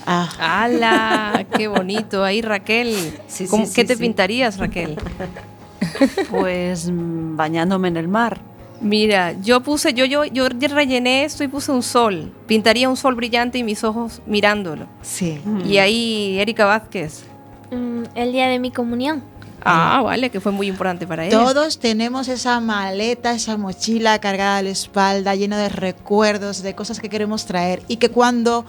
Ah, 0.06 0.28
¡Hala! 0.38 1.46
¡Qué 1.56 1.66
bonito! 1.68 2.24
Ahí, 2.24 2.42
Raquel. 2.42 2.94
Sí, 3.26 3.46
¿Cómo- 3.46 3.64
sí, 3.64 3.72
¿Qué 3.74 3.82
sí, 3.82 3.86
te 3.88 3.94
sí. 3.94 4.00
pintarías, 4.00 4.58
Raquel? 4.58 4.98
Pues 6.30 6.90
mm, 6.90 7.36
bañándome 7.36 7.88
en 7.88 7.96
el 7.96 8.08
mar. 8.08 8.40
Mira, 8.80 9.32
yo 9.40 9.60
puse, 9.60 9.92
yo, 9.92 10.04
yo, 10.06 10.24
yo 10.24 10.48
rellené 10.48 11.24
esto 11.24 11.44
y 11.44 11.48
puse 11.48 11.70
un 11.70 11.82
sol. 11.82 12.32
Pintaría 12.46 12.88
un 12.88 12.96
sol 12.96 13.14
brillante 13.14 13.58
y 13.58 13.62
mis 13.62 13.84
ojos 13.84 14.22
mirándolo. 14.26 14.86
sí. 15.02 15.40
Y 15.66 15.78
ahí, 15.78 16.38
Erika 16.38 16.64
Vázquez. 16.64 17.24
Mm, 17.70 18.04
el 18.14 18.32
día 18.32 18.48
de 18.48 18.58
mi 18.58 18.70
comunión. 18.70 19.22
Ah, 19.62 20.00
vale, 20.02 20.30
que 20.30 20.40
fue 20.40 20.52
muy 20.52 20.68
importante 20.68 21.06
para 21.06 21.26
ella. 21.26 21.38
Todos 21.38 21.78
tenemos 21.78 22.28
esa 22.28 22.60
maleta, 22.60 23.32
esa 23.32 23.56
mochila 23.56 24.18
cargada 24.18 24.58
a 24.58 24.62
la 24.62 24.70
espalda, 24.70 25.34
llena 25.34 25.58
de 25.58 25.68
recuerdos, 25.68 26.62
de 26.62 26.74
cosas 26.74 26.98
que 26.98 27.10
queremos 27.10 27.44
traer 27.44 27.82
y 27.86 27.96
que 27.96 28.08
cuando 28.08 28.64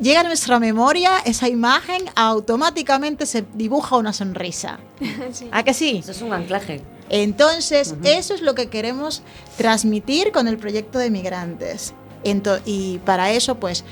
llega 0.00 0.20
a 0.20 0.24
nuestra 0.24 0.60
memoria 0.60 1.18
esa 1.24 1.48
imagen, 1.48 2.02
automáticamente 2.14 3.26
se 3.26 3.44
dibuja 3.54 3.96
una 3.96 4.12
sonrisa. 4.12 4.78
¿A 5.50 5.62
que 5.62 5.74
sí? 5.74 5.98
Eso 5.98 6.12
es 6.12 6.22
un 6.22 6.32
anclaje. 6.32 6.82
Entonces, 7.10 7.94
eso 8.04 8.34
es 8.34 8.40
lo 8.40 8.54
que 8.54 8.68
queremos 8.68 9.22
transmitir 9.58 10.32
con 10.32 10.48
el 10.48 10.56
proyecto 10.56 10.98
de 10.98 11.10
migrantes. 11.10 11.92
Ento- 12.24 12.60
y 12.64 12.98
para 12.98 13.30
eso, 13.32 13.56
pues, 13.56 13.84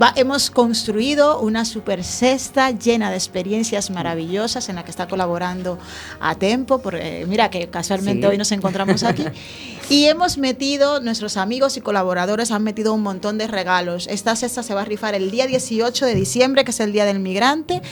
va- 0.00 0.12
hemos 0.16 0.50
construido 0.50 1.40
una 1.40 1.64
super 1.64 2.02
cesta 2.02 2.70
llena 2.70 3.10
de 3.10 3.16
experiencias 3.16 3.90
maravillosas 3.90 4.68
en 4.68 4.76
la 4.76 4.84
que 4.84 4.90
está 4.90 5.06
colaborando 5.08 5.78
a 6.20 6.34
Tempo, 6.36 6.78
porque 6.78 7.26
mira 7.28 7.50
que 7.50 7.68
casualmente 7.68 8.26
Sí. 8.26 8.30
hoy 8.30 8.38
nos 8.38 8.50
encontramos 8.52 9.02
aquí. 9.02 9.24
Y 9.90 10.06
hemos 10.06 10.38
metido, 10.38 11.00
nuestros 11.00 11.36
amigos 11.36 11.76
y 11.76 11.82
colaboradores 11.82 12.50
han 12.50 12.62
metido 12.62 12.94
un 12.94 13.02
montón 13.02 13.36
de 13.36 13.46
regalos. 13.46 14.06
Esta 14.06 14.34
cesta 14.34 14.62
se 14.62 14.72
va 14.72 14.80
a 14.80 14.84
rifar 14.86 15.14
el 15.14 15.30
día 15.30 15.46
18 15.46 16.06
de 16.06 16.14
diciembre, 16.14 16.64
que 16.64 16.70
es 16.70 16.80
el 16.80 16.92
Día 16.94 17.04
del 17.04 17.20
Migrante, 17.20 17.82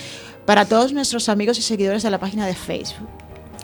para 0.47 0.65
todos 0.65 0.95
nuestros 0.95 1.29
amigos 1.29 1.59
y 1.59 1.63
seguidores 1.63 2.03
de 2.03 2.09
la 2.11 2.19
página 2.19 2.47
de 2.47 2.55
Facebook. 2.55 3.09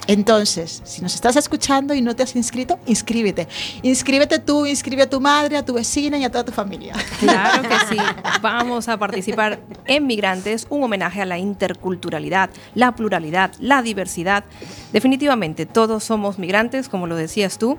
Entonces, 0.09 0.81
si 0.85 1.03
nos 1.03 1.15
estás 1.15 1.37
escuchando 1.37 1.93
y 1.93 2.01
no 2.01 2.17
te 2.17 2.23
has 2.23 2.35
inscrito, 2.35 2.79
inscríbete. 2.87 3.47
Inscríbete 3.83 4.39
tú, 4.39 4.65
inscribe 4.65 5.03
a 5.03 5.11
tu 5.11 5.21
madre, 5.21 5.59
a 5.59 5.65
tu 5.65 5.75
vecina 5.75 6.17
y 6.17 6.25
a 6.25 6.31
toda 6.31 6.47
tu 6.47 6.53
familia. 6.53 6.95
Claro 7.21 7.63
que 7.63 7.77
sí. 7.95 8.01
Vamos 8.41 8.89
a 8.89 8.97
participar 8.97 9.61
en 9.85 10.07
Migrantes, 10.07 10.67
un 10.71 10.83
homenaje 10.83 11.21
a 11.21 11.27
la 11.27 11.37
interculturalidad, 11.37 12.49
la 12.75 12.93
pluralidad, 12.93 13.53
la 13.61 13.83
diversidad. 13.83 14.45
Definitivamente, 14.95 15.67
todos 15.67 16.05
somos 16.05 16.39
migrantes, 16.39 16.89
como 16.89 17.07
lo 17.07 17.15
decías 17.15 17.59
tú. 17.59 17.79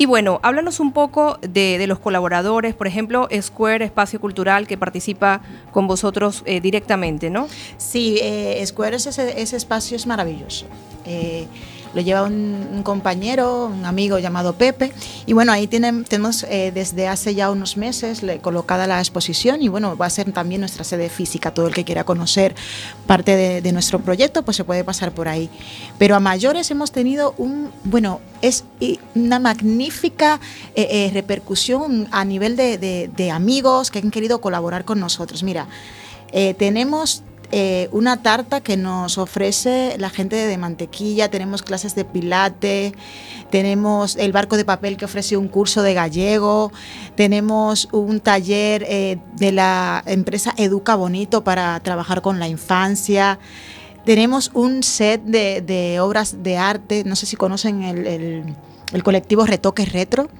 Y 0.00 0.06
bueno, 0.06 0.38
háblanos 0.44 0.78
un 0.78 0.92
poco 0.92 1.38
de, 1.42 1.84
los 1.88 1.98
colaboradores, 1.98 2.72
por 2.74 2.86
ejemplo, 2.86 3.28
Square 3.40 3.84
Espacio 3.84 4.20
Cultural, 4.20 4.68
que 4.68 4.78
participa 4.78 5.40
con 5.72 5.88
vosotros 5.88 6.44
eh, 6.46 6.60
directamente, 6.60 7.30
¿no? 7.30 7.48
Sí, 7.78 8.18
eh, 8.22 8.64
Square 8.64 8.96
es 8.96 9.06
ese, 9.06 9.42
ese 9.42 9.56
espacio 9.56 9.96
es 9.96 10.06
maravilloso. 10.06 10.66
Eh, 11.04 11.48
lo 11.94 12.00
lleva 12.00 12.24
un, 12.24 12.82
compañero, 12.82 13.66
un 13.66 13.84
amigo 13.84 14.18
llamado 14.18 14.54
Pepe. 14.54 14.92
Y 15.26 15.32
bueno, 15.32 15.52
ahí 15.52 15.66
tienen, 15.66 16.04
tenemos 16.04 16.44
eh, 16.44 16.70
desde 16.72 17.08
hace 17.08 17.34
ya 17.34 17.50
unos 17.50 17.76
meses 17.76 18.22
colocada 18.40 18.86
la 18.86 18.98
exposición 18.98 19.62
y 19.62 19.68
bueno, 19.68 19.96
va 19.96 20.06
a 20.06 20.10
ser 20.10 20.32
también 20.32 20.60
nuestra 20.60 20.84
sede 20.84 21.08
física. 21.08 21.52
Todo 21.52 21.68
el 21.68 21.74
que 21.74 21.84
quiera 21.84 22.04
conocer 22.04 22.54
parte 23.06 23.60
de, 23.60 23.72
nuestro 23.72 24.00
proyecto, 24.00 24.42
pues 24.42 24.56
se 24.56 24.64
puede 24.64 24.84
pasar 24.84 25.12
por 25.12 25.28
ahí. 25.28 25.50
Pero 25.98 26.16
a 26.16 26.20
mayores 26.20 26.70
hemos 26.70 26.90
tenido 26.90 27.34
un, 27.36 27.70
bueno, 27.84 28.20
es 28.40 28.64
una 29.14 29.38
magnífica 29.38 30.40
eh, 30.74 30.88
eh, 30.90 31.10
repercusión 31.12 32.08
a 32.10 32.24
nivel 32.24 32.56
de, 32.56 33.30
amigos 33.32 33.90
que 33.90 33.98
han 33.98 34.10
querido 34.10 34.40
colaborar 34.40 34.84
con 34.84 35.00
nosotros. 35.00 35.42
Mira, 35.42 35.68
tenemos 36.58 37.22
eh, 37.50 37.88
una 37.92 38.22
tarta 38.22 38.60
que 38.60 38.76
nos 38.76 39.16
ofrece 39.18 39.96
la 39.98 40.10
gente 40.10 40.36
de 40.36 40.58
Mantequilla, 40.58 41.30
tenemos 41.30 41.62
clases 41.62 41.94
de 41.94 42.04
pilate, 42.04 42.92
tenemos 43.50 44.16
el 44.16 44.32
barco 44.32 44.56
de 44.56 44.64
papel 44.64 44.96
que 44.96 45.04
ofrece 45.06 45.36
un 45.36 45.48
curso 45.48 45.82
de 45.82 45.94
gallego, 45.94 46.70
tenemos 47.16 47.88
un 47.92 48.20
taller 48.20 48.84
eh, 48.88 49.18
de 49.36 49.52
la 49.52 50.02
empresa 50.06 50.52
Educa 50.58 50.94
Bonito 50.94 51.42
para 51.44 51.80
trabajar 51.80 52.20
con 52.22 52.38
la 52.38 52.48
infancia. 52.48 53.38
Tenemos 54.04 54.50
un 54.54 54.82
set 54.82 55.22
de, 55.24 55.98
obras 56.00 56.42
de 56.42 56.56
arte, 56.56 57.04
no 57.04 57.16
sé 57.16 57.26
si 57.26 57.36
conocen 57.36 57.82
el, 57.82 58.06
el- 58.06 58.56
el 58.92 59.02
colectivo 59.02 59.44
Retoques 59.44 59.92
Retro 59.92 60.30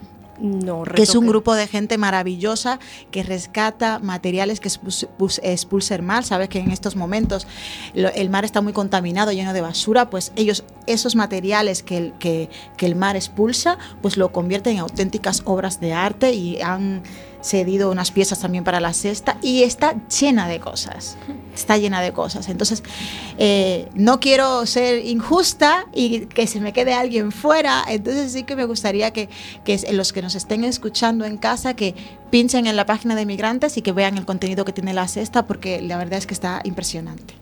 No, 0.41 0.85
que 0.85 1.03
es 1.03 1.15
un 1.15 1.27
grupo 1.27 1.55
de 1.55 1.67
gente 1.67 1.99
maravillosa 1.99 2.79
que 3.11 3.23
rescata 3.23 3.99
materiales 3.99 4.61
que 4.61 4.69
expulsa 4.69 5.95
el 5.95 6.03
mar. 6.03 6.25
Sabes 6.25 6.49
que 6.49 6.61
en 6.61 6.71
estos 6.71 6.95
momentos 6.95 7.47
el 7.95 8.31
mar 8.31 8.45
está 8.45 8.61
muy 8.61 8.73
contaminado, 8.73 9.33
lleno 9.33 9.53
de 9.53 9.61
basura, 9.61 10.11
pues 10.11 10.33
ellos 10.37 10.65
esos 10.87 11.17
materiales 11.17 11.83
que 11.83 11.97
el, 11.97 12.13
que, 12.15 12.51
que 12.77 12.87
el 12.87 12.95
mar 12.95 13.17
expulsa, 13.17 13.79
pues 14.01 14.17
lo 14.17 14.31
convierten 14.33 14.75
en 14.75 14.81
auténticas 14.81 15.43
obras 15.45 15.81
de 15.81 15.93
arte 15.93 16.33
y 16.33 16.61
han 16.61 17.03
cedido 17.41 17.91
unas 17.91 18.11
piezas 18.11 18.41
también 18.41 18.65
para 18.65 18.81
la 18.81 18.93
cesta 18.93 19.39
y 19.43 19.63
está 19.63 19.95
llena 20.09 20.49
de 20.49 20.61
cosas. 20.61 21.17
Está 21.55 21.77
llena 21.77 22.01
de 22.01 22.13
cosas. 22.13 22.49
Entonces, 22.49 22.83
eh, 23.39 23.89
no 23.95 24.21
quiero 24.21 24.67
ser 24.67 25.05
injusta 25.05 25.87
y 25.95 26.27
que 26.27 26.47
se 26.47 26.61
me 26.61 26.73
quede 26.73 26.95
alguien 26.95 27.33
fuera. 27.33 27.85
Entonces 27.89 28.33
sí 28.33 28.45
que 28.45 28.57
me 28.57 28.65
gustaría 28.65 29.13
que, 29.13 29.29
que 29.65 29.79
los 29.93 30.13
que 30.13 30.23
nos 30.23 30.35
estén 30.35 30.65
escuchando 30.65 31.25
en 31.25 31.37
casa, 31.37 31.75
que 31.75 31.95
pinchen 32.31 32.67
en 32.67 32.77
la 32.77 32.87
página 32.87 33.15
de 33.15 33.27
Migrantes 33.27 33.77
y 33.77 33.83
que 33.83 33.93
vean 33.93 34.19
el 34.19 34.25
contenido 34.25 34.65
que 34.65 34.73
tiene 34.73 34.93
la 34.93 35.09
cesta, 35.09 35.47
porque 35.47 35.81
la 35.81 35.97
verdad 35.97 36.19
es 36.19 36.27
que 36.27 36.35
está 36.35 36.61
impresionante. 36.65 37.35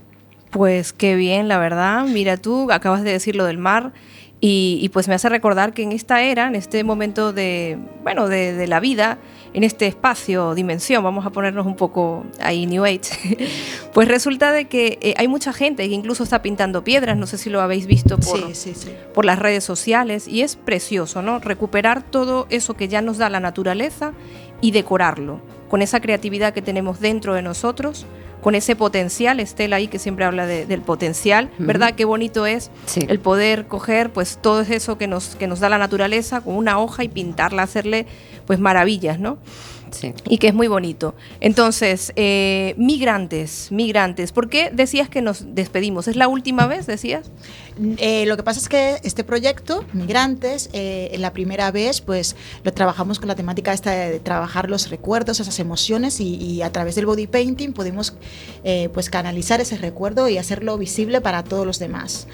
Pues 0.50 0.92
qué 0.92 1.16
bien, 1.16 1.48
la 1.48 1.58
verdad. 1.58 2.04
Mira 2.06 2.36
tú, 2.36 2.70
acabas 2.72 3.02
de 3.02 3.12
decir 3.12 3.36
lo 3.36 3.44
del 3.44 3.58
mar 3.58 3.92
y, 4.40 4.78
y 4.82 4.88
pues 4.90 5.08
me 5.08 5.14
hace 5.14 5.28
recordar 5.28 5.72
que 5.72 5.82
en 5.82 5.92
esta 5.92 6.22
era, 6.22 6.46
en 6.46 6.54
este 6.54 6.84
momento 6.84 7.32
de, 7.32 7.78
bueno, 8.02 8.28
de, 8.28 8.52
de 8.52 8.66
la 8.66 8.80
vida, 8.80 9.18
en 9.54 9.64
este 9.64 9.86
espacio, 9.86 10.54
dimensión, 10.54 11.02
vamos 11.02 11.24
a 11.24 11.30
ponernos 11.30 11.64
un 11.64 11.76
poco 11.76 12.26
ahí 12.40 12.66
New 12.66 12.84
Age, 12.84 13.48
pues 13.94 14.06
resulta 14.08 14.52
de 14.52 14.66
que 14.66 14.98
eh, 15.00 15.14
hay 15.16 15.28
mucha 15.28 15.54
gente 15.54 15.88
que 15.88 15.94
incluso 15.94 16.22
está 16.22 16.42
pintando 16.42 16.84
piedras, 16.84 17.16
no 17.16 17.26
sé 17.26 17.38
si 17.38 17.48
lo 17.48 17.62
habéis 17.62 17.86
visto 17.86 18.18
por, 18.18 18.38
Sí, 18.38 18.54
sí, 18.54 18.74
sí. 18.74 18.90
por 19.14 19.24
las 19.24 19.38
redes 19.38 19.64
sociales 19.64 20.28
y 20.28 20.42
es 20.42 20.56
precioso, 20.56 21.22
¿no? 21.22 21.38
Recuperar 21.38 22.02
todo 22.02 22.46
eso 22.50 22.74
que 22.74 22.88
ya 22.88 23.00
nos 23.00 23.16
da 23.16 23.30
la 23.30 23.40
naturaleza 23.40 24.12
y 24.60 24.72
decorarlo 24.72 25.40
con 25.70 25.80
esa 25.80 26.00
creatividad 26.00 26.52
que 26.52 26.62
tenemos 26.62 27.00
dentro 27.00 27.32
de 27.34 27.42
nosotros, 27.42 28.06
con 28.46 28.54
ese 28.54 28.76
potencial, 28.76 29.40
Estela 29.40 29.74
ahí 29.74 29.88
que 29.88 29.98
siempre 29.98 30.24
habla 30.24 30.46
de- 30.46 30.66
del 30.66 30.80
potencial, 30.80 31.50
¿verdad? 31.58 31.96
Qué 31.96 32.04
bonito 32.04 32.46
es 32.46 32.70
Sí. 32.84 33.00
el 33.08 33.18
poder 33.18 33.66
coger 33.66 34.10
pues 34.12 34.38
todo 34.40 34.60
eso 34.60 34.96
que 34.96 35.08
nos, 35.08 35.34
que 35.34 35.48
nos 35.48 35.58
da 35.58 35.68
la 35.68 35.78
naturaleza 35.78 36.40
con 36.42 36.54
una 36.54 36.78
hoja 36.78 37.02
y 37.02 37.08
pintarla, 37.08 37.64
hacerle 37.64 38.06
pues 38.46 38.60
maravillas, 38.60 39.18
¿no? 39.18 39.38
Sí. 39.96 40.12
y 40.28 40.38
que 40.38 40.48
es 40.48 40.54
muy 40.54 40.68
bonito. 40.68 41.14
Entonces, 41.40 42.12
eh, 42.16 42.74
migrantes, 42.76 43.68
migrantes, 43.70 44.32
¿por 44.32 44.48
qué 44.48 44.70
decías 44.72 45.08
que 45.08 45.22
nos 45.22 45.54
despedimos? 45.54 46.08
¿Es 46.08 46.16
la 46.16 46.28
última 46.28 46.66
vez, 46.66 46.86
decías? 46.86 47.30
Eh, 47.98 48.24
lo 48.26 48.36
que 48.36 48.42
pasa 48.42 48.58
es 48.58 48.68
que 48.68 48.96
este 49.02 49.22
proyecto, 49.22 49.84
Migrantes, 49.92 50.70
eh, 50.72 51.10
en 51.12 51.20
la 51.20 51.32
primera 51.32 51.70
vez, 51.70 52.00
pues 52.00 52.34
lo 52.64 52.72
trabajamos 52.72 53.18
con 53.18 53.28
la 53.28 53.34
temática 53.34 53.72
esta 53.72 53.90
de 53.90 54.18
trabajar 54.18 54.70
los 54.70 54.88
recuerdos, 54.88 55.40
esas 55.40 55.58
emociones 55.58 56.20
y, 56.20 56.36
y 56.36 56.62
a 56.62 56.72
través 56.72 56.94
del 56.94 57.06
body 57.06 57.26
painting 57.26 57.72
pudimos 57.72 58.14
eh, 58.64 58.88
pues 58.94 59.10
canalizar 59.10 59.60
ese 59.60 59.76
recuerdo 59.76 60.28
y 60.28 60.38
hacerlo 60.38 60.78
visible 60.78 61.20
para 61.20 61.44
todos 61.44 61.66
los 61.66 61.78
demás. 61.78 62.26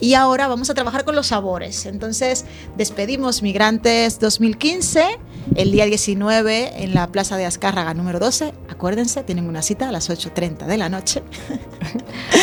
Y 0.00 0.14
ahora 0.14 0.48
vamos 0.48 0.70
a 0.70 0.74
trabajar 0.74 1.04
con 1.04 1.14
los 1.14 1.28
sabores. 1.28 1.86
Entonces, 1.86 2.44
despedimos 2.76 3.42
Migrantes 3.42 4.18
2015 4.18 5.18
el 5.54 5.72
día 5.72 5.86
19 5.86 6.82
en 6.82 6.94
la 6.94 7.06
Plaza 7.08 7.36
de 7.36 7.46
Azcárraga 7.46 7.94
número 7.94 8.18
12. 8.18 8.52
Acuérdense, 8.68 9.22
tienen 9.22 9.48
una 9.48 9.62
cita 9.62 9.88
a 9.88 9.92
las 9.92 10.10
8.30 10.10 10.66
de 10.66 10.76
la 10.76 10.88
noche. 10.88 11.22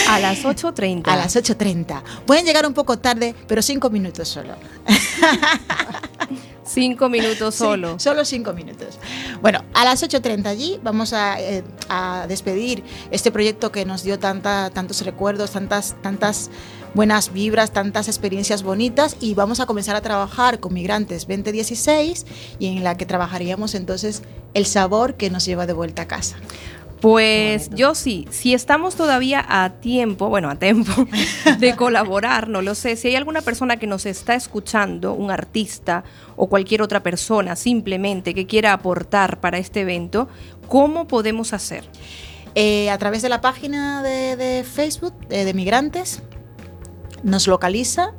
A 0.10 0.20
las 0.20 0.44
8.30. 0.44 1.08
A 1.08 1.16
las 1.16 1.36
8.30. 1.36 2.02
Pueden 2.26 2.46
llegar 2.46 2.66
un 2.66 2.74
poco 2.74 3.00
tarde, 3.00 3.36
pero 3.48 3.62
cinco 3.62 3.90
minutos 3.90 4.28
solo. 4.28 4.56
Cinco 6.66 7.10
minutos 7.10 7.56
Sí, 7.56 7.60
solo. 7.60 8.00
solo 8.00 8.26
cinco 8.26 8.54
minutos. 8.54 8.98
Bueno, 9.42 9.64
a 9.74 9.84
las 9.84 10.02
8.30 10.04 10.46
allí 10.48 10.80
vamos 10.82 11.14
a, 11.14 11.40
eh, 11.40 11.64
a 11.90 12.26
despedir 12.28 12.84
este 13.12 13.32
proyecto 13.32 13.72
que 13.72 13.86
nos 13.86 14.04
dio 14.04 14.18
tanta, 14.20 14.70
tantos 14.70 15.02
recuerdos, 15.06 15.52
tantas, 15.52 15.96
tantas 16.02 16.50
buenas 16.94 17.34
vibras, 17.34 17.72
tantas 17.72 18.08
experiencias 18.08 18.64
bonitas 18.64 19.18
y 19.20 19.34
vamos 19.34 19.60
a 19.60 19.66
comenzar 19.66 19.96
a 19.96 20.02
trabajar 20.02 20.60
con 20.60 20.74
Migrantes 20.74 21.28
2016 21.28 22.26
y 22.60 22.68
en 22.68 22.84
la 22.84 22.96
que 22.98 23.06
trabajaríamos 23.06 23.76
entonces 23.76 24.22
el 24.54 24.66
sabor 24.66 25.16
que 25.16 25.30
nos 25.30 25.46
lleva 25.46 25.66
de 25.66 25.74
vuelta 25.74 26.04
a 26.04 26.08
casa. 26.08 26.38
Pues 27.04 27.70
yo 27.72 27.96
sí, 27.96 28.30
si 28.32 28.54
estamos 28.54 28.96
todavía 28.96 29.46
a 29.46 29.72
tiempo, 29.72 30.30
bueno, 30.30 30.50
a 30.50 30.56
tiempo 30.56 31.06
de 31.60 31.76
colaborar, 31.76 32.48
no 32.48 32.62
lo 32.62 32.76
sé, 32.76 32.96
si 32.96 33.10
hay 33.10 33.18
alguna 33.18 33.42
persona 33.42 33.76
que 33.76 33.88
nos 33.88 34.06
está 34.06 34.36
escuchando, 34.36 35.14
un 35.14 35.30
artista 35.30 36.06
o 36.38 36.48
cualquier 36.48 36.82
otra 36.82 37.04
persona 37.04 37.58
simplemente 37.58 38.34
que 38.34 38.48
quiera 38.48 38.72
aportar 38.72 39.42
para 39.42 39.58
este 39.58 39.82
evento, 39.82 40.30
¿cómo 40.70 41.06
podemos 41.06 41.52
hacer? 41.52 41.84
Eh, 42.56 42.90
a 42.90 42.98
través 42.98 43.22
de 43.22 43.28
la 43.28 43.42
página 43.42 44.02
de, 44.02 44.38
de 44.38 44.64
Facebook 44.64 45.14
eh, 45.30 45.44
de 45.44 45.54
Migrantes 45.54 46.24
nos 47.22 47.48
localiza 47.48 48.14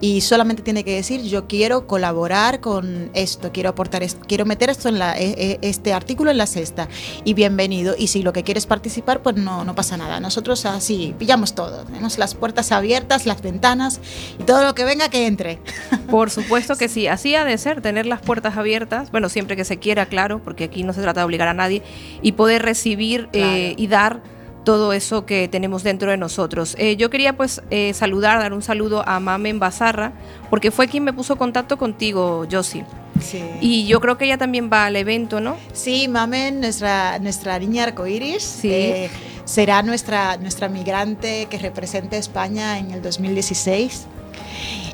y 0.00 0.20
solamente 0.20 0.62
tiene 0.62 0.84
que 0.84 0.94
decir 0.94 1.22
yo 1.22 1.46
quiero 1.46 1.86
colaborar 1.86 2.60
con 2.60 3.10
esto, 3.14 3.50
quiero 3.52 3.70
aportar 3.70 4.02
esto, 4.02 4.20
quiero 4.26 4.44
meter 4.44 4.70
esto 4.70 4.88
en 4.88 4.98
la, 4.98 5.18
eh, 5.18 5.34
eh, 5.38 5.58
este 5.62 5.92
artículo 5.92 6.30
en 6.30 6.38
la 6.38 6.46
cesta 6.46 6.88
y 7.24 7.34
bienvenido. 7.34 7.94
Y 7.98 8.08
si 8.08 8.22
lo 8.22 8.32
que 8.32 8.42
quieres 8.42 8.66
participar, 8.66 9.22
pues 9.22 9.36
no, 9.36 9.64
no 9.64 9.74
pasa 9.74 9.96
nada. 9.96 10.20
Nosotros 10.20 10.66
así 10.66 11.14
pillamos 11.18 11.54
todo, 11.54 11.84
tenemos 11.84 12.18
las 12.18 12.34
puertas 12.34 12.72
abiertas, 12.72 13.26
las 13.26 13.42
ventanas 13.42 14.00
y 14.38 14.44
todo 14.44 14.64
lo 14.64 14.74
que 14.74 14.84
venga 14.84 15.08
que 15.08 15.26
entre. 15.26 15.60
Por 16.10 16.30
supuesto 16.30 16.76
que 16.76 16.88
sí, 16.88 17.06
así 17.06 17.34
ha 17.34 17.44
de 17.44 17.56
ser, 17.58 17.80
tener 17.80 18.06
las 18.06 18.20
puertas 18.20 18.56
abiertas, 18.56 19.10
bueno, 19.10 19.28
siempre 19.28 19.56
que 19.56 19.64
se 19.64 19.78
quiera, 19.78 20.06
claro, 20.06 20.40
porque 20.42 20.64
aquí 20.64 20.82
no 20.82 20.92
se 20.92 21.02
trata 21.02 21.20
de 21.20 21.26
obligar 21.26 21.48
a 21.48 21.54
nadie, 21.54 21.82
y 22.22 22.32
poder 22.32 22.62
recibir 22.62 23.28
eh, 23.32 23.74
y 23.76 23.86
dar 23.86 24.20
todo 24.66 24.92
eso 24.92 25.26
que 25.26 25.46
tenemos 25.46 25.84
dentro 25.84 26.10
de 26.10 26.16
nosotros. 26.16 26.74
Eh, 26.76 26.96
yo 26.96 27.08
quería 27.08 27.36
pues 27.36 27.62
eh, 27.70 27.94
saludar, 27.94 28.40
dar 28.40 28.52
un 28.52 28.62
saludo 28.62 29.08
a 29.08 29.20
Mamen 29.20 29.60
Bazarra, 29.60 30.12
porque 30.50 30.72
fue 30.72 30.88
quien 30.88 31.04
me 31.04 31.12
puso 31.12 31.36
contacto 31.36 31.78
contigo, 31.78 32.44
Josie. 32.50 32.84
Sí. 33.22 33.44
Y 33.60 33.86
yo 33.86 34.00
creo 34.00 34.18
que 34.18 34.24
ella 34.24 34.38
también 34.38 34.68
va 34.70 34.86
al 34.86 34.96
evento, 34.96 35.40
¿no? 35.40 35.56
Sí, 35.72 36.08
Mamen, 36.08 36.60
nuestra, 36.60 37.20
nuestra 37.20 37.56
niña 37.60 37.84
arcoíris, 37.84 38.42
Sí. 38.42 38.72
eh, 38.72 39.10
será 39.44 39.84
nuestra, 39.84 40.36
nuestra 40.36 40.68
migrante 40.68 41.46
que 41.48 41.58
represente 41.58 42.16
a 42.16 42.18
España 42.18 42.80
en 42.80 42.90
el 42.90 43.02
2016. 43.02 44.06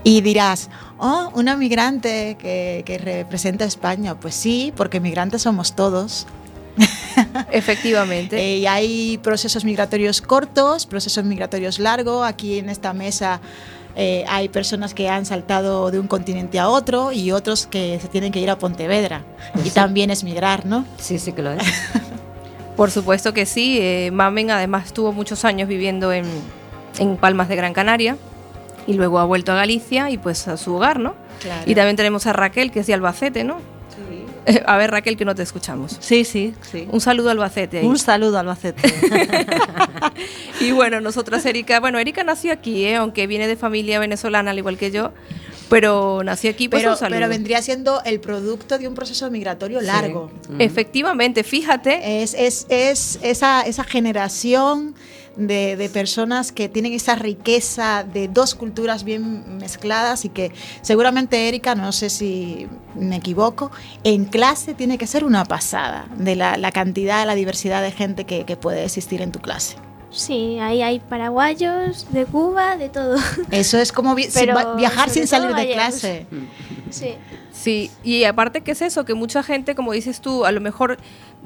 Y 0.05 0.20
dirás, 0.20 0.68
oh, 0.99 1.31
una 1.35 1.57
migrante 1.57 2.37
que, 2.39 2.83
que 2.85 2.99
representa 2.99 3.64
a 3.64 3.68
España. 3.68 4.16
Pues 4.20 4.35
sí, 4.35 4.70
porque 4.77 5.01
migrantes 5.01 5.41
somos 5.41 5.75
todos. 5.75 6.27
Efectivamente. 7.51 8.39
Eh, 8.39 8.59
y 8.59 8.66
hay 8.66 9.18
procesos 9.18 9.64
migratorios 9.64 10.20
cortos, 10.20 10.87
procesos 10.87 11.25
migratorios 11.25 11.79
largos. 11.79 12.27
Aquí 12.27 12.59
en 12.59 12.68
esta 12.68 12.93
mesa 12.93 13.41
eh, 13.97 14.25
hay 14.29 14.49
personas 14.49 14.95
que 14.95 15.09
han 15.09 15.27
saltado 15.27 15.91
de 15.91 15.99
un 16.01 16.07
continente 16.09 16.59
a 16.59 16.68
otro 16.68 17.12
y 17.12 17.33
otros 17.33 17.66
que 17.66 17.99
se 18.01 18.09
tienen 18.09 18.33
que 18.33 18.41
ir 18.41 18.51
a 18.51 18.59
Pontevedra. 18.59 19.25
Y 19.64 19.70
también 19.70 20.11
es 20.11 20.25
migrar, 20.25 20.66
¿no? 20.66 20.85
Sí, 20.99 21.18
sí 21.18 21.33
que 21.33 21.43
lo 21.43 21.53
es. 21.53 21.62
Por 22.77 22.91
supuesto 22.91 23.35
que 23.35 23.45
sí. 23.45 23.79
eh, 23.81 24.11
Mamen 24.12 24.51
además 24.51 24.87
estuvo 24.87 25.12
muchos 25.12 25.45
años 25.45 25.68
viviendo 25.68 26.12
en, 26.12 26.25
en 26.99 27.16
Palmas 27.16 27.49
de 27.49 27.57
Gran 27.57 27.75
Canaria 27.75 28.16
y 28.87 28.95
luego 28.95 29.18
ha 29.18 29.25
vuelto 29.25 29.53
a 29.53 29.57
Galicia 29.57 30.11
y 30.11 30.16
pues 30.18 30.49
a 30.49 30.57
su 30.57 30.75
hogar, 30.75 30.99
¿no? 30.99 31.14
Claro. 31.41 31.70
Y 31.70 31.75
también 31.75 31.97
tenemos 31.97 32.27
a 32.27 32.33
Raquel, 32.33 32.70
que 32.70 32.81
es 32.81 32.87
de 32.87 32.95
Albacete, 32.95 33.45
¿no? 33.45 33.59
A 34.66 34.76
ver, 34.76 34.90
Raquel, 34.90 35.16
que 35.16 35.24
no 35.24 35.34
te 35.34 35.43
escuchamos. 35.43 35.97
Sí, 36.01 36.24
sí, 36.24 36.55
sí. 36.70 36.88
Un 36.90 37.01
saludo 37.01 37.28
a 37.28 37.32
Albacete. 37.32 37.78
ahí. 37.78 37.86
Un 37.86 37.99
saludo, 37.99 38.38
Albacete. 38.38 38.82
Y 40.61 40.70
bueno, 40.70 41.01
nosotras, 41.01 41.45
Erika, 41.47 41.80
bueno, 41.80 41.99
Erika 41.99 42.22
nació 42.22 42.53
aquí, 42.53 42.84
¿eh? 42.84 42.97
aunque 42.97 43.26
viene 43.26 43.49
de 43.49 43.57
familia 43.57 43.99
venezolana, 43.99 44.53
al 44.53 44.59
igual 44.59 44.78
que 44.78 44.93
yo, 44.93 45.12
pero 45.68 46.22
nació 46.22 46.51
aquí, 46.51 46.68
pues 46.68 46.82
pero, 46.82 46.93
un 46.93 46.99
saludo. 46.99 47.16
pero 47.16 47.28
vendría 47.28 47.61
siendo 47.62 48.01
el 48.05 48.20
producto 48.20 48.78
de 48.78 48.86
un 48.86 48.95
proceso 48.95 49.28
migratorio 49.30 49.80
largo. 49.80 50.30
Efectivamente, 50.59 51.43
fíjate, 51.43 52.22
Es, 52.22 52.34
es, 52.34 52.66
es 52.68 53.18
esa, 53.22 53.62
esa 53.62 53.82
generación 53.84 54.95
de, 55.37 55.76
de 55.76 55.89
personas 55.89 56.53
que 56.53 56.68
tienen 56.68 56.93
esa 56.93 57.14
riqueza 57.14 58.05
de 58.05 58.28
dos 58.28 58.55
culturas 58.55 59.05
bien 59.05 59.57
mezcladas 59.59 60.24
y 60.24 60.28
que 60.28 60.53
seguramente 60.83 61.49
Erika, 61.49 61.74
no 61.74 61.93
sé 61.93 62.11
si 62.11 62.68
me 62.95 63.16
equivoco, 63.16 63.70
en 64.05 64.24
clase 64.26 64.74
tiene 64.74 64.99
que 64.99 65.07
ser 65.07 65.24
una 65.24 65.45
pasada 65.45 66.07
de 66.16 66.37
la, 66.37 66.57
la 66.57 66.72
cantidad, 66.72 67.26
la 67.26 67.35
diversidad 67.35 67.83
de 67.83 67.93
gente 67.93 68.24
que, 68.24 68.45
que 68.45 68.57
puede 68.57 68.85
existir 68.85 69.22
en 69.22 69.33
tu 69.33 69.39
clase. 69.41 69.76
Sí, 70.11 70.59
ahí 70.59 70.83
hay 70.83 71.01
paraguayos, 71.01 72.07
de 72.11 72.26
Cuba, 72.26 72.76
de 72.76 72.91
todo. 72.91 73.16
Eso 73.51 73.78
es 73.78 73.93
como 73.93 74.14
vi- 74.14 74.28
Pero 74.35 74.55
va- 74.55 74.74
viajar 74.74 75.09
sin 75.09 75.26
salir 75.26 75.55
de 75.57 75.72
clase. 75.72 76.26
Sí. 76.91 77.14
Sí, 77.62 77.90
y 78.02 78.24
aparte 78.24 78.62
que 78.62 78.72
es 78.72 78.82
eso, 78.82 79.04
que 79.04 79.14
mucha 79.14 79.42
gente, 79.42 79.74
como 79.74 79.92
dices 79.92 80.20
tú, 80.20 80.44
a 80.44 80.52
lo 80.52 80.60
mejor 80.60 80.98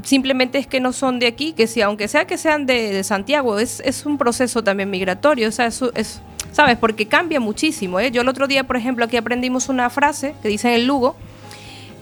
simplemente 0.03 0.59
es 0.59 0.67
que 0.67 0.81
no 0.81 0.93
son 0.93 1.19
de 1.19 1.27
aquí, 1.27 1.53
que 1.53 1.67
si 1.67 1.83
aunque 1.83 2.09
sea 2.09 2.27
que 2.27 2.39
sean 2.39 2.67
de, 2.67 3.03
Santiago, 3.05 3.59
es, 3.59 3.81
es 3.85 4.07
un 4.07 4.17
proceso 4.19 4.65
también 4.65 4.91
migratorio, 4.91 5.49
o 5.49 5.53
sea, 5.53 5.67
eso 5.67 5.93
es, 5.95 6.23
¿sabes? 6.53 6.79
Porque 6.79 7.07
cambia 7.07 7.39
muchísimo, 7.39 8.01
¿eh? 8.01 8.11
Yo 8.11 8.23
el 8.23 8.29
otro 8.29 8.47
día, 8.47 8.65
por 8.65 8.77
ejemplo, 8.77 9.05
aquí 9.05 9.17
aprendimos 9.17 9.69
una 9.69 9.91
frase 9.91 10.35
que 10.43 10.49
dice 10.49 10.69
en 10.69 10.75
el 10.75 10.87
Lugo, 10.87 11.17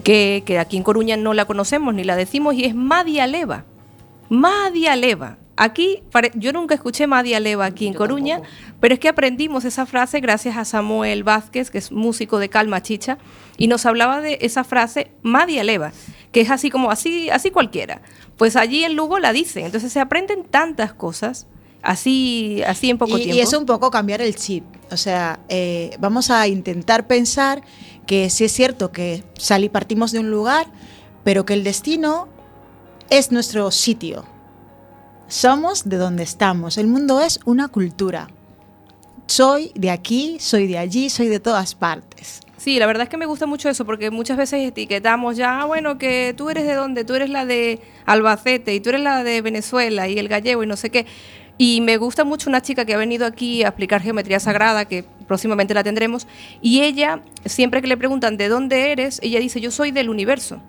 que, 0.03 0.43
que 0.45 0.59
aquí 0.59 0.77
en 0.77 0.83
Coruña 0.83 1.17
no 1.17 1.33
la 1.33 1.45
conocemos 1.45 1.93
ni 1.93 2.03
la 2.03 2.15
decimos, 2.15 2.55
y 2.55 2.65
es 2.65 2.75
Madia 2.75 3.27
Leva. 3.27 3.65
Madia 4.29 4.95
Leva. 4.95 5.37
Aquí, 5.57 6.03
yo 6.33 6.51
nunca 6.51 6.75
escuché 6.75 7.07
Madia 7.07 7.39
Leva 7.39 7.65
aquí 7.65 7.87
en 7.87 7.93
Coruña, 7.93 8.41
pero 8.81 8.93
es 8.93 8.99
que 8.99 9.07
aprendimos 9.07 9.63
esa 9.63 9.85
frase 9.85 10.19
gracias 10.19 10.57
a 10.57 10.65
Samuel 10.65 11.23
Vázquez, 11.23 11.71
que 11.71 11.77
es 11.77 11.93
músico 11.93 12.39
de 12.39 12.49
Calma 12.49 12.81
Chicha, 12.81 13.17
y 13.57 13.67
nos 13.67 13.85
hablaba 13.85 14.19
de 14.19 14.37
esa 14.41 14.65
frase 14.65 15.11
Madia 15.21 15.63
Leva, 15.63 15.93
que 16.33 16.41
es 16.41 16.51
así 16.51 16.69
como 16.69 16.91
así, 16.91 17.29
así 17.29 17.51
cualquiera. 17.51 18.01
Pues 18.35 18.57
allí 18.57 18.83
en 18.83 18.95
Lugo 18.95 19.17
la 19.19 19.31
dicen, 19.31 19.65
entonces 19.65 19.93
se 19.93 20.01
aprenden 20.01 20.43
tantas 20.43 20.93
cosas 20.93 21.47
así, 21.81 22.61
así 22.67 22.89
en 22.89 22.97
poco 22.97 23.17
y, 23.17 23.21
tiempo. 23.23 23.37
y 23.37 23.39
es 23.39 23.53
un 23.53 23.65
poco 23.65 23.91
cambiar 23.91 24.21
el 24.21 24.35
chip. 24.35 24.65
O 24.91 24.97
sea, 24.97 25.39
eh, 25.47 25.95
vamos 25.99 26.31
a 26.31 26.47
intentar 26.49 27.07
pensar 27.07 27.63
que 28.05 28.29
sí 28.29 28.43
es 28.43 28.51
cierto 28.51 28.91
que 28.91 29.23
salí, 29.37 29.69
partimos 29.69 30.11
de 30.11 30.19
un 30.19 30.29
lugar, 30.29 30.67
pero 31.23 31.45
que 31.45 31.53
el 31.53 31.63
destino 31.63 32.27
es 33.09 33.31
nuestro 33.31 33.71
sitio. 33.71 34.34
Somos 35.27 35.89
de 35.89 35.97
donde 35.97 36.21
estamos. 36.21 36.77
El 36.77 36.85
mundo 36.87 37.19
es 37.19 37.39
una 37.45 37.67
cultura. 37.67 38.27
Soy 39.25 39.71
de 39.73 39.89
aquí, 39.89 40.37
soy 40.39 40.67
de 40.67 40.77
allí, 40.77 41.09
soy 41.09 41.27
de 41.29 41.39
todas 41.39 41.73
partes. 41.73 42.41
Sí, 42.57 42.77
la 42.77 42.85
verdad 42.85 43.03
es 43.03 43.09
que 43.09 43.17
me 43.17 43.25
gusta 43.25 43.47
mucho 43.47 43.67
eso 43.67 43.85
porque 43.85 44.11
muchas 44.11 44.37
veces 44.37 44.67
etiquetamos 44.67 45.35
ya, 45.35 45.61
ah, 45.61 45.65
bueno, 45.65 45.97
que 45.97 46.35
tú 46.37 46.49
eres 46.51 46.65
de 46.65 46.75
dónde, 46.75 47.05
tú 47.05 47.15
eres 47.15 47.31
la 47.31 47.45
de 47.45 47.81
Albacete 48.05 48.75
y 48.75 48.79
tú 48.79 48.89
eres 48.89 49.01
la 49.01 49.23
de 49.23 49.41
Venezuela 49.41 50.07
y 50.07 50.19
el 50.19 50.27
gallego 50.27 50.63
y 50.63 50.67
no 50.67 50.77
sé 50.77 50.91
qué. 50.91 51.07
Y 51.57 51.81
me 51.81 51.97
gusta 51.97 52.23
mucho 52.23 52.49
una 52.49 52.61
chica 52.61 52.85
que 52.85 52.93
ha 52.93 52.97
venido 52.97 53.25
aquí 53.25 53.63
a 53.63 53.69
explicar 53.69 54.01
geometría 54.01 54.39
sagrada, 54.39 54.85
que 54.85 55.05
próximamente 55.27 55.73
la 55.73 55.83
tendremos, 55.83 56.27
y 56.61 56.81
ella, 56.81 57.21
siempre 57.45 57.81
que 57.81 57.87
le 57.87 57.97
preguntan 57.97 58.37
de 58.37 58.47
dónde 58.47 58.91
eres, 58.91 59.19
ella 59.23 59.39
dice, 59.39 59.59
yo 59.59 59.71
soy 59.71 59.91
del 59.91 60.09
universo. 60.09 60.61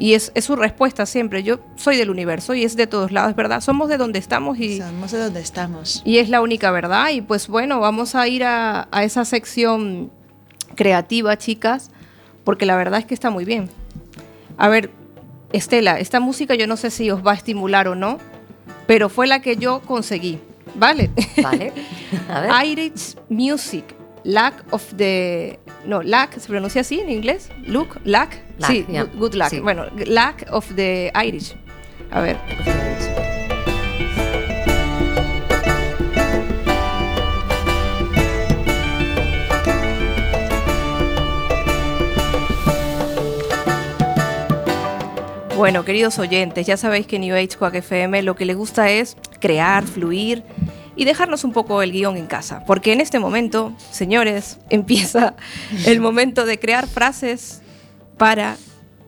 Y 0.00 0.14
es, 0.14 0.32
es 0.34 0.46
su 0.46 0.56
respuesta 0.56 1.04
siempre, 1.04 1.42
yo 1.42 1.60
soy 1.76 1.98
del 1.98 2.08
universo 2.08 2.54
y 2.54 2.64
es 2.64 2.74
de 2.74 2.86
todos 2.86 3.12
lados, 3.12 3.36
¿verdad? 3.36 3.60
Somos 3.60 3.90
de 3.90 3.98
donde 3.98 4.18
estamos 4.18 4.58
y... 4.58 4.78
Somos 4.78 5.12
de 5.12 5.18
donde 5.18 5.40
estamos. 5.40 6.00
Y 6.06 6.18
es 6.18 6.30
la 6.30 6.40
única 6.40 6.70
verdad. 6.70 7.10
Y 7.10 7.20
pues 7.20 7.48
bueno, 7.48 7.80
vamos 7.80 8.14
a 8.14 8.26
ir 8.26 8.42
a, 8.42 8.88
a 8.90 9.04
esa 9.04 9.26
sección 9.26 10.10
creativa, 10.74 11.36
chicas, 11.36 11.90
porque 12.44 12.64
la 12.64 12.76
verdad 12.76 13.00
es 13.00 13.04
que 13.04 13.12
está 13.12 13.28
muy 13.28 13.44
bien. 13.44 13.68
A 14.56 14.68
ver, 14.68 14.90
Estela, 15.52 15.98
esta 16.00 16.18
música 16.18 16.54
yo 16.54 16.66
no 16.66 16.78
sé 16.78 16.90
si 16.90 17.10
os 17.10 17.24
va 17.24 17.32
a 17.32 17.34
estimular 17.34 17.86
o 17.86 17.94
no, 17.94 18.18
pero 18.86 19.10
fue 19.10 19.26
la 19.26 19.42
que 19.42 19.56
yo 19.56 19.82
conseguí, 19.82 20.38
¿vale? 20.76 21.10
Vale. 21.42 21.72
A 22.30 22.40
ver. 22.40 22.66
Irish 22.66 23.16
Music, 23.28 23.84
Lack 24.24 24.64
of 24.70 24.94
the... 24.96 25.58
No, 25.86 26.02
Lack, 26.02 26.38
¿se 26.38 26.48
pronuncia 26.48 26.82
así 26.82 27.00
en 27.00 27.10
inglés? 27.10 27.50
Look, 27.66 28.00
Lack. 28.04 28.42
Lack, 28.58 28.70
sí, 28.70 28.86
yeah. 28.88 29.04
good, 29.04 29.34
luck. 29.34 29.48
Sí. 29.48 29.60
Bueno, 29.60 29.86
Lack 30.06 30.46
of 30.50 30.74
the 30.74 31.12
Irish. 31.24 31.56
A 32.10 32.20
ver. 32.20 32.36
Bueno, 45.56 45.84
queridos 45.84 46.18
oyentes, 46.18 46.66
ya 46.66 46.78
sabéis 46.78 47.06
que 47.06 47.18
New 47.18 47.34
Age 47.34 47.56
Quack 47.58 47.74
FM 47.74 48.22
lo 48.22 48.34
que 48.34 48.46
le 48.46 48.54
gusta 48.54 48.90
es 48.90 49.16
crear, 49.40 49.84
fluir 49.84 50.42
y 51.00 51.06
dejarnos 51.06 51.44
un 51.44 51.52
poco 51.54 51.80
el 51.80 51.92
guion 51.92 52.18
en 52.18 52.26
casa. 52.26 52.62
Porque 52.66 52.92
en 52.92 53.00
este 53.00 53.18
momento, 53.18 53.72
señores, 53.90 54.58
empieza 54.68 55.34
el 55.86 55.98
momento 55.98 56.44
de 56.44 56.58
crear 56.58 56.86
frases 56.86 57.62
para 58.18 58.58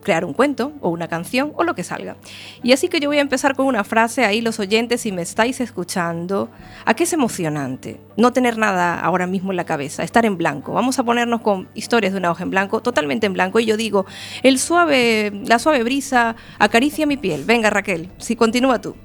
crear 0.01 0.25
un 0.25 0.33
cuento 0.33 0.73
o 0.81 0.89
una 0.89 1.07
canción 1.07 1.53
o 1.55 1.63
lo 1.63 1.75
que 1.75 1.83
salga. 1.83 2.15
Y 2.63 2.71
así 2.73 2.87
que 2.87 2.99
yo 2.99 3.09
voy 3.09 3.19
a 3.19 3.21
empezar 3.21 3.55
con 3.55 3.67
una 3.67 3.83
frase 3.83 4.25
ahí 4.25 4.41
los 4.41 4.59
oyentes 4.59 5.01
si 5.01 5.11
me 5.11 5.21
estáis 5.21 5.61
escuchando, 5.61 6.49
a 6.83 6.95
que 6.95 7.03
es 7.03 7.13
emocionante 7.13 8.01
no 8.17 8.33
tener 8.33 8.57
nada 8.57 8.99
ahora 8.99 9.27
mismo 9.27 9.51
en 9.51 9.57
la 9.57 9.65
cabeza, 9.65 10.01
estar 10.01 10.25
en 10.25 10.35
blanco. 10.35 10.73
Vamos 10.73 10.97
a 10.97 11.03
ponernos 11.03 11.41
con 11.41 11.69
historias 11.75 12.13
de 12.13 12.17
una 12.17 12.31
hoja 12.31 12.41
en 12.41 12.49
blanco, 12.49 12.81
totalmente 12.81 13.27
en 13.27 13.33
blanco 13.33 13.59
y 13.59 13.65
yo 13.65 13.77
digo, 13.77 14.07
el 14.41 14.57
suave 14.57 15.31
la 15.45 15.59
suave 15.59 15.83
brisa 15.83 16.35
acaricia 16.57 17.05
mi 17.05 17.17
piel. 17.17 17.43
Venga, 17.45 17.69
Raquel, 17.69 18.09
si 18.17 18.35
continúa 18.35 18.81
tú. 18.81 18.95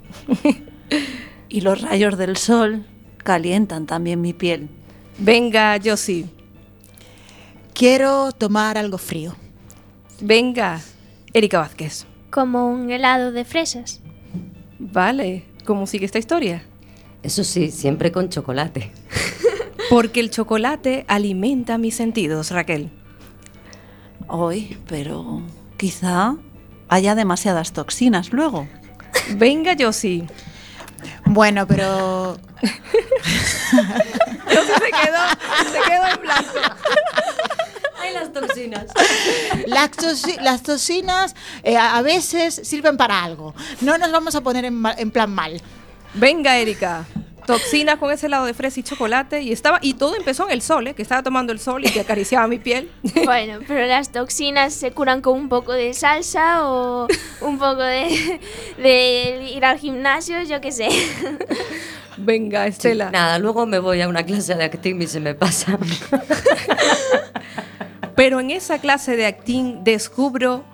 Y 1.49 1.62
los 1.62 1.80
rayos 1.80 2.18
del 2.18 2.36
sol 2.36 2.84
calientan 3.18 3.86
también 3.86 4.20
mi 4.20 4.32
piel. 4.32 4.68
Venga, 5.18 5.76
yo 5.78 5.96
sí. 5.96 6.26
Quiero 7.74 8.32
tomar 8.32 8.76
algo 8.76 8.99
frío. 8.99 9.34
Venga, 10.20 10.80
Erika 11.32 11.59
Vázquez. 11.59 12.07
Como 12.30 12.68
un 12.68 12.90
helado 12.90 13.32
de 13.32 13.44
fresas. 13.44 14.01
Vale, 14.78 15.44
¿cómo 15.64 15.86
sigue 15.86 16.05
esta 16.05 16.18
historia? 16.18 16.62
Eso 17.22 17.44
sí, 17.44 17.70
siempre 17.70 18.12
con 18.12 18.28
chocolate. 18.28 18.92
Porque 19.90 20.20
el 20.20 20.30
chocolate 20.30 21.05
alimenta 21.09 21.78
mis 21.78 21.94
sentidos, 21.94 22.51
Raquel. 22.51 22.90
Hoy, 24.28 24.76
pero 24.86 25.42
quizá 25.76 26.36
haya 26.88 27.14
demasiadas 27.14 27.72
toxinas 27.72 28.32
luego. 28.32 28.68
Venga, 29.36 29.72
yo 29.74 29.92
sí. 29.92 30.24
Bueno, 31.28 31.66
pero 31.66 32.38
Entonces 32.62 34.76
se 34.76 34.90
quedó, 34.90 35.72
se 35.72 35.80
quedó 35.90 36.06
en 36.14 36.20
blanco. 36.22 36.58
¡Ay, 38.00 38.14
las 38.14 38.32
toxinas! 38.32 38.86
las, 39.66 39.90
toxi- 39.92 40.40
las 40.40 40.62
toxinas 40.62 41.34
eh, 41.62 41.76
a 41.76 42.00
veces 42.02 42.60
sirven 42.64 42.96
para 42.96 43.22
algo. 43.22 43.54
No 43.80 43.98
nos 43.98 44.10
vamos 44.12 44.34
a 44.34 44.40
poner 44.40 44.64
en, 44.64 44.82
en 44.96 45.10
plan 45.10 45.30
mal. 45.30 45.60
Venga, 46.14 46.56
Erika. 46.56 47.04
Toxinas 47.49 47.96
con 47.96 48.11
ese 48.11 48.26
helado 48.26 48.44
de 48.44 48.53
fresa 48.53 48.78
y 48.78 48.82
chocolate. 48.82 49.40
Y 49.40 49.53
estaba 49.53 49.78
y 49.80 49.94
todo 49.94 50.14
empezó 50.14 50.44
en 50.44 50.53
el 50.53 50.61
sol, 50.61 50.86
¿eh? 50.86 50.94
que 50.94 51.01
estaba 51.01 51.22
tomando 51.22 51.51
el 51.51 51.59
sol 51.59 51.82
y 51.82 51.88
que 51.90 52.01
acariciaba 52.01 52.46
mi 52.46 52.59
piel. 52.59 52.90
Bueno, 53.24 53.61
pero 53.66 53.86
las 53.86 54.12
toxinas 54.12 54.74
se 54.74 54.92
curan 54.92 55.22
con 55.22 55.34
un 55.34 55.49
poco 55.49 55.72
de 55.72 55.94
salsa 55.94 56.68
o 56.68 57.09
un 57.40 57.59
poco 57.59 57.82
de, 57.82 58.38
de 58.78 59.51
ir 59.55 59.64
al 59.64 59.78
gimnasio, 59.78 60.42
yo 60.42 60.61
qué 60.61 60.72
sé. 60.72 60.88
Venga, 62.18 62.66
Estela. 62.66 63.11
Nada, 63.11 63.38
luego 63.38 63.64
me 63.64 63.78
voy 63.78 64.03
a 64.03 64.09
una 64.09 64.24
clase 64.24 64.55
de 64.55 64.64
acting 64.64 65.01
y 65.01 65.07
se 65.07 65.20
me 65.20 65.34
pasa. 65.34 65.78
Pero 68.14 68.40
en 68.40 68.51
esa 68.51 68.78
clase 68.78 69.16
de 69.16 69.24
acting 69.24 69.84
descubro 69.84 70.64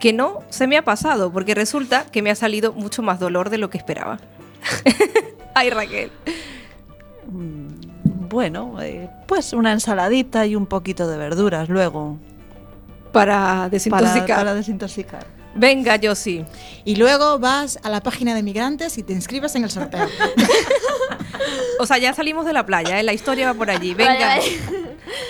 que 0.00 0.14
no 0.14 0.40
se 0.48 0.66
me 0.66 0.78
ha 0.78 0.82
pasado, 0.82 1.30
porque 1.30 1.54
resulta 1.54 2.06
que 2.10 2.22
me 2.22 2.30
ha 2.30 2.34
salido 2.34 2.72
mucho 2.72 3.02
más 3.02 3.20
dolor 3.20 3.50
de 3.50 3.58
lo 3.58 3.68
que 3.68 3.76
esperaba. 3.78 4.18
Ay, 5.54 5.70
Raquel. 5.70 6.10
Bueno, 8.28 8.80
eh, 8.82 9.08
pues 9.26 9.52
una 9.52 9.72
ensaladita 9.72 10.46
y 10.46 10.56
un 10.56 10.66
poquito 10.66 11.06
de 11.06 11.16
verduras 11.18 11.68
luego. 11.68 12.18
Para 13.12 13.68
desintoxicar. 13.70 14.38
para 14.38 14.54
desintoxicar. 14.54 15.26
Venga, 15.54 15.96
yo 15.96 16.14
sí. 16.14 16.44
Y 16.84 16.96
luego 16.96 17.38
vas 17.38 17.78
a 17.82 17.90
la 17.90 18.02
página 18.02 18.34
de 18.34 18.42
migrantes 18.42 18.96
y 18.96 19.02
te 19.02 19.12
inscribes 19.12 19.54
en 19.54 19.64
el 19.64 19.70
sorteo. 19.70 20.06
O 21.80 21.86
sea, 21.86 21.98
ya 21.98 22.14
salimos 22.14 22.46
de 22.46 22.52
la 22.52 22.64
playa, 22.64 23.00
¿eh? 23.00 23.02
la 23.02 23.12
historia 23.12 23.46
va 23.46 23.54
por 23.54 23.68
allí. 23.68 23.94
Vale, 23.94 24.10
Venga, 24.12 24.28
vale. 24.28 24.42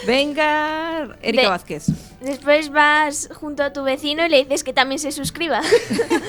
venga, 0.07 1.17
Erika 1.23 1.43
Ve- 1.45 1.49
Vázquez. 1.49 1.87
Después 2.21 2.69
vas 2.71 3.31
junto 3.35 3.63
a 3.63 3.73
tu 3.73 3.83
vecino 3.83 4.27
y 4.27 4.29
le 4.29 4.43
dices 4.45 4.63
que 4.63 4.75
también 4.75 4.99
se 4.99 5.13
suscriba. 5.13 5.61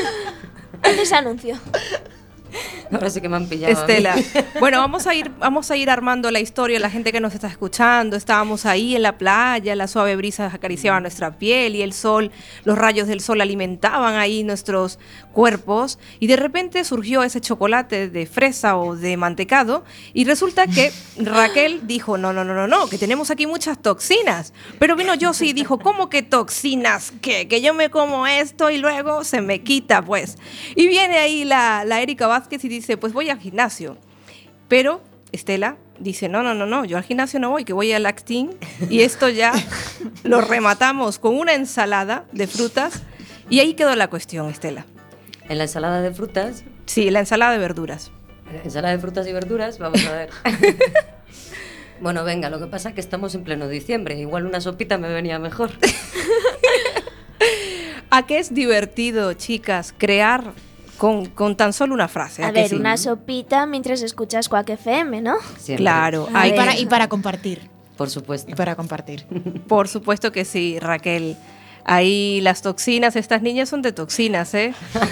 Haces 0.84 1.12
anuncio. 1.12 1.58
Ahora 2.92 3.10
sí 3.10 3.22
que 3.22 3.30
me 3.30 3.38
han 3.38 3.48
pillado. 3.48 3.74
Estela. 3.74 4.16
Bueno, 4.60 4.78
vamos 4.78 5.08
a 5.08 5.14
ir, 5.14 5.30
vamos 5.40 5.72
a 5.72 5.76
ir 5.76 5.90
armando 5.90 6.32
la 6.32 6.40
historia, 6.40 6.80
la 6.80 6.90
gente 6.90 7.12
que 7.12 7.20
nos 7.20 7.34
está 7.34 7.48
escuchando. 7.48 8.16
Estábamos 8.16 8.66
ahí 8.66 8.96
en 8.96 9.02
la 9.02 9.18
playa, 9.18 9.76
la 9.76 9.88
suave 9.88 10.16
brisa 10.16 10.46
acariciaba 10.54 11.00
nuestra 11.02 11.38
piel 11.38 11.76
y 11.76 11.82
el 11.82 11.92
sol, 11.92 12.32
los 12.64 12.78
rayos 12.78 13.08
del 13.08 13.20
sol 13.20 13.42
alimentaban 13.42 14.16
ahí 14.16 14.44
nuestros 14.44 15.00
cuerpos. 15.34 16.00
Y 16.20 16.28
de 16.28 16.36
repente 16.36 16.84
surgió 16.86 17.24
ese 17.24 17.42
chocolate 17.42 18.10
de 18.10 18.26
fresa 18.26 18.78
o 18.78 18.96
de 18.96 19.18
mantecado. 19.18 19.84
Y 20.14 20.26
resulta 20.26 20.68
que 20.68 20.92
Raquel 21.18 21.88
dijo: 21.88 22.18
No, 22.18 22.32
no, 22.32 22.44
no, 22.46 22.54
no, 22.54 22.68
no, 22.68 22.88
que 22.88 22.98
tenemos 22.98 23.32
aquí 23.32 23.48
muchas 23.48 23.82
toxinas. 23.82 24.54
Pero 24.80 24.96
vino 24.96 25.14
Josie 25.20 25.50
y 25.50 25.54
dijo: 25.54 25.80
¿Cómo 25.80 26.10
que 26.10 26.22
toxinas? 26.24 27.12
¿Qué? 27.22 27.48
Que 27.48 27.62
yo 27.62 27.74
me 27.74 27.90
como 27.90 28.28
esto 28.28 28.70
y 28.70 28.78
luego 28.78 29.24
se 29.24 29.42
me 29.42 29.62
quita, 29.64 30.02
pues. 30.02 30.38
Y 30.76 30.88
viene 30.88 31.18
ahí 31.18 31.44
la, 31.44 31.84
la 31.86 32.02
Erika 32.02 32.28
Vázquez 32.44 32.66
y 32.66 32.70
dice: 32.70 32.98
Pues 32.98 33.14
voy 33.14 33.30
al 33.30 33.40
gimnasio. 33.40 33.98
Pero 34.68 35.02
Estela 35.32 35.78
dice, 36.00 36.28
no, 36.28 36.44
no, 36.44 36.54
no, 36.54 36.66
no, 36.66 36.84
yo 36.84 36.98
al 36.98 37.04
gimnasio 37.04 37.40
no 37.40 37.52
voy, 37.52 37.64
que 37.64 37.74
voy 37.74 37.92
al 37.94 38.06
acting 38.06 38.50
y 38.90 39.02
esto 39.02 39.30
ya 39.30 39.54
lo 40.24 40.42
rematamos 40.42 41.20
con 41.20 41.38
una 41.38 41.54
ensalada 41.54 42.26
de 42.32 42.48
frutas 42.48 43.04
y 43.50 43.60
ahí 43.60 43.74
quedó 43.74 43.96
la 43.96 44.10
cuestión, 44.10 44.50
Estela. 44.50 44.86
En 45.48 45.58
la 45.58 45.66
ensalada 45.66 46.02
de 46.02 46.14
frutas, 46.14 46.64
Sí, 46.86 47.10
la 47.12 47.20
ensalada 47.20 47.54
de 47.54 47.60
verduras. 47.60 48.12
ensalada 48.64 48.94
de 48.94 49.00
frutas 49.00 49.28
y 49.28 49.34
verduras, 49.34 49.80
vamos 49.80 50.06
a 50.06 50.12
ver. 50.12 50.30
bueno, 52.02 52.24
venga, 52.24 52.50
lo 52.50 52.60
que 52.60 52.68
pasa 52.68 52.90
es 52.90 52.96
que 52.96 53.02
estamos 53.02 53.36
en 53.36 53.44
pleno 53.44 53.68
diciembre. 53.68 54.20
Igual 54.20 54.46
una 54.46 54.60
sopita 54.60 54.98
me 54.98 55.10
venía 55.10 55.40
mejor. 55.40 55.72
¿A 58.10 58.26
qué 58.26 58.38
es 58.38 58.54
divertido, 58.54 59.34
chicas, 59.34 59.94
crear 59.98 60.54
con, 61.04 61.26
con 61.26 61.58
tan 61.58 61.74
solo 61.74 61.94
una 61.94 62.08
frase? 62.08 62.46
A 62.46 62.54
que 62.54 62.62
ver, 62.62 62.70
sí? 62.70 62.76
una 62.78 62.96
sopita 62.96 63.66
mientras 63.66 64.02
escuchas 64.02 64.48
Quack 64.48 64.70
FM, 64.70 65.20
¿no? 65.20 65.36
Siempre. 65.58 65.84
Claro, 65.84 66.30
A 66.34 66.40
hay 66.44 66.52
y, 66.52 66.52
ver. 66.54 66.60
para, 66.62 66.80
y 66.80 66.86
para 66.86 67.10
compartir. 67.10 67.70
Por 67.98 68.10
supuesto. 68.10 68.50
Y 68.50 68.56
para 68.56 68.78
compartir. 68.78 69.26
por 69.68 69.90
supuesto 69.90 70.32
que 70.32 70.46
sí, 70.46 70.80
Raquel. 70.80 71.36
Ahí 71.86 72.40
las 72.42 72.62
toxinas, 72.62 73.16
estas 73.16 73.42
niñas 73.42 73.70
son 73.70 73.82
de 73.82 73.92
toxinas, 73.92 74.54
¿eh? 74.54 74.74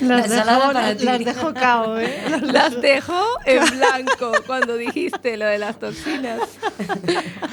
La 0.00 0.16
Las 0.16 0.26
ensalada 0.26 0.82
dejo, 0.82 1.04
las 1.04 1.24
dejo 1.24 1.54
cao, 1.54 1.98
¿eh? 1.98 2.22
Las 2.42 2.80
dejó 2.80 3.22
en 3.46 3.64
blanco 3.78 4.32
cuando 4.46 4.76
dijiste 4.76 5.36
lo 5.36 5.46
de 5.46 5.58
las 5.58 5.78
toxinas. 5.78 6.40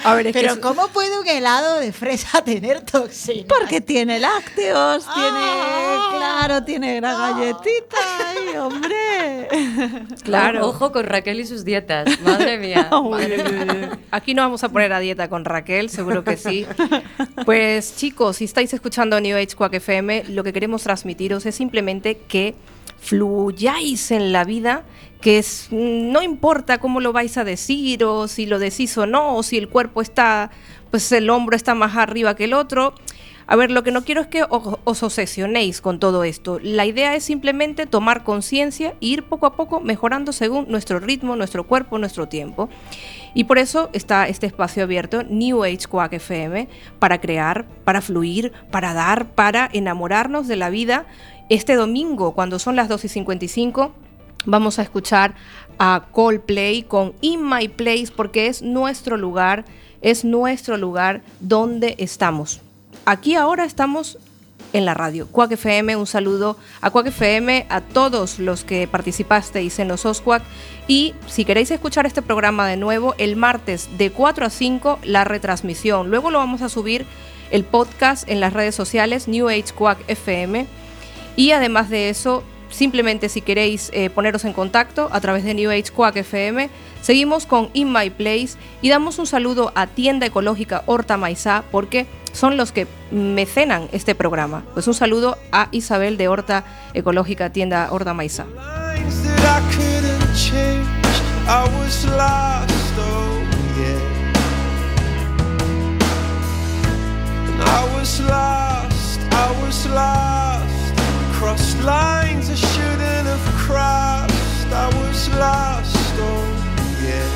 A 0.04 0.16
ver, 0.16 0.28
es 0.28 0.34
que 0.34 0.42
Pero 0.42 0.60
¿cómo 0.60 0.88
puede 0.88 1.20
un 1.20 1.28
helado 1.28 1.80
de 1.80 1.92
fresa 1.94 2.42
tener 2.44 2.82
toxinas? 2.82 3.46
Porque 3.48 3.82
tiene 3.82 4.20
lácteos, 4.20 5.06
tiene, 5.14 5.40
Ah. 5.40 6.16
claro, 6.18 6.64
tiene 6.64 7.00
la 7.02 7.14
galletita, 7.14 7.98
ay, 8.26 8.58
hombre. 8.58 9.48
Claro. 10.24 10.68
Ojo 10.68 10.92
con 10.92 11.06
Raquel 11.06 11.40
y 11.40 11.46
sus 11.46 11.64
dietas. 11.66 12.20
Madre 12.22 12.58
mía. 12.58 12.90
Madre 12.92 13.44
mía. 13.44 14.00
Aquí 14.12 14.34
no 14.34 14.42
vamos 14.42 14.64
a 14.64 14.70
poner 14.70 14.92
a 14.94 15.00
dieta 15.00 15.30
con 15.30 15.46
Raquel, 15.46 15.90
seguro 15.90 16.24
que 16.24 16.36
sí. 16.38 16.66
Pues 17.46 17.94
chicos, 17.98 18.38
si 18.38 18.46
estáis 18.46 18.72
escuchando 18.74 19.20
New 19.20 19.36
Age 19.36 19.56
Quack 19.56 19.74
FM, 19.74 20.26
lo 20.30 20.44
que 20.44 20.54
queremos 20.54 20.84
transmitiros 20.84 21.48
es 21.48 21.56
simplemente 21.56 22.16
que 22.16 22.54
fluyáis 23.00 24.12
en 24.12 24.32
la 24.32 24.44
vida, 24.44 24.84
que 25.20 25.40
es, 25.40 25.70
no 25.72 26.22
importa 26.22 26.78
cómo 26.78 27.00
lo 27.02 27.12
vais 27.12 27.38
a 27.38 27.44
decir 27.44 28.04
o 28.04 28.28
si 28.28 28.46
lo 28.46 28.60
decís 28.60 28.96
o 29.00 29.08
no, 29.08 29.36
o 29.36 29.42
si 29.42 29.58
el 29.58 29.68
cuerpo 29.68 30.04
está, 30.04 30.52
pues 30.92 31.12
el 31.12 31.28
hombro 31.32 31.56
está 31.56 31.74
más 31.74 31.98
arriba 31.98 32.36
que 32.36 32.44
el 32.44 32.54
otro. 32.54 32.94
A 33.48 33.56
ver, 33.56 33.72
lo 33.72 33.82
que 33.82 33.92
no 33.92 34.04
quiero 34.04 34.22
es 34.22 34.28
que 34.28 34.44
os 34.48 35.04
obsesionéis 35.04 35.80
con 35.80 36.00
todo 36.00 36.26
esto. 36.26 36.60
La 36.62 36.86
idea 36.86 37.16
es 37.16 37.24
simplemente 37.24 37.86
tomar 37.86 38.26
conciencia 38.26 38.90
e 39.02 39.08
ir 39.08 39.24
poco 39.24 39.46
a 39.46 39.56
poco 39.56 39.80
mejorando 39.80 40.34
según 40.34 40.68
nuestro 40.70 41.00
ritmo, 41.00 41.36
nuestro 41.38 41.66
cuerpo, 41.66 41.98
nuestro 41.98 42.28
tiempo. 42.28 42.70
Y 43.38 43.44
por 43.44 43.60
eso 43.60 43.92
está 43.94 44.28
este 44.28 44.48
espacio 44.48 44.82
abierto, 44.82 45.22
New 45.22 45.64
Age 45.64 45.86
Quack 45.88 46.14
FM, 46.14 46.68
para 46.98 47.22
crear, 47.22 47.68
para 47.84 48.02
fluir, 48.02 48.52
para 48.72 48.96
dar, 48.96 49.36
para 49.36 49.70
enamorarnos 49.72 50.48
de 50.48 50.56
la 50.56 50.72
vida. 50.72 51.06
Este 51.48 51.76
domingo, 51.76 52.34
cuando 52.34 52.58
son 52.58 52.76
las 52.76 52.90
2 52.90 53.06
y 53.06 53.10
55, 53.10 53.94
vamos 54.48 54.80
a 54.80 54.82
escuchar 54.82 55.36
a 55.78 56.08
Coldplay 56.12 56.82
con 56.82 57.14
In 57.22 57.48
My 57.48 57.68
Place 57.68 58.08
porque 58.08 58.48
es 58.48 58.64
nuestro 58.64 59.18
lugar, 59.18 59.66
es 60.02 60.26
nuestro 60.26 60.76
lugar 60.76 61.22
donde 61.40 61.94
estamos. 62.00 62.62
Aquí 63.06 63.36
ahora 63.36 63.66
estamos 63.66 64.18
en 64.74 64.86
la 64.86 64.94
radio. 64.94 65.28
Quack 65.28 65.54
FM, 65.54 65.96
un 65.96 66.08
saludo 66.08 66.58
a 66.82 66.92
Quack 66.92 67.08
FM, 67.08 67.66
a 67.70 67.82
todos 67.82 68.40
los 68.40 68.64
que 68.64 68.88
participasteis 68.88 69.80
en 69.80 69.88
los 69.88 70.06
OSQUAC. 70.06 70.44
Y 70.88 71.14
si 71.28 71.46
queréis 71.46 71.72
escuchar 71.72 72.06
este 72.06 72.22
programa 72.22 72.68
de 72.68 72.78
nuevo, 72.78 73.16
el 73.18 73.36
martes 73.36 73.90
de 73.98 74.12
4 74.12 74.46
a 74.46 74.50
5, 74.50 75.00
la 75.04 75.24
retransmisión. 75.24 76.10
Luego 76.10 76.32
lo 76.32 76.38
vamos 76.38 76.62
a 76.62 76.70
subir 76.70 77.06
el 77.52 77.64
podcast 77.64 78.28
en 78.30 78.40
las 78.40 78.54
redes 78.54 78.76
sociales, 78.76 79.28
New 79.28 79.50
Age 79.50 79.74
Quack 79.76 80.00
FM. 80.08 80.68
Y 81.36 81.52
además 81.52 81.90
de 81.90 82.10
eso, 82.10 82.44
simplemente 82.70 83.30
si 83.30 83.42
queréis 83.42 83.90
eh, 83.94 84.10
poneros 84.10 84.46
en 84.46 84.54
contacto 84.54 85.10
a 85.12 85.22
través 85.22 85.44
de 85.44 85.54
New 85.54 85.70
Age 85.70 85.92
Quack 85.96 86.18
FM, 86.18 86.70
seguimos 87.02 87.46
con 87.46 87.70
In 87.74 87.92
My 87.92 88.10
Place 88.10 88.58
y 88.82 88.90
damos 88.90 89.20
un 89.20 89.28
saludo 89.28 89.72
a 89.76 89.88
Tienda 89.88 90.26
Ecológica 90.26 90.84
Horta 90.86 91.18
Maizá 91.18 91.64
porque 91.72 92.06
son 92.34 92.58
los 92.58 92.72
que 92.72 92.88
mecenan 93.12 93.90
este 93.92 94.14
programa. 94.14 94.64
Pues 94.74 94.88
un 94.88 94.94
saludo 94.94 95.38
a 95.52 95.70
Isabel 95.72 96.18
de 96.18 96.28
Horta 96.28 96.64
Ecológica 96.94 97.52
Tienda 97.52 97.88
Horta 97.92 98.14
Maizá. 98.14 98.46
crossed 111.48 111.82
lines 111.82 112.50
I 112.50 112.56
shouldn't 112.56 113.26
have 113.26 113.56
crossed. 113.56 114.68
I 114.68 114.88
was 115.00 115.30
lost, 115.30 116.16
oh 116.20 116.44
yeah. 117.02 117.30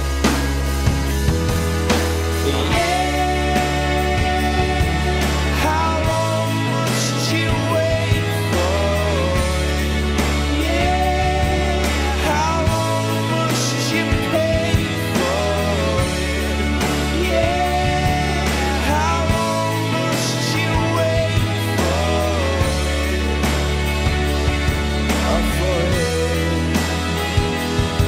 yeah. 2.76 3.01